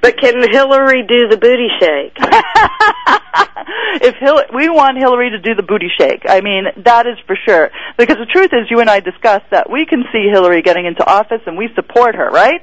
But 0.00 0.16
can 0.18 0.34
Hillary 0.52 1.02
do 1.02 1.26
the 1.26 1.36
booty 1.36 1.66
shake? 1.80 2.14
if 4.06 4.14
Hil- 4.20 4.44
we 4.54 4.68
want 4.68 4.96
Hillary 4.96 5.30
to 5.30 5.40
do 5.40 5.56
the 5.56 5.64
booty 5.64 5.90
shake, 5.98 6.22
I 6.28 6.42
mean 6.42 6.66
that 6.84 7.08
is 7.08 7.18
for 7.26 7.36
sure. 7.44 7.70
Because 7.98 8.18
the 8.18 8.26
truth 8.26 8.50
is, 8.52 8.70
you 8.70 8.78
and 8.78 8.88
I 8.88 9.00
discussed 9.00 9.46
that 9.50 9.68
we 9.68 9.84
can 9.84 10.04
see 10.12 10.28
Hillary 10.30 10.62
getting 10.62 10.86
into 10.86 11.04
office, 11.04 11.40
and 11.44 11.58
we 11.58 11.70
support 11.74 12.14
her, 12.14 12.30
right? 12.30 12.62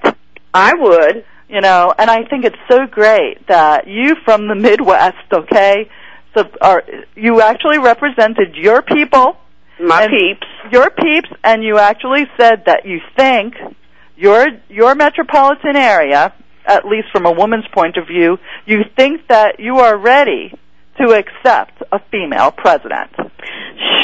I 0.54 0.74
would. 0.74 1.26
You 1.50 1.60
know, 1.60 1.94
and 2.00 2.10
I 2.10 2.24
think 2.24 2.46
it's 2.46 2.56
so 2.70 2.86
great 2.86 3.46
that 3.48 3.90
you 3.90 4.16
from 4.24 4.48
the 4.48 4.56
Midwest, 4.56 5.34
okay, 5.34 5.90
so 6.34 6.50
are 6.62 6.82
you 7.14 7.42
actually 7.42 7.80
represented 7.80 8.56
your 8.56 8.82
people, 8.82 9.36
My 9.82 10.04
and 10.04 10.12
peeps. 10.12 10.48
your 10.72 10.90
peeps, 10.90 11.30
and 11.44 11.64
you 11.64 11.78
actually 11.78 12.26
said 12.40 12.66
that 12.66 12.86
you 12.86 13.00
think 13.18 13.56
your 14.16 14.48
your 14.70 14.96
metropolitan 14.96 15.76
area, 15.76 16.34
at 16.66 16.86
least 16.86 17.08
from 17.12 17.26
a 17.26 17.32
woman's 17.32 17.68
point 17.74 17.98
of 17.98 18.08
view, 18.08 18.38
you 18.66 18.84
think 18.96 19.28
that 19.28 19.60
you 19.60 19.78
are 19.78 19.98
ready 19.98 20.54
to 21.00 21.14
accept 21.14 21.82
a 21.92 22.00
female 22.12 22.52
president. 22.52 23.10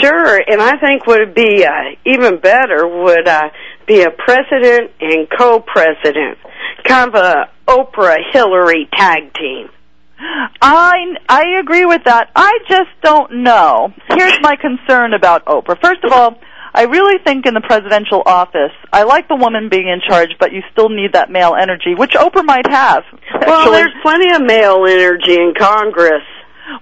Sure, 0.02 0.42
and 0.48 0.62
I 0.62 0.78
think 0.78 1.06
would 1.06 1.34
be 1.36 1.66
uh, 1.66 1.96
even 2.06 2.40
better 2.40 2.88
would 2.88 3.28
uh, 3.28 3.50
be 3.88 4.02
a 4.02 4.12
president 4.12 4.92
and 5.00 5.28
co-president, 5.38 6.38
kind 6.84 7.14
of 7.14 7.16
a 7.16 7.50
Oprah 7.68 8.18
Hillary 8.32 8.88
tag 8.94 9.34
team. 9.34 9.70
I 10.20 11.16
I 11.30 11.60
agree 11.60 11.86
with 11.86 12.04
that. 12.06 12.32
I 12.36 12.60
just 12.68 12.90
don't 13.04 13.44
know. 13.44 13.94
Here's 14.10 14.38
my 14.42 14.56
concern 14.56 15.14
about 15.14 15.46
Oprah. 15.46 15.80
First 15.82 16.04
of 16.04 16.12
all, 16.12 16.40
I 16.74 16.84
really 16.84 17.18
think 17.24 17.46
in 17.46 17.54
the 17.54 17.62
presidential 17.62 18.24
office, 18.26 18.74
I 18.92 19.04
like 19.04 19.28
the 19.28 19.36
woman 19.36 19.70
being 19.70 19.88
in 19.88 20.02
charge, 20.08 20.30
but 20.40 20.52
you 20.52 20.62
still 20.72 20.90
need 20.90 21.14
that 21.14 21.30
male 21.30 21.56
energy, 21.60 21.96
which 21.96 22.12
Oprah 22.12 22.46
might 22.46 22.68
have. 22.68 23.04
Well, 23.46 23.72
there's 23.72 23.94
plenty 24.02 24.34
of 24.34 24.42
male 24.42 24.86
energy 24.86 25.36
in 25.36 25.54
Congress. 25.58 26.24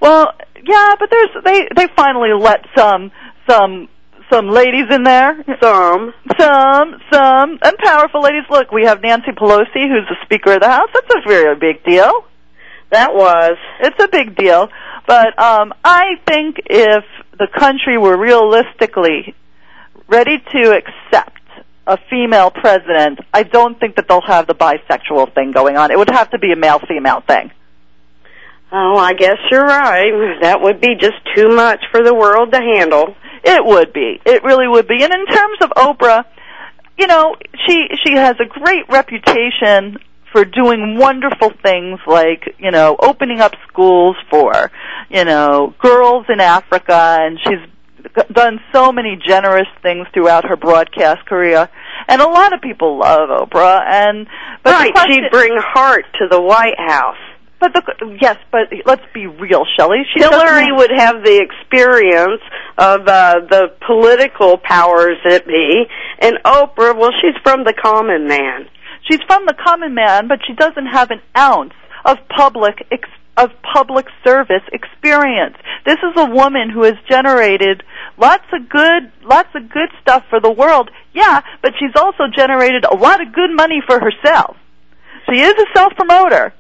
Well, 0.02 0.34
yeah, 0.64 0.96
but 1.00 1.10
there's 1.10 1.30
they 1.44 1.68
they 1.76 1.88
finally 1.96 2.32
let 2.38 2.66
some 2.76 3.12
some 3.48 3.90
some 4.32 4.50
ladies 4.50 4.88
in 4.92 5.04
there. 5.04 5.38
Some. 5.62 6.14
Some, 6.40 7.00
some, 7.14 7.60
and 7.62 7.78
powerful 7.78 8.22
ladies. 8.22 8.44
Look, 8.50 8.72
we 8.72 8.86
have 8.86 9.02
Nancy 9.02 9.32
Pelosi, 9.32 9.88
who's 9.88 10.08
the 10.10 10.18
Speaker 10.24 10.54
of 10.54 10.62
the 10.62 10.70
House. 10.70 10.90
That's 10.94 11.24
a 11.24 11.30
very 11.30 11.56
big 11.56 11.84
deal. 11.86 12.12
That 12.92 13.14
was. 13.14 13.58
It's 13.82 14.02
a 14.04 14.08
big 14.08 14.36
deal. 14.36 14.70
But 15.08 15.38
um, 15.40 15.74
I 15.84 16.16
think 16.28 16.58
if 16.66 17.04
the 17.38 17.48
country 17.54 17.98
were 17.98 18.18
realistically 18.18 19.36
ready 20.08 20.38
to 20.54 20.72
accept 20.72 21.32
a 21.88 21.98
female 22.10 22.50
president, 22.52 23.20
I 23.34 23.44
don't 23.44 23.80
think 23.80 23.96
that 23.98 24.08
they'll 24.08 24.22
have 24.22 24.48
the 24.48 24.56
bisexual 24.56 25.34
thing 25.34 25.52
going 25.52 25.78
on. 25.78 25.92
It 25.92 25.98
would 25.98 26.10
have 26.10 26.32
to 26.32 26.40
be 26.40 26.52
a 26.52 26.56
male-female 26.56 27.22
thing. 27.28 27.52
Oh, 28.72 28.98
I 28.98 29.14
guess 29.14 29.38
you're 29.52 29.64
right. 29.64 30.40
That 30.42 30.62
would 30.62 30.82
be 30.82 30.96
just 31.00 31.18
too 31.36 31.56
much 31.56 31.82
for 31.92 32.04
the 32.04 32.14
world 32.14 32.52
to 32.52 32.60
handle. 32.60 33.16
It 33.44 33.64
would 33.64 33.94
be. 33.94 34.20
It 34.26 34.44
really 34.44 34.68
would 34.68 34.88
be. 34.88 35.04
And 35.04 35.14
in 35.14 35.26
terms 35.28 35.58
of 35.62 35.70
Oprah, 35.78 36.26
you 36.98 37.08
know, 37.08 37.36
she 37.68 37.88
she 38.04 38.16
has 38.16 38.36
a 38.40 38.46
great 38.46 38.90
reputation 38.90 40.00
for 40.36 40.44
doing 40.44 40.98
wonderful 41.00 41.50
things 41.64 41.98
like, 42.06 42.56
you 42.60 42.70
know, 42.70 42.98
opening 43.02 43.40
up 43.40 43.54
schools 43.70 44.18
for, 44.30 44.70
you 45.10 45.24
know, 45.24 45.74
girls 45.82 46.26
in 46.28 46.42
Africa 46.42 47.20
and 47.22 47.40
she's 47.40 48.26
done 48.34 48.60
so 48.74 48.92
many 48.92 49.18
generous 49.26 49.68
things 49.82 50.06
throughout 50.14 50.44
her 50.44 50.58
broadcast 50.58 51.26
career. 51.26 51.70
And 52.10 52.22
a 52.22 52.28
lot 52.28 52.54
of 52.54 52.60
people 52.60 53.00
love 53.00 53.30
Oprah 53.30 53.82
and 53.90 54.28
but 54.62 54.74
right, 54.74 54.94
question- 54.94 55.24
she'd 55.24 55.32
bring 55.32 55.58
heart 55.58 56.04
to 56.20 56.28
the 56.30 56.42
White 56.42 56.78
House. 56.80 57.16
but 57.62 57.72
the 57.74 58.18
yes, 58.22 58.36
but 58.52 58.68
let's 58.86 59.06
be 59.14 59.28
real, 59.28 59.64
Shelly. 59.78 60.00
She 60.14 60.20
Hillary 60.20 60.68
would 60.72 60.92
have 60.98 61.24
the 61.24 61.42
experience 61.42 62.42
of 62.78 63.08
uh, 63.08 63.40
the 63.50 63.74
political 63.88 64.58
powers 64.58 65.16
that 65.30 65.48
be, 65.48 65.86
and 66.20 66.36
Oprah, 66.44 66.94
well, 67.00 67.12
she's 67.22 67.42
from 67.42 67.64
the 67.64 67.74
common 67.74 68.28
man. 68.28 68.68
She's 69.06 69.22
from 69.28 69.46
the 69.46 69.54
common 69.54 69.94
man, 69.94 70.28
but 70.28 70.40
she 70.46 70.54
doesn't 70.54 70.88
have 70.88 71.12
an 71.12 71.22
ounce 71.38 71.74
of 72.04 72.18
public 72.36 72.88
ex- 72.92 73.10
of 73.38 73.50
public 73.74 74.06
service 74.24 74.64
experience. 74.72 75.58
This 75.86 75.98
is 75.98 76.14
a 76.16 76.30
woman 76.30 76.70
who 76.70 76.84
has 76.84 76.96
generated 77.10 77.84
lots 78.18 78.46
of 78.54 78.70
good 78.70 79.12
lots 79.24 79.50
of 79.56 79.70
good 79.70 79.90
stuff 80.02 80.24
for 80.30 80.40
the 80.40 80.52
world. 80.52 80.90
Yeah, 81.14 81.42
but 81.62 81.74
she's 81.80 81.96
also 81.96 82.24
generated 82.36 82.86
a 82.86 82.96
lot 82.96 83.22
of 83.22 83.34
good 83.34 83.52
money 83.54 83.82
for 83.86 84.00
herself. 84.00 84.58
She 85.30 85.42
is 85.42 85.54
a 85.54 85.66
self 85.76 85.94
promoter. 85.96 86.54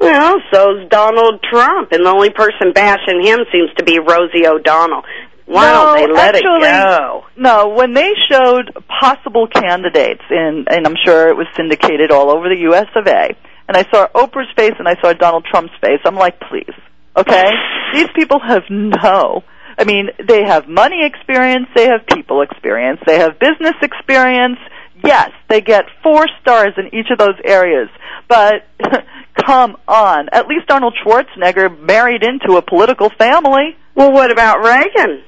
Well, 0.00 0.40
so's 0.52 0.88
Donald 0.90 1.42
Trump, 1.48 1.92
and 1.92 2.04
the 2.04 2.10
only 2.10 2.30
person 2.30 2.72
bashing 2.74 3.22
him 3.22 3.40
seems 3.52 3.70
to 3.78 3.84
be 3.84 3.98
Rosie 3.98 4.46
O'Donnell. 4.46 5.02
Why 5.46 5.72
don't 5.72 5.96
they 5.96 6.12
let 6.12 6.34
actually, 6.36 6.68
it 6.68 6.84
go? 6.84 7.24
No, 7.36 7.68
when 7.68 7.92
they 7.92 8.12
showed 8.30 8.72
possible 8.88 9.46
candidates, 9.46 10.22
in, 10.30 10.64
and 10.68 10.86
I'm 10.86 10.96
sure 11.04 11.28
it 11.28 11.36
was 11.36 11.46
syndicated 11.56 12.10
all 12.10 12.30
over 12.30 12.48
the 12.48 12.60
U.S. 12.70 12.86
of 12.96 13.06
A., 13.06 13.36
and 13.68 13.76
I 13.76 13.84
saw 13.90 14.06
Oprah's 14.14 14.52
face 14.56 14.74
and 14.78 14.88
I 14.88 14.94
saw 15.00 15.12
Donald 15.12 15.46
Trump's 15.50 15.72
face, 15.80 16.00
I'm 16.04 16.16
like, 16.16 16.38
please, 16.40 16.74
okay? 17.16 17.50
These 17.94 18.08
people 18.14 18.38
have 18.40 18.62
no. 18.70 19.42
I 19.78 19.84
mean, 19.84 20.08
they 20.26 20.44
have 20.44 20.68
money 20.68 21.04
experience, 21.04 21.66
they 21.74 21.84
have 21.84 22.06
people 22.06 22.42
experience, 22.42 23.00
they 23.06 23.18
have 23.18 23.38
business 23.38 23.74
experience. 23.82 24.58
Yes, 25.04 25.30
they 25.48 25.60
get 25.60 25.84
four 26.02 26.26
stars 26.40 26.72
in 26.76 26.94
each 26.94 27.08
of 27.10 27.18
those 27.18 27.34
areas, 27.44 27.88
but 28.28 28.66
come 29.46 29.76
on. 29.88 30.28
At 30.30 30.46
least 30.46 30.70
Arnold 30.70 30.96
Schwarzenegger 31.04 31.78
married 31.78 32.22
into 32.22 32.56
a 32.56 32.62
political 32.62 33.10
family. 33.18 33.76
Well, 33.94 34.12
what 34.12 34.30
about 34.30 34.62
Reagan? 34.62 35.24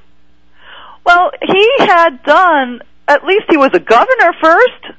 Well, 1.07 1.31
he 1.41 1.71
had 1.79 2.23
done, 2.25 2.81
at 3.07 3.25
least 3.25 3.45
he 3.49 3.57
was 3.57 3.71
a 3.75 3.79
governor 3.81 4.33
first. 4.43 4.99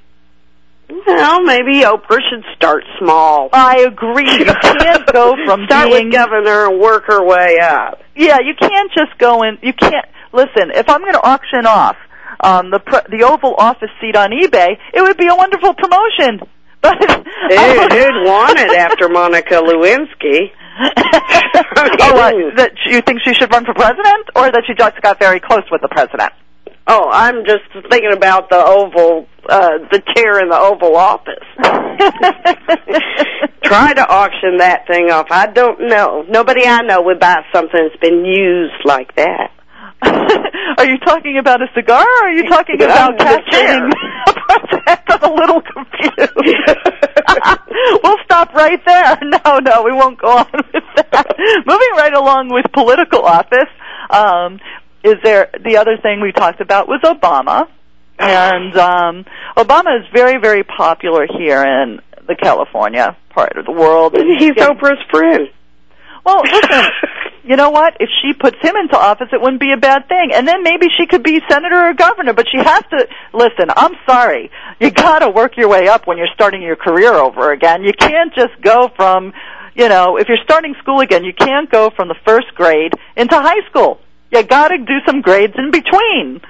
Well, 1.05 1.41
maybe 1.43 1.82
Oprah 1.82 2.22
should 2.30 2.45
start 2.55 2.86
small. 2.97 3.49
I 3.51 3.80
agree. 3.82 4.32
You 4.39 4.45
can't 4.62 5.05
go 5.12 5.36
from 5.45 5.66
start 5.66 5.89
being 5.89 6.05
with 6.05 6.14
governor 6.14 6.70
and 6.70 6.80
work 6.80 7.03
her 7.08 7.24
way 7.26 7.58
up. 7.62 8.01
Yeah, 8.16 8.39
you 8.39 8.53
can't 8.58 8.89
just 8.97 9.18
go 9.20 9.43
in. 9.43 9.58
You 9.62 9.74
can't 9.74 10.05
listen. 10.32 10.72
If 10.74 10.89
I'm 10.89 11.01
going 11.01 11.14
to 11.14 11.26
auction 11.28 11.66
off 11.66 11.97
um, 12.39 12.72
the 12.72 12.80
pr- 12.80 13.10
the 13.10 13.24
Oval 13.24 13.55
Office 13.58 13.89
seat 13.99 14.16
on 14.16 14.30
eBay, 14.32 14.78
it 14.93 15.01
would 15.01 15.18
be 15.18 15.28
a 15.28 15.36
wonderful 15.36 15.74
promotion. 15.74 16.39
But 16.82 16.97
Who, 17.01 17.18
who'd 17.18 18.26
want 18.26 18.60
it 18.60 18.72
after 18.72 19.10
Monica 19.10 19.55
Lewinsky? 19.55 20.51
oh, 21.78 22.13
what, 22.13 22.55
that 22.57 22.71
you 22.86 23.01
think 23.01 23.21
she 23.25 23.34
should 23.34 23.51
run 23.51 23.65
for 23.65 23.73
president, 23.73 24.30
or 24.36 24.51
that 24.51 24.63
she 24.67 24.73
just 24.73 25.01
got 25.01 25.19
very 25.19 25.39
close 25.39 25.63
with 25.71 25.82
the 25.82 25.89
president? 25.89 26.32
Oh, 26.89 27.09
I'm 27.11 27.43
just 27.45 27.65
thinking 27.89 28.13
about 28.13 28.49
the 28.49 28.63
Oval, 28.63 29.28
uh, 29.49 29.80
the 29.91 30.01
chair 30.15 30.39
in 30.39 30.47
the 30.49 30.57
Oval 30.57 30.95
Office. 30.95 31.43
Try 33.63 33.93
to 33.93 34.07
auction 34.07 34.59
that 34.59 34.88
thing 34.88 35.11
off. 35.11 35.28
I 35.30 35.47
don't 35.47 35.89
know. 35.89 36.23
Nobody 36.30 36.65
I 36.65 36.84
know 36.84 37.01
would 37.01 37.19
buy 37.19 37.43
something 37.53 37.89
that's 37.89 37.99
been 37.99 38.23
used 38.23 38.86
like 38.86 39.13
that. 39.15 39.51
are 40.78 40.86
you 40.86 40.97
talking 40.99 41.38
about 41.39 41.61
a 41.61 41.67
cigar, 41.75 42.05
or 42.05 42.28
are 42.28 42.32
you 42.32 42.47
talking 42.47 42.82
about 42.82 43.17
the 43.17 43.41
I'm 45.09 45.23
a 45.23 45.33
little 45.33 45.61
confused. 45.61 46.33
we'll 48.03 48.17
stop 48.25 48.53
right 48.53 48.79
there. 48.85 49.17
No, 49.45 49.59
no, 49.59 49.83
we 49.83 49.91
won't 49.91 50.19
go 50.19 50.27
on 50.29 50.47
with 50.53 50.83
that. 51.11 51.25
Moving 51.65 51.91
right 51.95 52.13
along 52.13 52.49
with 52.51 52.65
political 52.73 53.21
office, 53.23 53.69
um, 54.09 54.59
is 55.03 55.15
there 55.23 55.49
the 55.63 55.77
other 55.77 55.97
thing 56.01 56.21
we 56.21 56.31
talked 56.31 56.61
about 56.61 56.87
was 56.87 57.01
Obama, 57.03 57.67
and 58.19 58.75
um, 58.77 59.25
Obama 59.57 59.99
is 59.99 60.05
very, 60.13 60.39
very 60.41 60.63
popular 60.63 61.27
here 61.37 61.63
in 61.63 61.99
the 62.27 62.35
California 62.35 63.15
part 63.29 63.55
of 63.57 63.65
the 63.65 63.71
world. 63.71 64.15
and 64.15 64.39
He's 64.39 64.51
getting- 64.51 64.75
Oprah's 64.77 65.03
friend. 65.11 65.49
well, 66.25 66.41
listen, 66.43 66.85
you 67.47 67.55
know 67.55 67.69
what? 67.69 67.95
If 68.01 68.09
she 68.21 68.33
puts 68.33 68.57
him 68.61 68.75
into 68.75 68.97
office, 68.97 69.29
it 69.31 69.41
wouldn't 69.41 69.61
be 69.61 69.71
a 69.71 69.77
bad 69.77 70.09
thing. 70.09 70.31
And 70.33 70.45
then 70.45 70.63
maybe 70.63 70.87
she 70.97 71.07
could 71.07 71.23
be 71.23 71.39
senator 71.49 71.87
or 71.87 71.93
governor, 71.93 72.33
but 72.33 72.45
she 72.51 72.57
has 72.57 72.83
to, 72.91 73.07
listen, 73.33 73.69
I'm 73.75 73.93
sorry. 74.05 74.51
You 74.81 74.91
gotta 74.91 75.29
work 75.29 75.55
your 75.55 75.69
way 75.69 75.87
up 75.87 76.07
when 76.07 76.17
you're 76.17 76.33
starting 76.33 76.61
your 76.61 76.75
career 76.75 77.13
over 77.13 77.53
again. 77.53 77.83
You 77.83 77.93
can't 77.97 78.33
just 78.35 78.61
go 78.61 78.89
from, 78.95 79.33
you 79.75 79.87
know, 79.87 80.17
if 80.17 80.27
you're 80.27 80.43
starting 80.43 80.75
school 80.81 80.99
again, 80.99 81.23
you 81.23 81.33
can't 81.33 81.71
go 81.71 81.89
from 81.89 82.09
the 82.09 82.15
first 82.25 82.47
grade 82.53 82.91
into 83.15 83.35
high 83.35 83.65
school. 83.69 84.01
You 84.29 84.43
gotta 84.43 84.77
do 84.79 84.99
some 85.05 85.21
grades 85.21 85.53
in 85.57 85.71
between. 85.71 86.41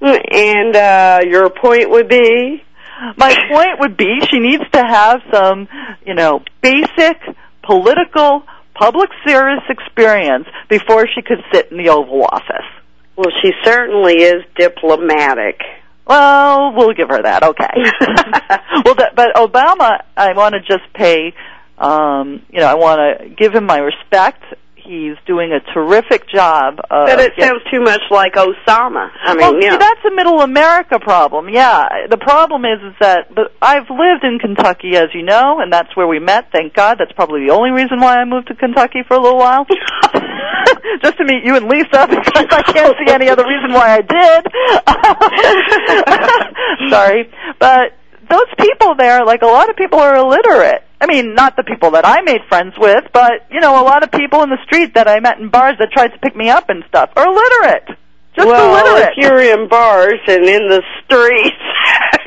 And 0.00 0.76
uh 0.76 1.20
your 1.26 1.50
point 1.50 1.90
would 1.90 2.08
be? 2.08 2.62
My 3.16 3.34
point 3.50 3.80
would 3.80 3.96
be 3.96 4.20
she 4.30 4.38
needs 4.38 4.62
to 4.72 4.78
have 4.78 5.20
some, 5.32 5.66
you 6.06 6.14
know, 6.14 6.44
basic 6.62 7.16
political 7.62 8.44
public 8.74 9.10
service 9.26 9.64
experience 9.68 10.46
before 10.68 11.06
she 11.06 11.22
could 11.22 11.42
sit 11.52 11.70
in 11.70 11.78
the 11.78 11.90
Oval 11.90 12.24
Office. 12.24 12.66
Well, 13.16 13.30
she 13.42 13.52
certainly 13.62 14.22
is 14.22 14.42
diplomatic. 14.56 15.60
Well, 16.06 16.74
we'll 16.74 16.92
give 16.92 17.08
her 17.08 17.22
that. 17.22 17.42
Okay. 17.42 17.70
well, 18.84 18.94
that, 18.96 19.12
but 19.14 19.34
Obama, 19.36 20.02
I 20.16 20.32
want 20.34 20.54
to 20.54 20.60
just 20.60 20.92
pay. 20.92 21.32
Um, 21.78 22.42
you 22.50 22.60
know, 22.60 22.66
I 22.66 22.74
want 22.74 23.00
to 23.00 23.28
give 23.30 23.54
him 23.54 23.66
my 23.66 23.78
respect. 23.78 24.42
He's 24.84 25.16
doing 25.26 25.52
a 25.52 25.60
terrific 25.72 26.28
job. 26.28 26.78
Of 26.90 27.08
But 27.08 27.20
it 27.20 27.32
sounds 27.40 27.62
too 27.72 27.80
much 27.80 28.02
like 28.10 28.34
Osama. 28.34 29.08
I 29.16 29.32
mean, 29.32 29.40
well, 29.40 29.54
you 29.54 29.70
see, 29.70 29.76
that's 29.78 30.04
a 30.04 30.14
middle 30.14 30.42
America 30.42 30.98
problem. 31.00 31.48
Yeah, 31.48 32.06
the 32.10 32.18
problem 32.18 32.66
is, 32.66 32.82
is 32.84 32.94
that 33.00 33.34
but 33.34 33.52
I've 33.62 33.88
lived 33.88 34.24
in 34.24 34.38
Kentucky, 34.38 34.96
as 34.96 35.08
you 35.14 35.22
know, 35.22 35.60
and 35.60 35.72
that's 35.72 35.96
where 35.96 36.06
we 36.06 36.18
met. 36.18 36.52
Thank 36.52 36.74
God. 36.74 36.98
That's 36.98 37.12
probably 37.12 37.46
the 37.46 37.52
only 37.54 37.70
reason 37.70 37.98
why 37.98 38.16
I 38.16 38.26
moved 38.26 38.48
to 38.48 38.54
Kentucky 38.54 39.00
for 39.08 39.16
a 39.16 39.20
little 39.22 39.38
while, 39.38 39.64
just 41.02 41.16
to 41.16 41.24
meet 41.24 41.44
you 41.44 41.56
and 41.56 41.66
Lisa. 41.66 42.04
Because 42.34 42.48
I 42.50 42.62
can't 42.62 42.94
see 42.98 43.12
any 43.12 43.28
other 43.28 43.44
reason 43.44 43.72
why 43.72 43.96
I 43.96 44.02
did. 44.02 44.46
Sorry, 46.90 47.30
but 47.58 47.92
those 48.28 48.48
people 48.58 48.94
there, 48.96 49.24
like 49.24 49.42
a 49.42 49.46
lot 49.46 49.70
of 49.70 49.76
people, 49.76 49.98
are 49.98 50.16
illiterate. 50.16 50.83
I 51.00 51.06
mean, 51.06 51.34
not 51.34 51.56
the 51.56 51.64
people 51.64 51.92
that 51.92 52.06
I 52.06 52.22
made 52.22 52.40
friends 52.48 52.74
with, 52.78 53.04
but 53.12 53.46
you 53.50 53.60
know, 53.60 53.80
a 53.80 53.84
lot 53.84 54.02
of 54.02 54.10
people 54.10 54.42
in 54.42 54.50
the 54.50 54.62
street 54.64 54.94
that 54.94 55.08
I 55.08 55.20
met 55.20 55.38
in 55.38 55.50
bars 55.50 55.76
that 55.78 55.90
tried 55.92 56.08
to 56.08 56.18
pick 56.18 56.36
me 56.36 56.48
up 56.48 56.70
and 56.70 56.84
stuff 56.88 57.10
are 57.16 57.26
illiterate. 57.26 57.98
Just 58.36 58.48
well, 58.48 58.96
if 58.98 59.16
you're 59.16 59.40
in 59.40 59.68
bars 59.68 60.18
and 60.26 60.44
in 60.44 60.68
the 60.68 60.82
streets, 61.04 61.56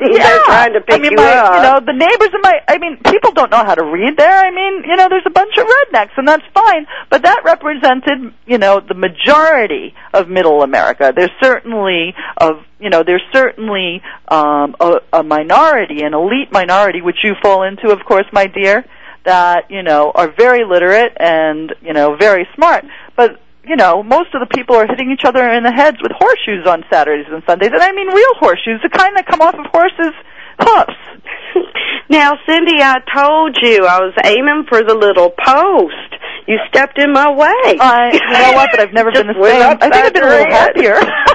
yeah. 0.00 0.22
they're 0.24 0.44
trying 0.44 0.72
to 0.72 0.80
pick 0.80 0.94
I 0.94 0.98
mean, 1.00 1.10
you 1.12 1.16
my, 1.16 1.32
up. 1.32 1.54
you 1.54 1.62
know, 1.62 1.80
the 1.84 1.92
neighbors 1.92 2.30
in 2.32 2.40
my, 2.40 2.60
I 2.66 2.78
mean, 2.78 2.96
people 3.04 3.32
don't 3.32 3.50
know 3.50 3.62
how 3.62 3.74
to 3.74 3.84
read 3.84 4.16
there. 4.16 4.38
I 4.38 4.50
mean, 4.50 4.84
you 4.88 4.96
know, 4.96 5.08
there's 5.10 5.26
a 5.26 5.30
bunch 5.30 5.52
of 5.58 5.66
rednecks, 5.66 6.16
and 6.16 6.26
that's 6.26 6.44
fine. 6.54 6.86
But 7.10 7.24
that 7.24 7.42
represented, 7.44 8.32
you 8.46 8.56
know, 8.56 8.80
the 8.80 8.94
majority 8.94 9.94
of 10.14 10.30
Middle 10.30 10.62
America. 10.62 11.12
There's 11.14 11.30
certainly 11.42 12.14
of, 12.38 12.64
you 12.80 12.88
know, 12.88 13.02
there's 13.02 13.24
certainly 13.30 14.00
um, 14.28 14.76
a, 14.80 15.00
a 15.12 15.22
minority, 15.22 16.04
an 16.04 16.14
elite 16.14 16.50
minority, 16.50 17.02
which 17.02 17.18
you 17.22 17.34
fall 17.42 17.64
into, 17.64 17.90
of 17.90 17.98
course, 18.06 18.26
my 18.32 18.46
dear, 18.46 18.86
that 19.24 19.70
you 19.70 19.82
know 19.82 20.10
are 20.14 20.32
very 20.32 20.64
literate 20.64 21.12
and 21.20 21.74
you 21.82 21.92
know 21.92 22.16
very 22.16 22.48
smart, 22.54 22.84
but 23.14 23.38
you 23.68 23.76
know, 23.76 24.02
most 24.02 24.34
of 24.34 24.40
the 24.40 24.48
people 24.48 24.76
are 24.76 24.86
hitting 24.86 25.12
each 25.12 25.24
other 25.24 25.44
in 25.50 25.62
the 25.62 25.72
heads 25.72 25.98
with 26.02 26.12
horseshoes 26.16 26.66
on 26.66 26.84
Saturdays 26.90 27.26
and 27.30 27.42
Sundays, 27.46 27.70
and 27.72 27.82
I 27.82 27.92
mean 27.92 28.08
real 28.08 28.34
horseshoes, 28.40 28.80
the 28.82 28.88
kind 28.88 29.16
that 29.16 29.26
come 29.26 29.40
off 29.40 29.54
of 29.54 29.66
horses' 29.70 30.16
hoofs. 30.60 30.98
Now, 32.10 32.32
Cindy, 32.48 32.80
I 32.80 33.04
told 33.14 33.58
you 33.60 33.84
I 33.84 34.00
was 34.00 34.14
aiming 34.24 34.64
for 34.66 34.80
the 34.82 34.94
little 34.94 35.28
post. 35.28 36.16
You 36.46 36.56
stepped 36.72 36.98
in 36.98 37.12
my 37.12 37.28
way. 37.28 37.76
I, 37.76 38.08
you 38.14 38.20
know 38.32 38.52
what? 38.56 38.70
But 38.72 38.80
I've 38.80 38.94
never 38.94 39.12
been 39.12 39.26
the 39.26 39.36
same. 39.36 39.60
I 39.60 39.76
think 39.76 39.92
I've 39.92 40.14
been 40.14 40.24
a 40.24 40.28
little 40.28 40.48
happier. 40.48 40.96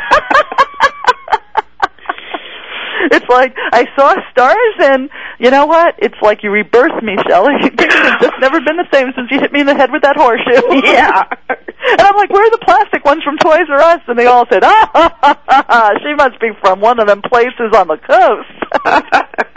it's 3.11 3.27
like 3.29 3.53
I 3.71 3.85
saw 3.97 4.15
stars, 4.31 4.75
and 4.79 5.09
you 5.39 5.51
know 5.51 5.65
what? 5.65 5.95
It's 5.99 6.15
like 6.21 6.43
you 6.43 6.49
rebirthed 6.49 7.03
me, 7.03 7.15
Shelly. 7.27 7.53
Just 8.21 8.33
never 8.39 8.59
been 8.61 8.77
the 8.77 8.87
same 8.91 9.11
since 9.15 9.29
you 9.31 9.39
hit 9.39 9.51
me 9.51 9.61
in 9.61 9.65
the 9.67 9.75
head 9.75 9.91
with 9.91 10.03
that 10.03 10.15
horseshoe. 10.15 10.61
Yeah. 10.93 11.23
and 11.49 12.01
I'm 12.01 12.15
like, 12.15 12.29
where 12.29 12.45
are 12.45 12.51
the 12.51 12.61
plastic 12.63 13.03
ones 13.05 13.23
from 13.23 13.37
Toys 13.37 13.67
R 13.69 13.79
Us? 13.79 14.01
And 14.07 14.17
they 14.17 14.25
all 14.25 14.45
said, 14.51 14.63
ah, 14.63 14.89
ha, 14.93 15.17
ha, 15.21 15.41
ha, 15.47 15.65
ha. 15.67 15.91
she 16.01 16.13
must 16.15 16.39
be 16.39 16.49
from 16.61 16.79
one 16.81 16.99
of 16.99 17.07
them 17.07 17.21
places 17.21 17.73
on 17.75 17.87
the 17.87 17.97
coast. 17.97 19.53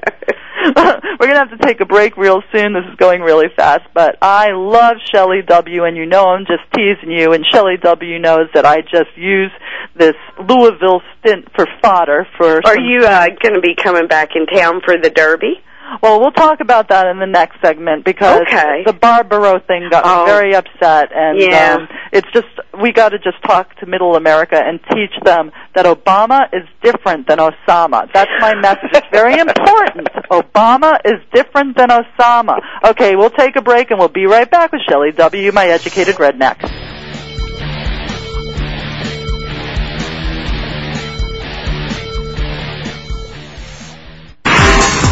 We're 1.21 1.29
gonna 1.29 1.39
have 1.39 1.51
to 1.59 1.65
take 1.65 1.81
a 1.81 1.85
break 1.87 2.17
real 2.17 2.43
soon. 2.53 2.73
This 2.73 2.83
is 2.91 2.97
going 2.97 3.21
really 3.21 3.47
fast, 3.57 3.83
but 3.95 4.17
I 4.21 4.49
love 4.53 4.97
Shelly 5.13 5.43
W. 5.47 5.85
And 5.85 5.97
you 5.97 6.07
know 6.07 6.25
I'm 6.27 6.45
just 6.47 6.63
teasing 6.75 7.11
you. 7.11 7.33
And 7.33 7.45
Shelly 7.53 7.77
W. 7.83 8.19
knows 8.19 8.49
that 8.55 8.65
I 8.67 8.81
just 8.81 9.17
use 9.17 9.51
this 9.97 10.15
Louisville 10.39 11.03
stint 11.21 11.47
for 11.55 11.67
fodder 11.83 12.27
for. 12.37 12.59
Are 12.65 12.75
some- 12.75 12.85
you 12.85 13.05
uh, 13.05 13.27
going 13.43 13.55
to 13.55 13.61
be 13.61 13.75
coming 13.75 14.07
back 14.09 14.31
in 14.35 14.47
town 14.47 14.81
for 14.85 14.97
the 15.01 15.11
Derby? 15.11 15.61
Well, 16.03 16.19
we'll 16.21 16.33
talk 16.33 16.59
about 16.61 16.89
that 16.89 17.07
in 17.07 17.21
the 17.21 17.27
next 17.29 17.61
segment 17.65 18.05
because 18.05 18.41
Okay. 18.41 18.83
the 18.85 18.93
Barbaro 18.93 19.61
thing 19.61 19.89
got 19.89 20.03
Oh. 20.05 20.25
me 20.25 20.31
very 20.33 20.55
upset, 20.57 21.13
and 21.15 21.39
Yeah. 21.39 21.75
um, 21.79 21.89
it's 22.13 22.27
just 22.33 22.49
we 22.83 22.91
got 22.93 23.11
to 23.11 23.19
just 23.21 23.41
talk 23.45 23.73
to 23.77 23.87
Middle 23.87 24.17
America 24.17 24.61
and 24.61 24.81
teach 24.93 25.13
them 25.25 25.53
that 25.77 25.87
Obama 25.87 26.49
is 26.53 26.65
different 26.83 27.29
than 27.29 27.39
Osama. 27.39 28.09
That's 28.13 28.31
my 28.41 28.55
message. 28.57 28.91
It's 28.95 29.07
very 29.13 29.39
important. 29.47 30.09
Obama 30.31 30.99
is 31.05 31.21
different 31.33 31.77
than 31.77 31.91
Osama. 31.91 32.59
Okay, 32.85 33.15
we'll 33.15 33.31
take 33.31 33.55
a 33.55 33.63
break 33.63 33.91
and 33.93 33.99
we'll 34.01 34.09
be 34.09 34.27
right 34.27 34.51
back 34.51 34.73
with 34.73 34.83
Shelly 34.91 35.13
W. 35.13 35.53
My 35.53 35.69
educated 35.69 36.17
redneck. 36.17 36.69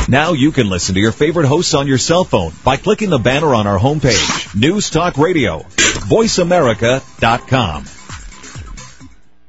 Now 0.09 0.33
you 0.33 0.51
can 0.53 0.69
listen 0.69 0.95
to 0.97 1.01
your 1.01 1.13
favorite 1.13 1.47
hosts 1.47 1.75
on 1.75 1.87
your 1.87 1.99
cell 1.99 2.25
phone 2.25 2.53
by 2.63 2.77
clicking 2.77 3.11
the 3.11 3.19
banner 3.19 3.55
on 3.55 3.67
our 3.67 3.79
homepage. 3.79 4.55
News 4.55 4.91
Talk 4.91 5.17
Radio. 5.17 5.61
VoiceAmerica.com. 5.61 8.04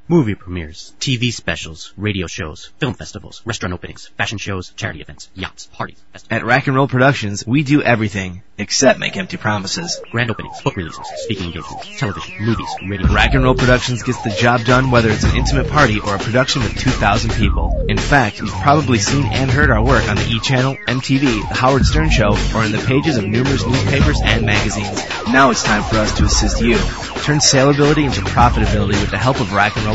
Movie 0.07 0.35
premieres, 0.35 0.93
TV 0.99 1.33
specials, 1.33 1.91
radio 1.97 2.27
shows, 2.27 2.69
film 2.77 2.93
festivals, 2.93 3.41
restaurant 3.43 3.73
openings, 3.73 4.05
fashion 4.17 4.37
shows, 4.37 4.69
charity 4.75 5.01
events, 5.01 5.31
yachts, 5.33 5.65
parties, 5.73 5.99
festivals. 6.13 6.41
At 6.41 6.45
Rack 6.45 6.67
and 6.67 6.75
Roll 6.75 6.87
Productions, 6.87 7.43
we 7.47 7.63
do 7.63 7.81
everything 7.81 8.43
except 8.59 8.99
make 8.99 9.17
empty 9.17 9.37
promises. 9.37 9.99
Grand 10.11 10.29
openings, 10.29 10.61
book 10.61 10.75
releases, 10.75 11.07
speaking 11.23 11.47
engagements, 11.47 11.99
television, 11.99 12.35
movies, 12.39 12.69
radio. 12.87 13.07
Rack 13.07 13.33
and 13.33 13.43
Roll 13.43 13.55
Productions 13.55 14.03
gets 14.03 14.21
the 14.21 14.29
job 14.29 14.61
done 14.61 14.91
whether 14.91 15.09
it's 15.09 15.23
an 15.23 15.35
intimate 15.35 15.69
party 15.69 15.99
or 15.99 16.15
a 16.15 16.19
production 16.19 16.61
with 16.61 16.77
2,000 16.77 17.31
people. 17.31 17.85
In 17.89 17.97
fact, 17.97 18.39
you've 18.39 18.51
probably 18.51 18.99
seen 18.99 19.25
and 19.25 19.49
heard 19.49 19.71
our 19.71 19.83
work 19.83 20.07
on 20.07 20.17
the 20.17 20.27
E! 20.27 20.39
Channel, 20.39 20.75
MTV, 20.87 21.49
The 21.49 21.55
Howard 21.55 21.83
Stern 21.83 22.11
Show, 22.11 22.37
or 22.55 22.63
in 22.63 22.71
the 22.71 22.83
pages 22.85 23.17
of 23.17 23.25
numerous 23.25 23.65
newspapers 23.65 24.21
and 24.23 24.45
magazines. 24.45 25.01
Now 25.29 25.49
it's 25.49 25.63
time 25.63 25.81
for 25.81 25.95
us 25.95 26.15
to 26.19 26.25
assist 26.25 26.61
you. 26.61 26.77
Turn 27.25 27.39
saleability 27.39 28.05
into 28.05 28.21
profitability 28.21 29.01
with 29.01 29.09
the 29.09 29.17
help 29.17 29.39
of 29.39 29.51
Rack 29.51 29.75
and 29.75 29.85
Roll 29.87 29.94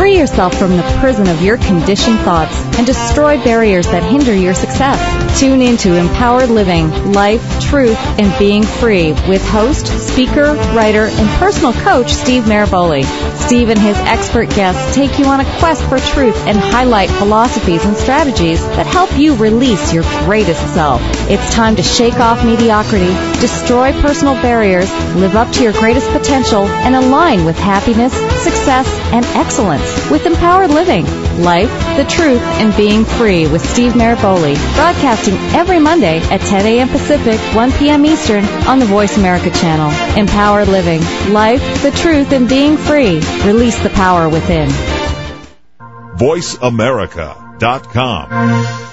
Free 0.00 0.16
yourself 0.16 0.58
from 0.58 0.78
the 0.78 0.96
prison 0.98 1.28
of 1.28 1.42
your 1.42 1.58
conditioned 1.58 2.20
thoughts 2.20 2.56
and 2.78 2.86
destroy 2.86 3.36
barriers 3.44 3.84
that 3.88 4.02
hinder 4.02 4.34
your 4.34 4.54
success. 4.54 4.98
Tune 5.38 5.60
into 5.60 5.94
Empowered 5.94 6.48
Living, 6.48 7.12
Life, 7.12 7.60
Truth, 7.60 7.98
and 8.18 8.32
Being 8.38 8.62
Free 8.62 9.12
with 9.28 9.46
host, 9.46 9.88
speaker, 9.88 10.54
writer, 10.74 11.04
and 11.04 11.28
personal 11.38 11.74
coach 11.74 12.14
Steve 12.14 12.44
Maraboli. 12.44 13.04
Steve 13.36 13.68
and 13.68 13.78
his 13.78 13.96
expert 13.98 14.48
guests 14.48 14.94
take 14.94 15.18
you 15.18 15.26
on 15.26 15.40
a 15.40 15.58
quest 15.58 15.82
for 15.84 15.98
truth 15.98 16.36
and 16.46 16.56
highlight 16.56 17.10
philosophies 17.10 17.84
and 17.84 17.94
strategies 17.94 18.64
that 18.68 18.86
help 18.86 19.14
you 19.18 19.36
release 19.36 19.92
your 19.92 20.04
greatest 20.24 20.62
self. 20.72 21.02
It's 21.28 21.52
time 21.52 21.76
to 21.76 21.82
shake 21.82 22.14
off 22.14 22.42
mediocrity, 22.42 23.12
destroy 23.38 23.92
personal 24.00 24.34
barriers, 24.34 24.90
live 25.16 25.36
up 25.36 25.52
to 25.54 25.62
your 25.62 25.72
greatest 25.74 26.08
potential, 26.10 26.64
and 26.64 26.96
align 26.96 27.44
with 27.44 27.58
happiness, 27.58 28.14
success, 28.42 28.88
and 29.12 29.26
excellence 29.36 29.89
with 30.10 30.26
Empowered 30.26 30.70
Living, 30.70 31.04
Life, 31.42 31.70
the 31.96 32.04
Truth, 32.04 32.42
and 32.42 32.76
Being 32.76 33.04
Free 33.04 33.46
with 33.46 33.64
Steve 33.68 33.92
Maraboli, 33.92 34.54
broadcasting 34.74 35.34
every 35.54 35.78
Monday 35.78 36.18
at 36.30 36.40
10 36.40 36.66
a.m. 36.66 36.88
Pacific, 36.88 37.38
1 37.54 37.72
p.m. 37.72 38.04
Eastern 38.04 38.44
on 38.66 38.78
the 38.78 38.86
Voice 38.86 39.16
America 39.16 39.50
channel. 39.50 39.90
Empowered 40.18 40.68
Living, 40.68 41.00
Life, 41.32 41.82
the 41.82 41.90
Truth, 41.90 42.32
and 42.32 42.48
Being 42.48 42.76
Free. 42.76 43.20
Release 43.44 43.80
the 43.82 43.90
power 43.90 44.28
within. 44.28 44.68
VoiceAmerica.com. 46.18 48.86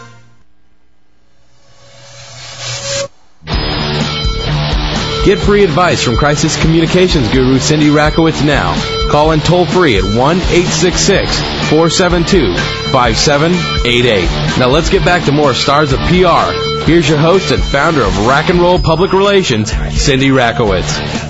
Get 5.26 5.40
free 5.40 5.66
advice 5.66 6.02
from 6.02 6.16
crisis 6.16 6.56
communications 6.62 7.28
guru 7.34 7.60
Cindy 7.60 7.88
Rakowitz 7.88 8.46
now. 8.46 8.97
Call 9.10 9.32
in 9.32 9.40
toll 9.40 9.66
free 9.66 9.98
at 9.98 10.04
1 10.04 10.16
866 10.16 11.40
472 11.70 12.56
5788. 12.92 14.60
Now 14.60 14.68
let's 14.68 14.90
get 14.90 15.06
back 15.06 15.26
to 15.26 15.32
more 15.32 15.54
stars 15.54 15.94
of 15.94 16.00
PR. 16.00 16.52
Here's 16.86 17.08
your 17.08 17.18
host 17.18 17.52
and 17.52 17.64
founder 17.64 18.02
of 18.02 18.28
Rack 18.28 18.50
and 18.50 18.60
Roll 18.60 18.80
Public 18.80 19.14
Relations, 19.14 19.72
Cindy 20.00 20.30
Rakowitz. 20.30 21.27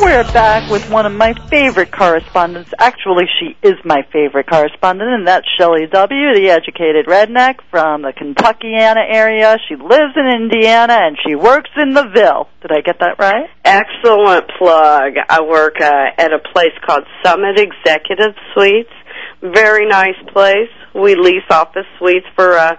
We're 0.00 0.22
back 0.32 0.70
with 0.70 0.88
one 0.90 1.06
of 1.06 1.12
my 1.12 1.34
favorite 1.50 1.90
correspondents. 1.90 2.72
Actually, 2.78 3.24
she 3.40 3.56
is 3.66 3.74
my 3.84 4.02
favorite 4.12 4.46
correspondent, 4.46 5.10
and 5.10 5.26
that's 5.26 5.46
Shelly 5.58 5.86
W., 5.90 6.34
the 6.34 6.50
educated 6.50 7.06
redneck 7.06 7.56
from 7.70 8.02
the 8.02 8.12
Kentuckiana 8.12 9.02
area. 9.10 9.56
She 9.68 9.74
lives 9.74 10.14
in 10.14 10.26
Indiana, 10.26 10.98
and 11.02 11.18
she 11.26 11.34
works 11.34 11.70
in 11.76 11.94
the 11.94 12.04
Ville. 12.14 12.48
Did 12.62 12.70
I 12.70 12.80
get 12.80 13.00
that 13.00 13.18
right? 13.18 13.50
Excellent 13.64 14.46
plug. 14.56 15.14
I 15.28 15.42
work 15.42 15.74
uh, 15.80 16.14
at 16.16 16.32
a 16.32 16.38
place 16.52 16.78
called 16.86 17.02
Summit 17.24 17.58
Executive 17.58 18.34
Suites. 18.54 18.94
Very 19.42 19.88
nice 19.88 20.18
place. 20.32 20.70
we 20.94 21.16
lease 21.16 21.46
office 21.50 21.86
suites 21.98 22.26
for 22.36 22.52
uh, 22.52 22.76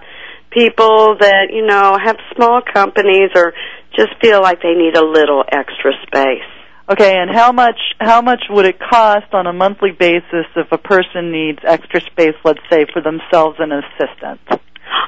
people 0.50 1.16
that 1.20 1.48
you 1.52 1.66
know 1.66 1.96
have 2.02 2.16
small 2.34 2.60
companies 2.72 3.30
or 3.34 3.52
just 3.94 4.10
feel 4.22 4.40
like 4.40 4.62
they 4.62 4.74
need 4.74 4.96
a 4.96 5.04
little 5.04 5.44
extra 5.52 5.92
space. 6.06 6.59
Okay, 6.90 7.14
and 7.16 7.30
how 7.30 7.52
much 7.52 7.78
how 8.00 8.20
much 8.20 8.42
would 8.50 8.66
it 8.66 8.80
cost 8.80 9.32
on 9.32 9.46
a 9.46 9.52
monthly 9.52 9.92
basis 9.92 10.46
if 10.56 10.72
a 10.72 10.78
person 10.78 11.30
needs 11.30 11.60
extra 11.64 12.00
space, 12.00 12.34
let's 12.44 12.58
say, 12.68 12.84
for 12.92 13.00
themselves 13.00 13.58
and 13.60 13.72
an 13.72 13.82
assistant? 13.84 14.40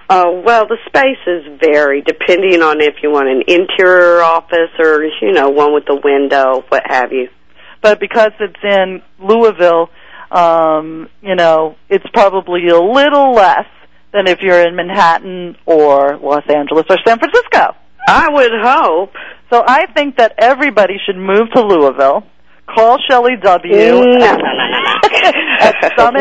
Uh, 0.09 0.31
well, 0.45 0.65
the 0.69 0.79
spaces 0.87 1.59
vary 1.61 2.01
depending 2.01 2.63
on 2.63 2.81
if 2.81 2.95
you 3.03 3.11
want 3.11 3.27
an 3.29 3.43
interior 3.49 4.23
office 4.23 4.71
or 4.79 5.03
you 5.23 5.33
know 5.33 5.51
one 5.51 5.75
with 5.75 5.83
a 5.89 6.01
window, 6.05 6.63
what 6.69 6.85
have 6.87 7.11
you. 7.11 7.29
But 7.81 7.99
because 7.99 8.31
it's 8.39 8.63
in 8.63 9.03
Louisville, 9.19 9.91
um, 10.31 11.09
you 11.21 11.35
know, 11.35 11.75
it's 11.89 12.07
probably 12.15 12.69
a 12.69 12.79
little 12.79 13.33
less 13.33 13.67
than 14.13 14.29
if 14.29 14.39
you're 14.41 14.65
in 14.65 14.77
Manhattan 14.77 15.57
or 15.67 16.17
Los 16.19 16.45
Angeles 16.49 16.85
or 16.89 16.99
San 17.05 17.19
Francisco. 17.19 17.75
I 18.09 18.29
would 18.31 18.53
hope. 18.63 19.15
So 19.53 19.63
I 19.67 19.85
think 19.95 20.17
that 20.17 20.35
everybody 20.39 20.95
should 21.05 21.17
move 21.19 21.51
to 21.55 21.61
Louisville. 21.61 22.23
Call 22.75 22.97
Shelly 23.09 23.33
W. 23.43 23.73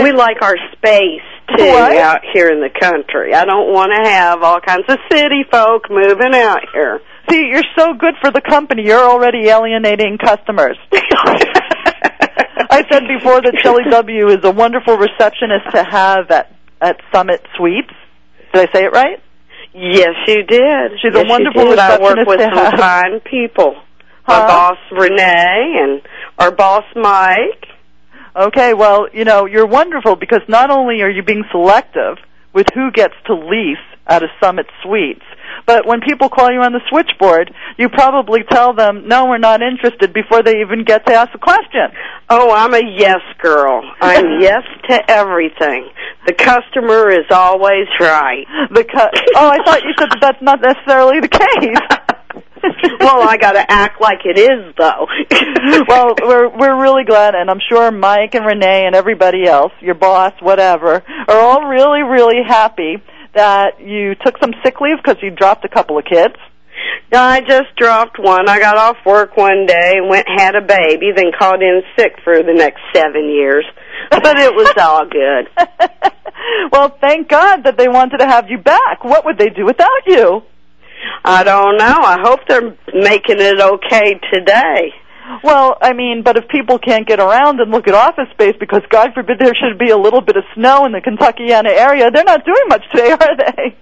We 0.03 0.11
like 0.11 0.41
our 0.41 0.55
space 0.73 1.21
too 1.57 1.63
What? 1.65 1.97
out 1.97 2.21
here 2.33 2.49
in 2.49 2.59
the 2.59 2.69
country. 2.69 3.33
I 3.33 3.45
don't 3.45 3.71
want 3.73 3.91
to 3.95 4.09
have 4.09 4.43
all 4.43 4.59
kinds 4.59 4.83
of 4.89 4.97
city 5.11 5.43
folk 5.49 5.83
moving 5.89 6.33
out 6.35 6.61
here. 6.73 6.99
See, 7.29 7.47
you're 7.49 7.63
so 7.77 7.93
good 7.93 8.15
for 8.21 8.31
the 8.31 8.41
company. 8.41 8.83
You're 8.85 9.03
already 9.03 9.47
alienating 9.47 10.17
customers. 10.17 10.77
I 10.91 12.83
said 12.91 13.03
before 13.07 13.41
that 13.41 13.57
Shelly 13.63 13.83
W. 13.89 14.27
is 14.29 14.43
a 14.43 14.51
wonderful 14.51 14.97
receptionist 14.97 15.71
to 15.73 15.83
have 15.83 16.29
at 16.31 16.53
at 16.81 16.97
Summit 17.13 17.41
Suites. 17.57 17.93
Did 18.53 18.69
I 18.69 18.73
say 18.73 18.83
it 18.85 18.91
right? 18.91 19.19
Yes, 19.73 20.15
you 20.27 20.43
did. 20.43 20.91
She's 21.01 21.13
yes, 21.13 21.25
a 21.25 21.29
wonderful 21.29 21.65
did. 21.65 21.79
I 21.79 22.01
work 22.01 22.27
with 22.27 22.41
some 22.41 22.53
have. 22.53 22.79
fine 22.79 23.19
people. 23.21 23.75
Huh? 24.23 24.41
My 24.41 24.47
boss 24.47 24.77
Renee 24.91 25.75
and 25.81 26.01
our 26.37 26.51
boss 26.51 26.83
Mike. 26.95 27.67
Okay, 28.35 28.73
well, 28.73 29.07
you 29.11 29.25
know, 29.25 29.45
you're 29.45 29.67
wonderful 29.67 30.15
because 30.15 30.41
not 30.47 30.71
only 30.71 31.01
are 31.01 31.09
you 31.09 31.23
being 31.23 31.43
selective 31.51 32.17
with 32.53 32.67
who 32.73 32.91
gets 32.91 33.13
to 33.27 33.33
lease 33.33 33.77
out 34.07 34.23
of 34.23 34.29
Summit 34.41 34.67
Suites, 34.83 35.23
but 35.65 35.85
when 35.85 36.01
people 36.01 36.29
call 36.29 36.51
you 36.51 36.59
on 36.61 36.73
the 36.73 36.81
switchboard, 36.89 37.53
you 37.77 37.89
probably 37.89 38.43
tell 38.43 38.73
them, 38.73 39.07
no, 39.07 39.25
we're 39.25 39.37
not 39.37 39.61
interested 39.61 40.13
before 40.13 40.43
they 40.43 40.61
even 40.61 40.83
get 40.83 41.05
to 41.07 41.13
ask 41.13 41.29
a 41.33 41.39
question. 41.39 41.89
Oh, 42.29 42.51
I'm 42.51 42.73
a 42.73 42.81
yes 42.97 43.21
girl. 43.41 43.81
I'm 43.99 44.41
yes 44.41 44.63
to 44.89 45.11
everything. 45.11 45.89
The 46.25 46.33
customer 46.33 47.09
is 47.09 47.25
always 47.29 47.87
right. 47.99 48.45
The 48.71 48.83
cu- 48.83 49.21
oh, 49.35 49.49
I 49.49 49.57
thought 49.65 49.81
you 49.83 49.93
said 49.99 50.09
that 50.11 50.19
that's 50.21 50.41
not 50.41 50.61
necessarily 50.61 51.19
the 51.19 51.27
case. 51.27 52.01
well, 52.99 53.27
I 53.27 53.37
got 53.37 53.53
to 53.53 53.71
act 53.71 53.99
like 53.99 54.19
it 54.25 54.37
is, 54.37 54.73
though. 54.77 55.07
well, 55.87 56.13
we're 56.21 56.49
we're 56.49 56.81
really 56.81 57.03
glad, 57.03 57.33
and 57.33 57.49
I'm 57.49 57.59
sure 57.69 57.91
Mike 57.91 58.35
and 58.35 58.45
Renee 58.45 58.85
and 58.85 58.95
everybody 58.95 59.45
else, 59.45 59.71
your 59.81 59.95
boss, 59.95 60.33
whatever, 60.41 61.03
are 61.27 61.39
all 61.39 61.65
really 61.67 62.03
really 62.03 62.43
happy 62.47 63.01
that 63.33 63.79
you 63.79 64.15
took 64.15 64.37
some 64.41 64.53
sick 64.63 64.81
leave 64.81 64.97
because 64.97 65.21
you 65.21 65.31
dropped 65.31 65.65
a 65.65 65.69
couple 65.69 65.97
of 65.97 66.05
kids. 66.05 66.35
I 67.13 67.41
just 67.41 67.75
dropped 67.77 68.17
one. 68.19 68.47
I 68.47 68.59
got 68.59 68.77
off 68.77 68.97
work 69.05 69.35
one 69.35 69.65
day, 69.65 69.99
went 70.01 70.27
had 70.27 70.55
a 70.55 70.61
baby, 70.61 71.11
then 71.15 71.31
called 71.37 71.61
in 71.61 71.81
sick 71.97 72.13
for 72.23 72.41
the 72.41 72.53
next 72.53 72.79
seven 72.93 73.29
years. 73.29 73.65
But 74.09 74.39
it 74.39 74.53
was 74.53 74.73
all 74.77 75.05
good. 75.05 75.49
well, 76.71 76.97
thank 77.01 77.27
God 77.27 77.63
that 77.65 77.77
they 77.77 77.87
wanted 77.87 78.17
to 78.17 78.27
have 78.27 78.49
you 78.49 78.57
back. 78.57 79.03
What 79.03 79.25
would 79.25 79.37
they 79.37 79.49
do 79.49 79.65
without 79.65 79.89
you? 80.07 80.41
I 81.23 81.43
don't 81.43 81.77
know. 81.77 81.97
I 82.01 82.17
hope 82.21 82.41
they're 82.47 82.77
making 82.93 83.39
it 83.39 83.59
okay 83.61 84.19
today. 84.31 84.93
Well, 85.43 85.77
I 85.81 85.93
mean, 85.93 86.21
but 86.23 86.37
if 86.37 86.47
people 86.49 86.79
can't 86.79 87.07
get 87.07 87.19
around 87.19 87.59
and 87.59 87.71
look 87.71 87.87
at 87.87 87.93
office 87.93 88.29
space 88.31 88.55
because 88.59 88.81
God 88.89 89.13
forbid 89.13 89.39
there 89.39 89.53
should 89.55 89.79
be 89.79 89.91
a 89.91 89.97
little 89.97 90.21
bit 90.21 90.37
of 90.37 90.43
snow 90.55 90.85
in 90.85 90.91
the 90.91 91.01
Kentuckiana 91.01 91.69
area, 91.69 92.09
they're 92.11 92.23
not 92.23 92.45
doing 92.45 92.67
much 92.67 92.83
today, 92.91 93.11
are 93.11 93.37
they? 93.37 93.77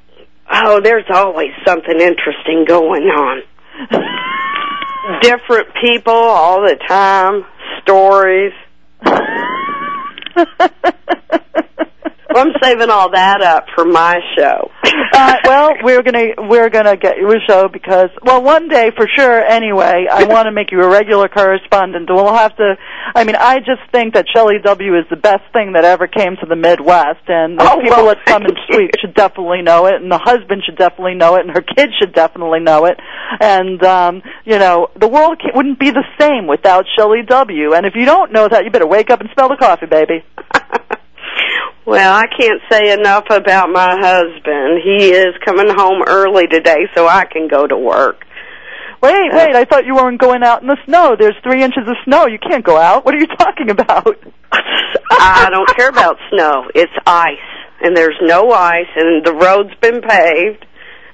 Oh, 0.51 0.79
there's 0.81 1.05
always 1.13 1.51
something 1.65 1.99
interesting 1.99 2.65
going 2.67 3.03
on. 3.03 3.41
Different 5.21 5.67
people 5.81 6.13
all 6.13 6.61
the 6.61 6.75
time, 6.87 7.45
stories. 7.81 8.53
I'm 12.39 12.53
saving 12.61 12.89
all 12.89 13.11
that 13.11 13.41
up 13.41 13.65
for 13.75 13.85
my 13.85 14.19
show. 14.37 14.71
uh, 15.13 15.35
well, 15.43 15.71
we're 15.83 16.01
gonna 16.03 16.33
we're 16.49 16.69
gonna 16.69 16.95
get 16.95 17.17
you 17.17 17.29
a 17.29 17.39
show 17.47 17.67
because 17.67 18.09
well, 18.23 18.41
one 18.41 18.67
day 18.69 18.91
for 18.95 19.07
sure. 19.15 19.43
Anyway, 19.43 20.05
I 20.11 20.23
want 20.29 20.45
to 20.45 20.51
make 20.51 20.71
you 20.71 20.81
a 20.81 20.89
regular 20.89 21.27
correspondent. 21.27 22.09
We'll 22.09 22.33
have 22.33 22.55
to. 22.57 22.75
I 23.15 23.23
mean, 23.23 23.35
I 23.35 23.59
just 23.59 23.81
think 23.91 24.13
that 24.13 24.25
Shelly 24.33 24.55
W 24.63 24.97
is 24.97 25.05
the 25.09 25.17
best 25.17 25.43
thing 25.53 25.73
that 25.73 25.83
ever 25.83 26.07
came 26.07 26.35
to 26.37 26.45
the 26.47 26.55
Midwest, 26.55 27.27
and 27.27 27.59
the 27.59 27.63
Oh, 27.69 27.81
people 27.81 28.03
well, 28.03 28.11
at 28.11 28.17
Summit 28.27 28.57
Suite 28.67 28.91
should 29.01 29.13
definitely 29.15 29.61
know 29.61 29.85
it, 29.87 29.95
and 29.95 30.11
the 30.11 30.19
husband 30.19 30.63
should 30.65 30.77
definitely 30.77 31.15
know 31.15 31.35
it, 31.35 31.41
and 31.45 31.51
her 31.51 31.61
kids 31.61 31.91
should 31.99 32.13
definitely 32.13 32.59
know 32.59 32.85
it, 32.85 32.97
and 33.41 33.83
um, 33.83 34.21
you 34.45 34.57
know, 34.59 34.87
the 34.99 35.07
world 35.07 35.41
wouldn't 35.53 35.79
be 35.79 35.91
the 35.91 36.05
same 36.19 36.47
without 36.47 36.85
Shelly 36.97 37.23
W. 37.27 37.73
And 37.73 37.85
if 37.85 37.93
you 37.95 38.05
don't 38.05 38.31
know 38.31 38.47
that, 38.47 38.63
you 38.63 38.71
better 38.71 38.87
wake 38.87 39.09
up 39.09 39.19
and 39.21 39.29
smell 39.33 39.49
the 39.49 39.57
coffee, 39.57 39.85
baby. 39.85 40.23
Well, 41.89 42.13
I 42.13 42.25
can't 42.39 42.61
say 42.71 42.93
enough 42.93 43.25
about 43.31 43.69
my 43.71 43.97
husband. 43.99 44.79
He 44.83 45.09
is 45.09 45.33
coming 45.43 45.69
home 45.75 46.03
early 46.07 46.45
today 46.45 46.85
so 46.95 47.07
I 47.07 47.25
can 47.25 47.47
go 47.47 47.65
to 47.65 47.75
work. 47.75 48.25
Wait, 49.01 49.15
wait, 49.33 49.55
uh, 49.55 49.59
I 49.59 49.65
thought 49.65 49.85
you 49.87 49.95
weren't 49.95 50.19
going 50.21 50.43
out 50.43 50.61
in 50.61 50.67
the 50.67 50.77
snow. 50.85 51.15
There's 51.17 51.33
three 51.41 51.63
inches 51.63 51.87
of 51.87 51.95
snow. 52.05 52.27
You 52.27 52.37
can't 52.37 52.63
go 52.63 52.77
out. 52.77 53.05
What 53.05 53.15
are 53.15 53.17
you 53.17 53.25
talking 53.39 53.71
about? 53.71 54.05
I 54.51 55.47
don't 55.49 55.67
care 55.75 55.89
about 55.89 56.17
snow. 56.31 56.65
It's 56.75 56.91
ice. 57.07 57.37
And 57.81 57.97
there's 57.97 58.17
no 58.21 58.51
ice 58.51 58.91
and 58.95 59.25
the 59.25 59.33
road's 59.33 59.73
been 59.81 60.01
paved. 60.01 60.65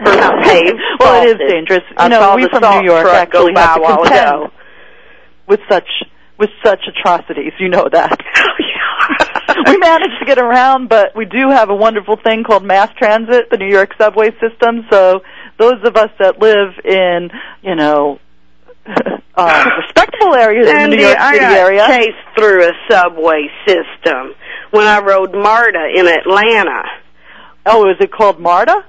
Or 0.01 0.13
not 0.13 0.43
paved. 0.43 0.73
well, 0.99 1.23
it 1.23 1.27
is 1.27 1.31
salted. 1.37 1.47
dangerous. 1.47 1.83
You 1.91 1.95
I 1.99 2.07
know, 2.09 2.19
saw 2.19 2.35
we 2.35 2.49
from 2.49 2.61
New 2.83 2.91
York 2.91 3.07
actually 3.07 3.53
have 3.55 3.75
to 3.81 3.97
contend 4.03 4.51
with 5.47 5.61
such 5.69 5.87
with 6.37 6.49
such 6.65 6.81
atrocities. 6.89 7.53
You 7.59 7.69
know 7.69 7.87
that. 7.93 8.19
we 9.67 9.77
managed 9.77 10.19
to 10.19 10.25
get 10.25 10.37
around, 10.37 10.89
but 10.89 11.15
we 11.15 11.25
do 11.25 11.49
have 11.49 11.69
a 11.69 11.75
wonderful 11.75 12.17
thing 12.17 12.43
called 12.43 12.63
mass 12.63 12.89
transit, 12.97 13.49
the 13.49 13.57
New 13.57 13.69
York 13.69 13.91
subway 13.97 14.29
system. 14.39 14.85
So 14.91 15.21
those 15.57 15.83
of 15.83 15.95
us 15.95 16.09
that 16.19 16.39
live 16.39 16.73
in, 16.83 17.29
you 17.63 17.75
know, 17.75 18.19
uh, 18.85 19.65
respectable 19.79 20.35
areas 20.35 20.67
in 20.67 20.89
the 20.89 20.95
New 20.95 21.01
York 21.01 21.17
I 21.19 21.33
City 21.33 21.45
got 21.45 21.57
area. 21.57 21.87
chased 21.87 22.37
through 22.37 22.63
a 22.67 22.71
subway 22.89 23.47
system 23.67 24.35
when 24.71 24.85
I 24.85 24.99
rode 24.99 25.33
MARTA 25.33 25.93
in 25.95 26.07
Atlanta. 26.07 26.83
Oh, 27.65 27.89
is 27.89 27.97
it 27.99 28.11
called 28.11 28.39
MARTA? 28.39 28.85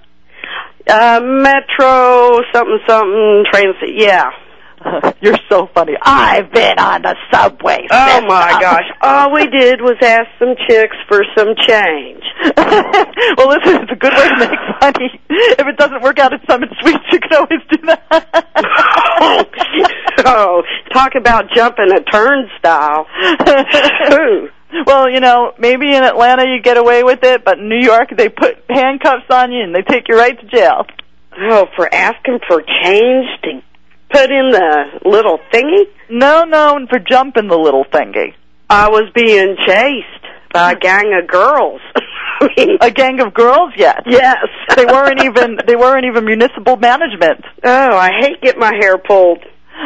Uh, 0.89 1.21
Metro 1.23 2.41
something 2.53 2.79
something 2.87 3.45
transit. 3.51 3.91
Yeah. 3.97 4.31
You're 5.21 5.39
so 5.49 5.69
funny. 5.75 5.95
I've 6.03 6.53
been 6.53 6.79
on 6.79 7.03
the 7.03 7.17
subway. 7.33 7.87
Oh 7.91 8.21
my 8.27 8.59
gosh! 8.61 8.85
All 9.01 9.33
we 9.33 9.47
did 9.47 9.81
was 9.81 9.97
ask 10.03 10.29
some 10.39 10.55
chicks 10.69 10.97
for 11.09 11.23
some 11.37 11.55
change. 11.57 12.23
well, 13.37 13.49
listen, 13.49 13.83
it's 13.83 13.93
a 13.93 13.97
good 13.97 14.13
way 14.13 14.29
to 14.29 14.37
make 14.39 14.51
money. 14.81 15.21
If 15.29 15.67
it 15.67 15.77
doesn't 15.77 16.03
work 16.03 16.19
out 16.19 16.33
at 16.33 16.41
Summit 16.49 16.69
Suites, 16.81 17.05
you 17.11 17.21
can 17.21 17.35
always 17.35 17.61
do 17.71 17.87
that. 17.87 18.05
Oh, 19.21 19.45
oh, 20.27 20.63
talk 20.93 21.15
about 21.15 21.47
jumping 21.55 21.91
a 21.93 22.01
turnstile. 22.01 23.07
Well, 24.87 25.09
you 25.09 25.21
know, 25.21 25.53
maybe 25.59 25.95
in 25.95 26.03
Atlanta 26.03 26.45
you 26.45 26.61
get 26.61 26.77
away 26.77 27.03
with 27.03 27.21
it, 27.23 27.45
but 27.45 27.59
in 27.59 27.69
New 27.69 27.81
York 27.81 28.11
they 28.17 28.29
put 28.29 28.57
handcuffs 28.69 29.31
on 29.31 29.53
you 29.53 29.63
and 29.63 29.75
they 29.75 29.83
take 29.83 30.09
you 30.09 30.17
right 30.17 30.39
to 30.39 30.47
jail. 30.47 30.85
Oh, 31.39 31.67
for 31.77 31.93
asking 31.93 32.41
for 32.49 32.63
change 32.63 33.27
to 33.45 33.63
put 34.17 34.31
in 34.31 34.51
the 34.51 35.01
little 35.05 35.39
thingy? 35.53 35.85
No, 36.11 36.45
no, 36.45 36.77
and 36.77 36.89
for 36.89 36.99
jumping 36.99 37.49
the 37.49 37.57
little 37.59 37.85
thingy. 37.85 38.35
I 38.71 38.89
was 38.89 39.11
being 39.15 39.57
chased 39.67 40.25
by 40.53 40.73
a 40.73 40.77
gang 40.77 41.13
of 41.21 41.29
girls. 41.29 41.81
I 42.41 42.49
mean, 42.57 42.79
A 42.81 42.91
gang 42.91 43.21
of 43.21 43.33
girls, 43.33 43.73
yet. 43.77 44.03
yes. 44.07 44.37
They 44.77 44.85
weren't 44.85 45.23
even 45.23 45.59
they 45.67 45.77
weren't 45.77 46.05
even 46.05 46.25
municipal 46.25 46.77
management. 46.77 47.45
Oh, 47.65 47.97
I 47.97 48.11
hate 48.21 48.41
getting 48.43 48.61
my 48.61 48.75
hair 48.79 48.99
pulled. 48.99 49.39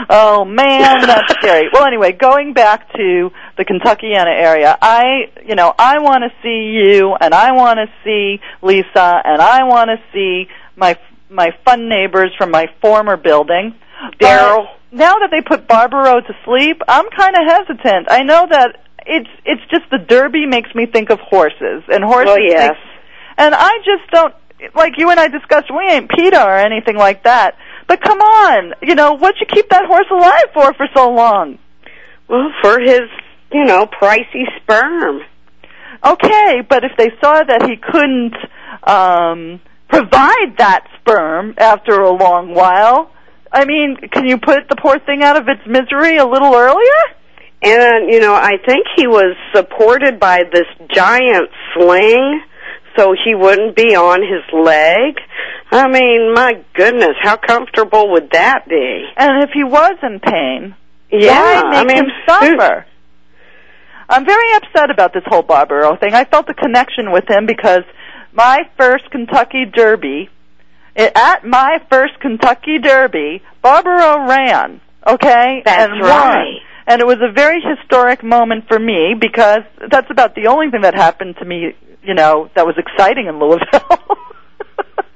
Oh 0.08 0.44
man, 0.44 1.00
that's 1.06 1.32
scary. 1.40 1.68
Well, 1.72 1.84
anyway, 1.84 2.12
going 2.12 2.52
back 2.52 2.92
to 2.94 3.30
the 3.56 3.64
Kentuckiana 3.64 4.32
area, 4.32 4.76
I, 4.80 5.30
you 5.46 5.54
know, 5.56 5.72
I 5.78 5.98
want 5.98 6.22
to 6.24 6.30
see 6.42 6.72
you, 6.72 7.14
and 7.20 7.34
I 7.34 7.52
want 7.52 7.78
to 7.78 7.86
see 8.04 8.40
Lisa, 8.62 9.20
and 9.24 9.40
I 9.42 9.64
want 9.64 9.90
to 9.90 9.96
see 10.12 10.48
my 10.76 10.96
my 11.28 11.50
fun 11.64 11.88
neighbors 11.88 12.30
from 12.38 12.50
my 12.50 12.66
former 12.80 13.16
building. 13.16 13.74
Daryl. 14.20 14.66
But 14.90 14.98
Now 14.98 15.14
that 15.18 15.28
they 15.30 15.42
put 15.42 15.68
Barbaro 15.68 16.20
to 16.20 16.32
sleep, 16.44 16.80
I'm 16.88 17.08
kind 17.16 17.34
of 17.36 17.42
hesitant. 17.46 18.06
I 18.10 18.22
know 18.22 18.46
that 18.50 18.76
it's 19.06 19.30
it's 19.44 19.62
just 19.70 19.90
the 19.90 19.98
Derby 19.98 20.46
makes 20.46 20.74
me 20.74 20.86
think 20.86 21.10
of 21.10 21.18
horses, 21.20 21.82
and 21.88 22.04
horses 22.04 22.26
Well, 22.26 22.40
yes. 22.40 22.70
makes, 22.70 22.80
And 23.38 23.54
I 23.54 23.78
just 23.78 24.10
don't 24.12 24.34
like 24.74 24.94
you 24.98 25.10
and 25.10 25.18
I 25.18 25.28
discussed. 25.28 25.70
We 25.70 25.84
ain't 25.90 26.10
PETA 26.10 26.42
or 26.44 26.56
anything 26.56 26.96
like 26.96 27.24
that. 27.24 27.56
But 27.88 28.02
come 28.02 28.20
on, 28.20 28.74
you 28.82 28.94
know, 28.94 29.14
what'd 29.16 29.40
you 29.40 29.46
keep 29.46 29.68
that 29.70 29.86
horse 29.86 30.06
alive 30.10 30.50
for 30.54 30.72
for 30.74 30.86
so 30.94 31.10
long? 31.10 31.58
Well, 32.28 32.50
for 32.62 32.78
his, 32.78 33.00
you 33.52 33.64
know, 33.64 33.86
pricey 33.86 34.44
sperm. 34.62 35.22
Okay, 36.04 36.62
but 36.68 36.84
if 36.84 36.92
they 36.96 37.10
saw 37.20 37.42
that 37.42 37.66
he 37.68 37.76
couldn't 37.76 38.34
um 38.84 39.60
provide 39.88 40.56
that 40.58 40.86
sperm 41.00 41.54
after 41.58 42.00
a 42.00 42.10
long 42.12 42.54
while, 42.54 43.10
I 43.52 43.64
mean, 43.64 43.96
can 44.12 44.26
you 44.26 44.38
put 44.38 44.68
the 44.68 44.76
poor 44.76 44.98
thing 45.00 45.22
out 45.22 45.36
of 45.36 45.48
its 45.48 45.60
misery 45.66 46.16
a 46.18 46.26
little 46.26 46.54
earlier? 46.54 47.00
And, 47.62 48.10
you 48.12 48.20
know, 48.20 48.34
I 48.34 48.52
think 48.64 48.86
he 48.96 49.06
was 49.06 49.36
supported 49.54 50.18
by 50.18 50.44
this 50.50 50.66
giant 50.94 51.50
sling 51.74 52.42
so 52.96 53.12
he 53.24 53.34
wouldn't 53.34 53.76
be 53.76 53.94
on 53.94 54.20
his 54.22 54.42
leg. 54.52 55.16
I 55.70 55.88
mean, 55.88 56.32
my 56.34 56.64
goodness, 56.74 57.16
how 57.20 57.36
comfortable 57.36 58.12
would 58.12 58.30
that 58.32 58.68
be? 58.68 59.04
And 59.16 59.42
if 59.44 59.50
he 59.52 59.62
was 59.62 59.96
in 60.02 60.20
pain, 60.20 60.74
Yeah, 61.10 61.62
why 61.62 61.70
make 61.70 61.74
I 61.74 61.84
mean, 61.84 61.96
him 62.04 62.10
suffer? 62.26 62.86
I'm 64.08 64.26
very 64.26 64.54
upset 64.54 64.90
about 64.90 65.12
this 65.12 65.22
whole 65.26 65.42
Barbaro 65.42 65.96
thing. 65.96 66.14
I 66.14 66.24
felt 66.24 66.48
a 66.48 66.54
connection 66.54 67.12
with 67.12 67.30
him 67.30 67.46
because 67.46 67.82
my 68.32 68.58
first 68.76 69.08
Kentucky 69.10 69.66
Derby, 69.72 70.28
at 70.96 71.44
my 71.44 71.78
first 71.90 72.18
Kentucky 72.20 72.78
Derby, 72.78 73.42
Barbaro 73.62 74.26
ran, 74.28 74.80
okay? 75.06 75.62
That's 75.64 75.92
and 75.92 76.02
right. 76.02 76.44
Won. 76.44 76.62
And 76.86 77.00
it 77.00 77.06
was 77.06 77.18
a 77.22 77.32
very 77.32 77.60
historic 77.60 78.24
moment 78.24 78.64
for 78.66 78.78
me 78.78 79.14
because 79.18 79.60
that's 79.90 80.10
about 80.10 80.34
the 80.34 80.48
only 80.48 80.70
thing 80.70 80.82
that 80.82 80.94
happened 80.94 81.36
to 81.38 81.44
me, 81.44 81.76
you 82.02 82.14
know, 82.14 82.50
that 82.56 82.66
was 82.66 82.74
exciting 82.78 83.26
in 83.26 83.38
Louisville. 83.38 84.16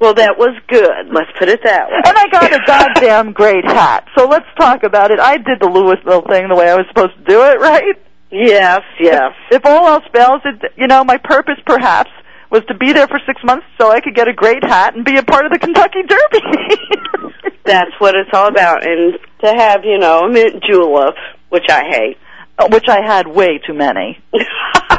Well, 0.01 0.15
that 0.15 0.37
was 0.37 0.53
good. 0.69 1.09
Let's 1.15 1.31
put 1.39 1.49
it 1.49 1.61
that 1.65 1.89
way. 1.89 1.97
And 2.05 2.13
I 2.19 2.29
got 2.29 2.53
a 2.53 2.61
goddamn 2.67 3.33
great 3.41 3.65
hat. 3.65 4.05
So 4.19 4.27
let's 4.27 4.45
talk 4.59 4.83
about 4.83 5.11
it. 5.11 5.19
I 5.19 5.39
did 5.39 5.61
the 5.61 5.71
Louisville 5.71 6.21
thing 6.29 6.49
the 6.49 6.57
way 6.57 6.69
I 6.69 6.75
was 6.75 6.85
supposed 6.89 7.17
to 7.17 7.25
do 7.25 7.41
it, 7.41 7.59
right? 7.59 7.97
Yes, 8.31 8.81
yes. 9.01 9.33
If, 9.51 9.63
if 9.63 9.65
all 9.65 9.87
else 9.87 10.05
fails, 10.13 10.43
it, 10.45 10.73
you 10.77 10.89
know, 10.89 11.05
my 11.05 11.17
purpose 11.17 11.57
perhaps 11.65 12.11
was 12.55 12.65
to 12.69 12.75
be 12.75 12.93
there 12.93 13.09
for 13.09 13.19
six 13.27 13.43
months 13.43 13.67
so 13.81 13.91
I 13.91 14.01
could 14.01 14.15
get 14.15 14.29
a 14.29 14.33
great 14.33 14.63
hat 14.63 14.95
and 14.95 15.05
be 15.05 15.17
a 15.17 15.25
part 15.25 15.45
of 15.45 15.51
the 15.51 15.59
Kentucky 15.59 16.03
Derby. 16.07 17.35
That's 17.65 17.91
what 17.99 18.15
it's 18.15 18.31
all 18.33 18.47
about. 18.47 18.87
And 18.87 19.19
to 19.43 19.53
have, 19.53 19.85
you 19.85 19.99
know, 19.99 20.21
a 20.21 20.31
mint 20.31 20.63
julep, 20.63 21.17
which 21.49 21.67
I 21.69 21.83
hate. 21.91 22.17
Uh, 22.57 22.69
Which 22.71 22.89
I 22.89 23.01
had 23.05 23.27
way 23.27 23.59
too 23.67 23.75
many. 23.75 24.23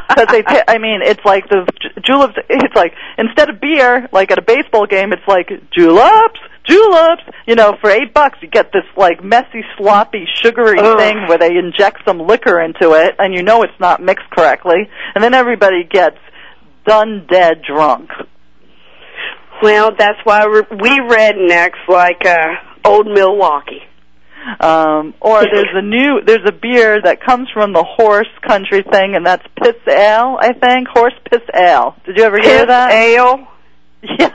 Because 0.08 0.28
they, 0.32 0.64
I 0.68 0.78
mean, 0.78 1.02
it's 1.04 1.24
like 1.26 1.50
the 1.50 1.68
juleps. 2.06 2.36
It's 2.50 2.76
like 2.76 2.94
instead 3.18 3.50
of 3.50 3.60
beer, 3.60 4.08
like 4.14 4.32
at 4.32 4.38
a 4.38 4.42
baseball 4.42 4.86
game, 4.86 5.12
it's 5.12 5.28
like 5.28 5.50
juleps, 5.72 6.40
juleps. 6.64 7.24
You 7.48 7.56
know, 7.56 7.76
for 7.82 7.90
eight 7.90 8.14
bucks, 8.14 8.38
you 8.42 8.48
get 8.48 8.72
this 8.72 8.86
like 8.96 9.24
messy, 9.24 9.64
sloppy, 9.78 10.26
sugary 10.42 10.80
Ugh. 10.80 10.98
thing 10.98 11.28
where 11.28 11.38
they 11.38 11.58
inject 11.58 12.02
some 12.06 12.20
liquor 12.20 12.62
into 12.62 12.94
it, 12.94 13.16
and 13.20 13.34
you 13.34 13.44
know 13.44 13.64
it's 13.64 13.80
not 13.80 14.02
mixed 14.02 14.30
correctly, 14.32 14.88
and 15.16 15.24
then 15.24 15.34
everybody 15.34 15.84
gets 15.84 16.18
done 16.86 17.26
dead 17.30 17.62
drunk. 17.68 18.10
Well, 19.62 19.92
that's 19.98 20.20
why 20.24 20.46
we 20.48 20.90
rednecks 20.90 21.88
like 21.88 22.26
uh, 22.26 22.48
old 22.86 23.08
Milwaukee. 23.08 23.82
Um, 24.60 25.16
or 25.22 25.42
there's 25.42 25.74
a 25.74 25.82
new, 25.82 26.22
there's 26.26 26.48
a 26.48 26.52
beer 26.52 27.02
that 27.02 27.24
comes 27.26 27.50
from 27.52 27.74
the 27.74 27.84
horse 27.84 28.28
country 28.46 28.84
thing, 28.92 29.16
and 29.16 29.26
that's 29.26 29.44
Piss 29.60 29.76
Ale, 29.88 30.38
I 30.40 30.54
think. 30.54 30.88
Horse 30.90 31.16
Piss 31.32 31.42
Ale. 31.56 31.96
Did 32.06 32.18
you 32.18 32.24
ever 32.24 32.38
hear 32.40 32.60
Piss 32.60 32.68
that? 32.68 32.92
ale? 32.92 33.48
Yeah. 34.20 34.30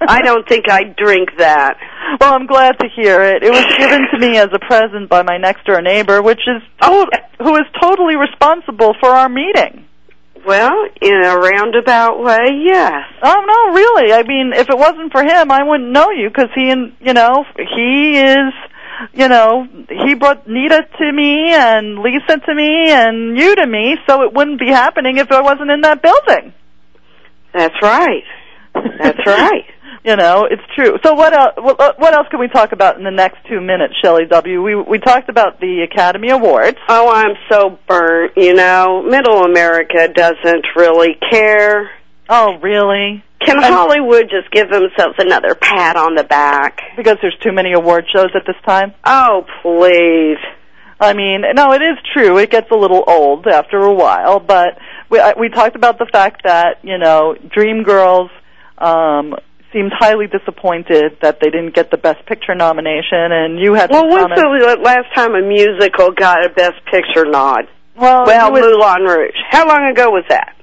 I 0.00 0.22
don't 0.22 0.48
think 0.48 0.64
I 0.68 0.82
drink 0.96 1.28
that. 1.38 1.76
Well, 2.20 2.34
I'm 2.34 2.46
glad 2.46 2.78
to 2.80 2.88
hear 2.96 3.22
it. 3.22 3.42
It 3.44 3.50
was 3.50 3.64
given 3.78 4.00
to 4.12 4.18
me 4.18 4.38
as 4.38 4.48
a 4.52 4.58
present 4.58 5.08
by 5.08 5.22
my 5.22 5.38
next 5.38 5.66
door 5.66 5.80
neighbor, 5.82 6.20
which 6.20 6.40
is 6.48 6.62
to- 6.82 7.22
who 7.38 7.54
is 7.56 7.64
totally 7.80 8.16
responsible 8.16 8.94
for 9.00 9.10
our 9.10 9.28
meeting. 9.28 9.84
Well, 10.48 10.86
in 11.02 11.14
a 11.14 11.36
roundabout 11.36 12.24
way, 12.24 12.62
yes. 12.64 13.04
Oh 13.22 13.44
no, 13.46 13.74
really. 13.74 14.14
I 14.14 14.22
mean, 14.26 14.54
if 14.54 14.70
it 14.70 14.78
wasn't 14.78 15.12
for 15.12 15.22
him, 15.22 15.50
I 15.50 15.62
wouldn't 15.62 15.90
know 15.90 16.08
you 16.08 16.30
because 16.30 16.48
he 16.54 16.70
and 16.70 16.94
you 17.00 17.12
know 17.12 17.44
he 17.54 18.18
is, 18.18 18.54
you 19.12 19.28
know, 19.28 19.68
he 19.90 20.14
brought 20.14 20.48
Nita 20.48 20.88
to 21.00 21.12
me 21.12 21.52
and 21.52 21.98
Lisa 21.98 22.38
to 22.38 22.54
me 22.54 22.90
and 22.90 23.38
you 23.38 23.56
to 23.56 23.66
me, 23.66 23.98
so 24.08 24.22
it 24.22 24.32
wouldn't 24.32 24.58
be 24.58 24.70
happening 24.70 25.18
if 25.18 25.30
I 25.30 25.42
wasn't 25.42 25.70
in 25.70 25.82
that 25.82 26.00
building. 26.00 26.54
That's 27.52 27.76
right. 27.82 28.24
That's 28.74 29.20
right. 29.26 29.66
You 30.04 30.16
know, 30.16 30.46
it's 30.50 30.62
true. 30.76 30.96
So 31.04 31.14
what 31.14 31.32
else? 31.32 31.54
What, 31.56 31.98
what 31.98 32.14
else 32.14 32.28
can 32.30 32.40
we 32.40 32.48
talk 32.48 32.72
about 32.72 32.96
in 32.98 33.04
the 33.04 33.10
next 33.10 33.38
two 33.48 33.60
minutes, 33.60 33.94
Shelly 34.02 34.24
W? 34.30 34.62
We 34.62 34.74
we 34.76 34.98
talked 34.98 35.28
about 35.28 35.60
the 35.60 35.86
Academy 35.90 36.30
Awards. 36.30 36.78
Oh, 36.88 37.10
I'm 37.10 37.34
so 37.50 37.78
burnt. 37.88 38.32
You 38.36 38.54
know, 38.54 39.02
Middle 39.02 39.42
America 39.44 40.08
doesn't 40.08 40.64
really 40.76 41.16
care. 41.30 41.90
Oh, 42.28 42.58
really? 42.62 43.24
Can 43.44 43.56
Hollywood 43.62 44.28
just 44.30 44.50
give 44.52 44.68
themselves 44.68 45.14
another 45.18 45.54
pat 45.54 45.96
on 45.96 46.14
the 46.14 46.24
back? 46.24 46.80
Because 46.96 47.16
there's 47.22 47.36
too 47.42 47.52
many 47.52 47.72
award 47.72 48.04
shows 48.12 48.28
at 48.34 48.42
this 48.46 48.56
time. 48.66 48.92
Oh, 49.04 49.44
please. 49.62 50.38
I 51.00 51.12
mean, 51.14 51.42
no, 51.54 51.72
it 51.72 51.80
is 51.82 51.96
true. 52.12 52.38
It 52.38 52.50
gets 52.50 52.70
a 52.72 52.74
little 52.74 53.04
old 53.06 53.46
after 53.46 53.78
a 53.78 53.94
while, 53.94 54.40
but 54.40 54.78
we 55.10 55.20
I- 55.20 55.34
we 55.38 55.48
talked 55.48 55.76
about 55.76 55.98
the 55.98 56.06
fact 56.06 56.42
that 56.44 56.78
you 56.82 56.98
know 56.98 57.36
Dreamgirls 57.56 58.28
um, 58.78 59.34
seemed 59.72 59.92
highly 59.92 60.26
disappointed 60.26 61.18
that 61.20 61.40
they 61.40 61.50
didn't 61.50 61.74
get 61.74 61.90
the 61.90 61.96
Best 61.98 62.24
Picture 62.26 62.54
nomination, 62.54 63.30
and 63.32 63.58
you 63.60 63.74
had 63.74 63.90
Well, 63.90 64.08
when's 64.08 64.28
the 64.34 64.78
last 64.82 65.06
time 65.14 65.34
a 65.34 65.42
musical 65.42 66.10
got 66.10 66.44
a 66.44 66.48
Best 66.48 66.82
Picture 66.90 67.24
nod? 67.26 67.68
well, 67.96 68.24
Well, 68.26 68.52
would- 68.52 68.62
Moulin 68.62 69.02
Rouge. 69.02 69.36
How 69.50 69.66
long 69.68 69.90
ago 69.90 70.10
was 70.10 70.24
that? 70.30 70.54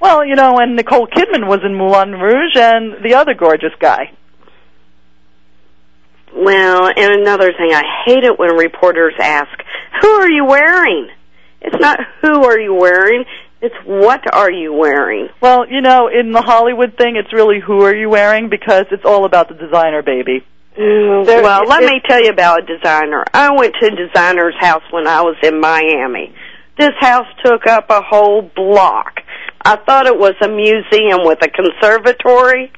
well, 0.00 0.24
you 0.24 0.34
know, 0.34 0.54
when 0.54 0.76
Nicole 0.76 1.06
Kidman 1.06 1.46
was 1.48 1.60
in 1.64 1.74
Moulin 1.74 2.12
Rouge, 2.12 2.56
and 2.56 3.02
the 3.04 3.14
other 3.14 3.34
gorgeous 3.34 3.72
guy. 3.80 4.10
Well, 6.34 6.88
and 6.88 7.12
another 7.20 7.52
thing, 7.52 7.72
I 7.72 7.82
hate 8.06 8.24
it 8.24 8.38
when 8.38 8.56
reporters 8.56 9.14
ask, 9.20 9.48
"Who 10.02 10.08
are 10.08 10.28
you 10.30 10.44
wearing?" 10.44 11.08
It's 11.60 11.80
not 11.80 11.98
who 12.20 12.44
are 12.44 12.58
you 12.58 12.74
wearing; 12.74 13.24
it's 13.64 13.74
what 13.86 14.20
are 14.34 14.50
you 14.50 14.74
wearing. 14.74 15.28
Well, 15.40 15.64
you 15.66 15.80
know, 15.80 16.08
in 16.08 16.32
the 16.32 16.42
Hollywood 16.42 16.98
thing, 16.98 17.16
it's 17.16 17.32
really 17.32 17.60
who 17.60 17.80
are 17.82 17.94
you 17.94 18.10
wearing 18.10 18.50
because 18.50 18.84
it's 18.90 19.06
all 19.06 19.24
about 19.24 19.48
the 19.48 19.54
designer, 19.54 20.02
baby. 20.02 20.44
Mm, 20.78 21.24
there- 21.24 21.42
well, 21.42 21.62
let 21.64 21.82
it- 21.82 21.90
me 21.90 22.00
tell 22.06 22.22
you 22.22 22.28
about 22.30 22.64
a 22.64 22.66
designer. 22.66 23.24
I 23.32 23.52
went 23.52 23.74
to 23.80 23.86
a 23.86 23.90
designer's 23.90 24.54
house 24.60 24.82
when 24.90 25.06
I 25.06 25.22
was 25.22 25.36
in 25.42 25.60
Miami. 25.60 26.34
This 26.76 26.92
house 27.00 27.26
took 27.42 27.66
up 27.66 27.88
a 27.88 28.02
whole 28.02 28.42
block. 28.42 29.22
I 29.64 29.76
thought 29.76 30.06
it 30.06 30.18
was 30.18 30.34
a 30.42 30.48
museum 30.48 31.24
with 31.24 31.38
a 31.42 31.48
conservatory. 31.48 32.70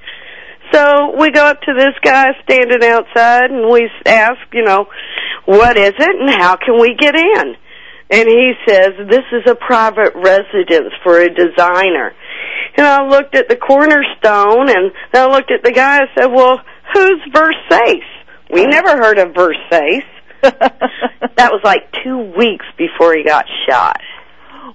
So 0.70 1.16
we 1.18 1.30
go 1.30 1.46
up 1.46 1.62
to 1.62 1.74
this 1.74 1.94
guy 2.04 2.26
standing 2.44 2.84
outside 2.88 3.50
and 3.50 3.68
we 3.68 3.90
ask, 4.04 4.38
you 4.52 4.62
know, 4.62 4.86
what 5.46 5.76
is 5.76 5.94
it 5.98 6.20
and 6.20 6.30
how 6.30 6.56
can 6.56 6.78
we 6.78 6.94
get 6.94 7.16
in? 7.16 7.56
And 8.08 8.28
he 8.28 8.52
says, 8.68 8.90
this 9.08 9.24
is 9.32 9.42
a 9.50 9.54
private 9.56 10.12
residence 10.14 10.92
for 11.02 11.18
a 11.20 11.28
designer. 11.28 12.12
And 12.76 12.86
I 12.86 13.06
looked 13.08 13.34
at 13.34 13.48
the 13.48 13.56
cornerstone 13.56 14.68
and 14.68 14.92
I 15.12 15.26
looked 15.26 15.50
at 15.50 15.64
the 15.64 15.72
guy 15.72 15.98
and 16.00 16.08
said, 16.16 16.26
well, 16.26 16.60
who's 16.94 17.20
Versace? 17.34 18.04
We 18.52 18.64
never 18.66 18.90
heard 18.90 19.18
of 19.18 19.28
Versace. 19.34 20.04
that 20.42 21.50
was 21.50 21.60
like 21.64 21.90
two 22.04 22.32
weeks 22.36 22.64
before 22.78 23.16
he 23.16 23.24
got 23.24 23.44
shot. 23.68 24.00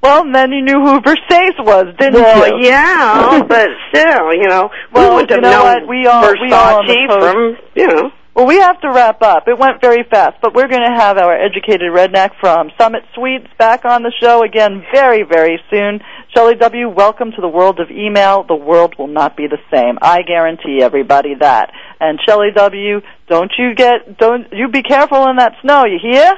Well, 0.04 0.24
and 0.24 0.34
then 0.36 0.52
you 0.52 0.62
knew 0.64 0.82
who 0.82 1.00
Versace 1.00 1.60
was, 1.64 1.86
didn't 2.00 2.16
Well, 2.22 2.60
you? 2.60 2.68
yeah, 2.68 3.44
but 3.48 3.68
still, 3.94 4.34
you 4.34 4.48
know, 4.48 4.70
Well, 4.92 5.10
we 5.12 5.16
wouldn't 5.22 5.30
you 5.30 5.36
have 5.36 5.44
know 5.44 5.64
known 5.64 5.82
what? 5.82 5.88
We 5.88 6.08
all- 6.08 6.24
Versace 6.24 6.42
we 6.42 6.54
all 6.54 7.32
from, 7.32 7.58
you 7.76 7.88
know. 7.88 8.12
Well, 8.34 8.48
we 8.48 8.60
have 8.60 8.80
to 8.82 8.90
wrap 8.90 9.22
up. 9.22 9.48
It 9.48 9.60
went 9.60 9.82
very 9.82 10.04
fast, 10.10 10.38
but 10.42 10.56
we're 10.56 10.70
going 10.70 10.88
to 10.88 10.98
have 10.98 11.18
our 11.18 11.36
educated 11.36 11.92
redneck 11.92 12.32
from 12.40 12.72
Summit 12.80 13.04
Suites 13.14 13.48
back 13.58 13.84
on 13.84 14.04
the 14.04 14.14
show 14.22 14.44
again 14.44 14.84
very, 14.94 15.24
very 15.24 15.60
soon. 15.70 16.00
Shelly 16.34 16.56
W., 16.56 16.88
welcome 16.88 17.32
to 17.32 17.42
the 17.42 17.48
world 17.50 17.82
of 17.82 17.92
email. 17.92 18.46
The 18.48 18.56
world 18.56 18.96
will 18.98 19.08
not 19.08 19.36
be 19.36 19.48
the 19.48 19.58
same. 19.70 19.98
I 20.02 20.22
guarantee 20.22 20.80
everybody 20.82 21.36
that. 21.40 21.74
And 22.00 22.20
Shelly 22.26 22.52
W., 22.56 23.02
don't 23.28 23.52
you 23.58 23.76
get, 23.76 24.18
don't, 24.18 24.48
you 24.54 24.70
be 24.70 24.82
careful 24.82 25.28
in 25.28 25.36
that 25.38 25.56
snow, 25.62 25.84
you 25.84 26.00
hear? 26.02 26.32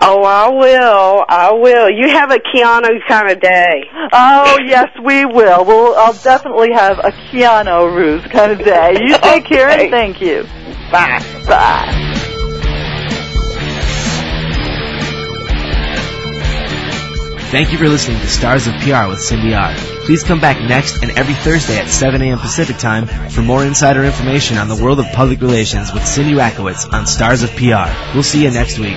Oh, 0.00 0.22
I 0.22 0.48
will. 0.48 1.24
I 1.28 1.52
will. 1.54 1.90
You 1.90 2.10
have 2.10 2.30
a 2.30 2.38
Keanu 2.38 3.00
kind 3.08 3.30
of 3.30 3.40
day. 3.40 3.82
Oh, 4.12 4.58
yes, 4.64 4.88
we 5.04 5.24
will. 5.24 5.64
We'll, 5.64 5.96
I'll 5.96 6.12
definitely 6.12 6.72
have 6.72 7.00
a 7.00 7.10
Keanu 7.10 7.96
Ruse 7.96 8.24
kind 8.28 8.52
of 8.52 8.58
day. 8.58 8.96
You 9.00 9.18
take 9.22 9.44
care 9.44 9.68
and 9.68 9.90
thank 9.90 10.20
you. 10.20 10.44
Bye. 10.92 11.18
Bye. 11.48 12.28
Thank 17.52 17.70
you 17.70 17.76
for 17.76 17.86
listening 17.86 18.18
to 18.18 18.28
Stars 18.28 18.66
of 18.66 18.72
PR 18.76 19.08
with 19.08 19.20
Cindy 19.20 19.52
R. 19.52 19.74
Please 20.06 20.22
come 20.24 20.40
back 20.40 20.58
next 20.58 21.02
and 21.02 21.10
every 21.18 21.34
Thursday 21.34 21.76
at 21.76 21.90
7 21.90 22.22
a.m. 22.22 22.38
Pacific 22.38 22.78
Time 22.78 23.06
for 23.28 23.42
more 23.42 23.62
insider 23.62 24.04
information 24.04 24.56
on 24.56 24.68
the 24.68 24.82
world 24.82 24.98
of 24.98 25.06
public 25.12 25.42
relations 25.42 25.92
with 25.92 26.06
Cindy 26.06 26.32
Rakowitz 26.32 26.90
on 26.90 27.06
Stars 27.06 27.42
of 27.42 27.50
PR. 27.50 27.92
We'll 28.14 28.22
see 28.22 28.44
you 28.44 28.50
next 28.50 28.78
week. 28.78 28.96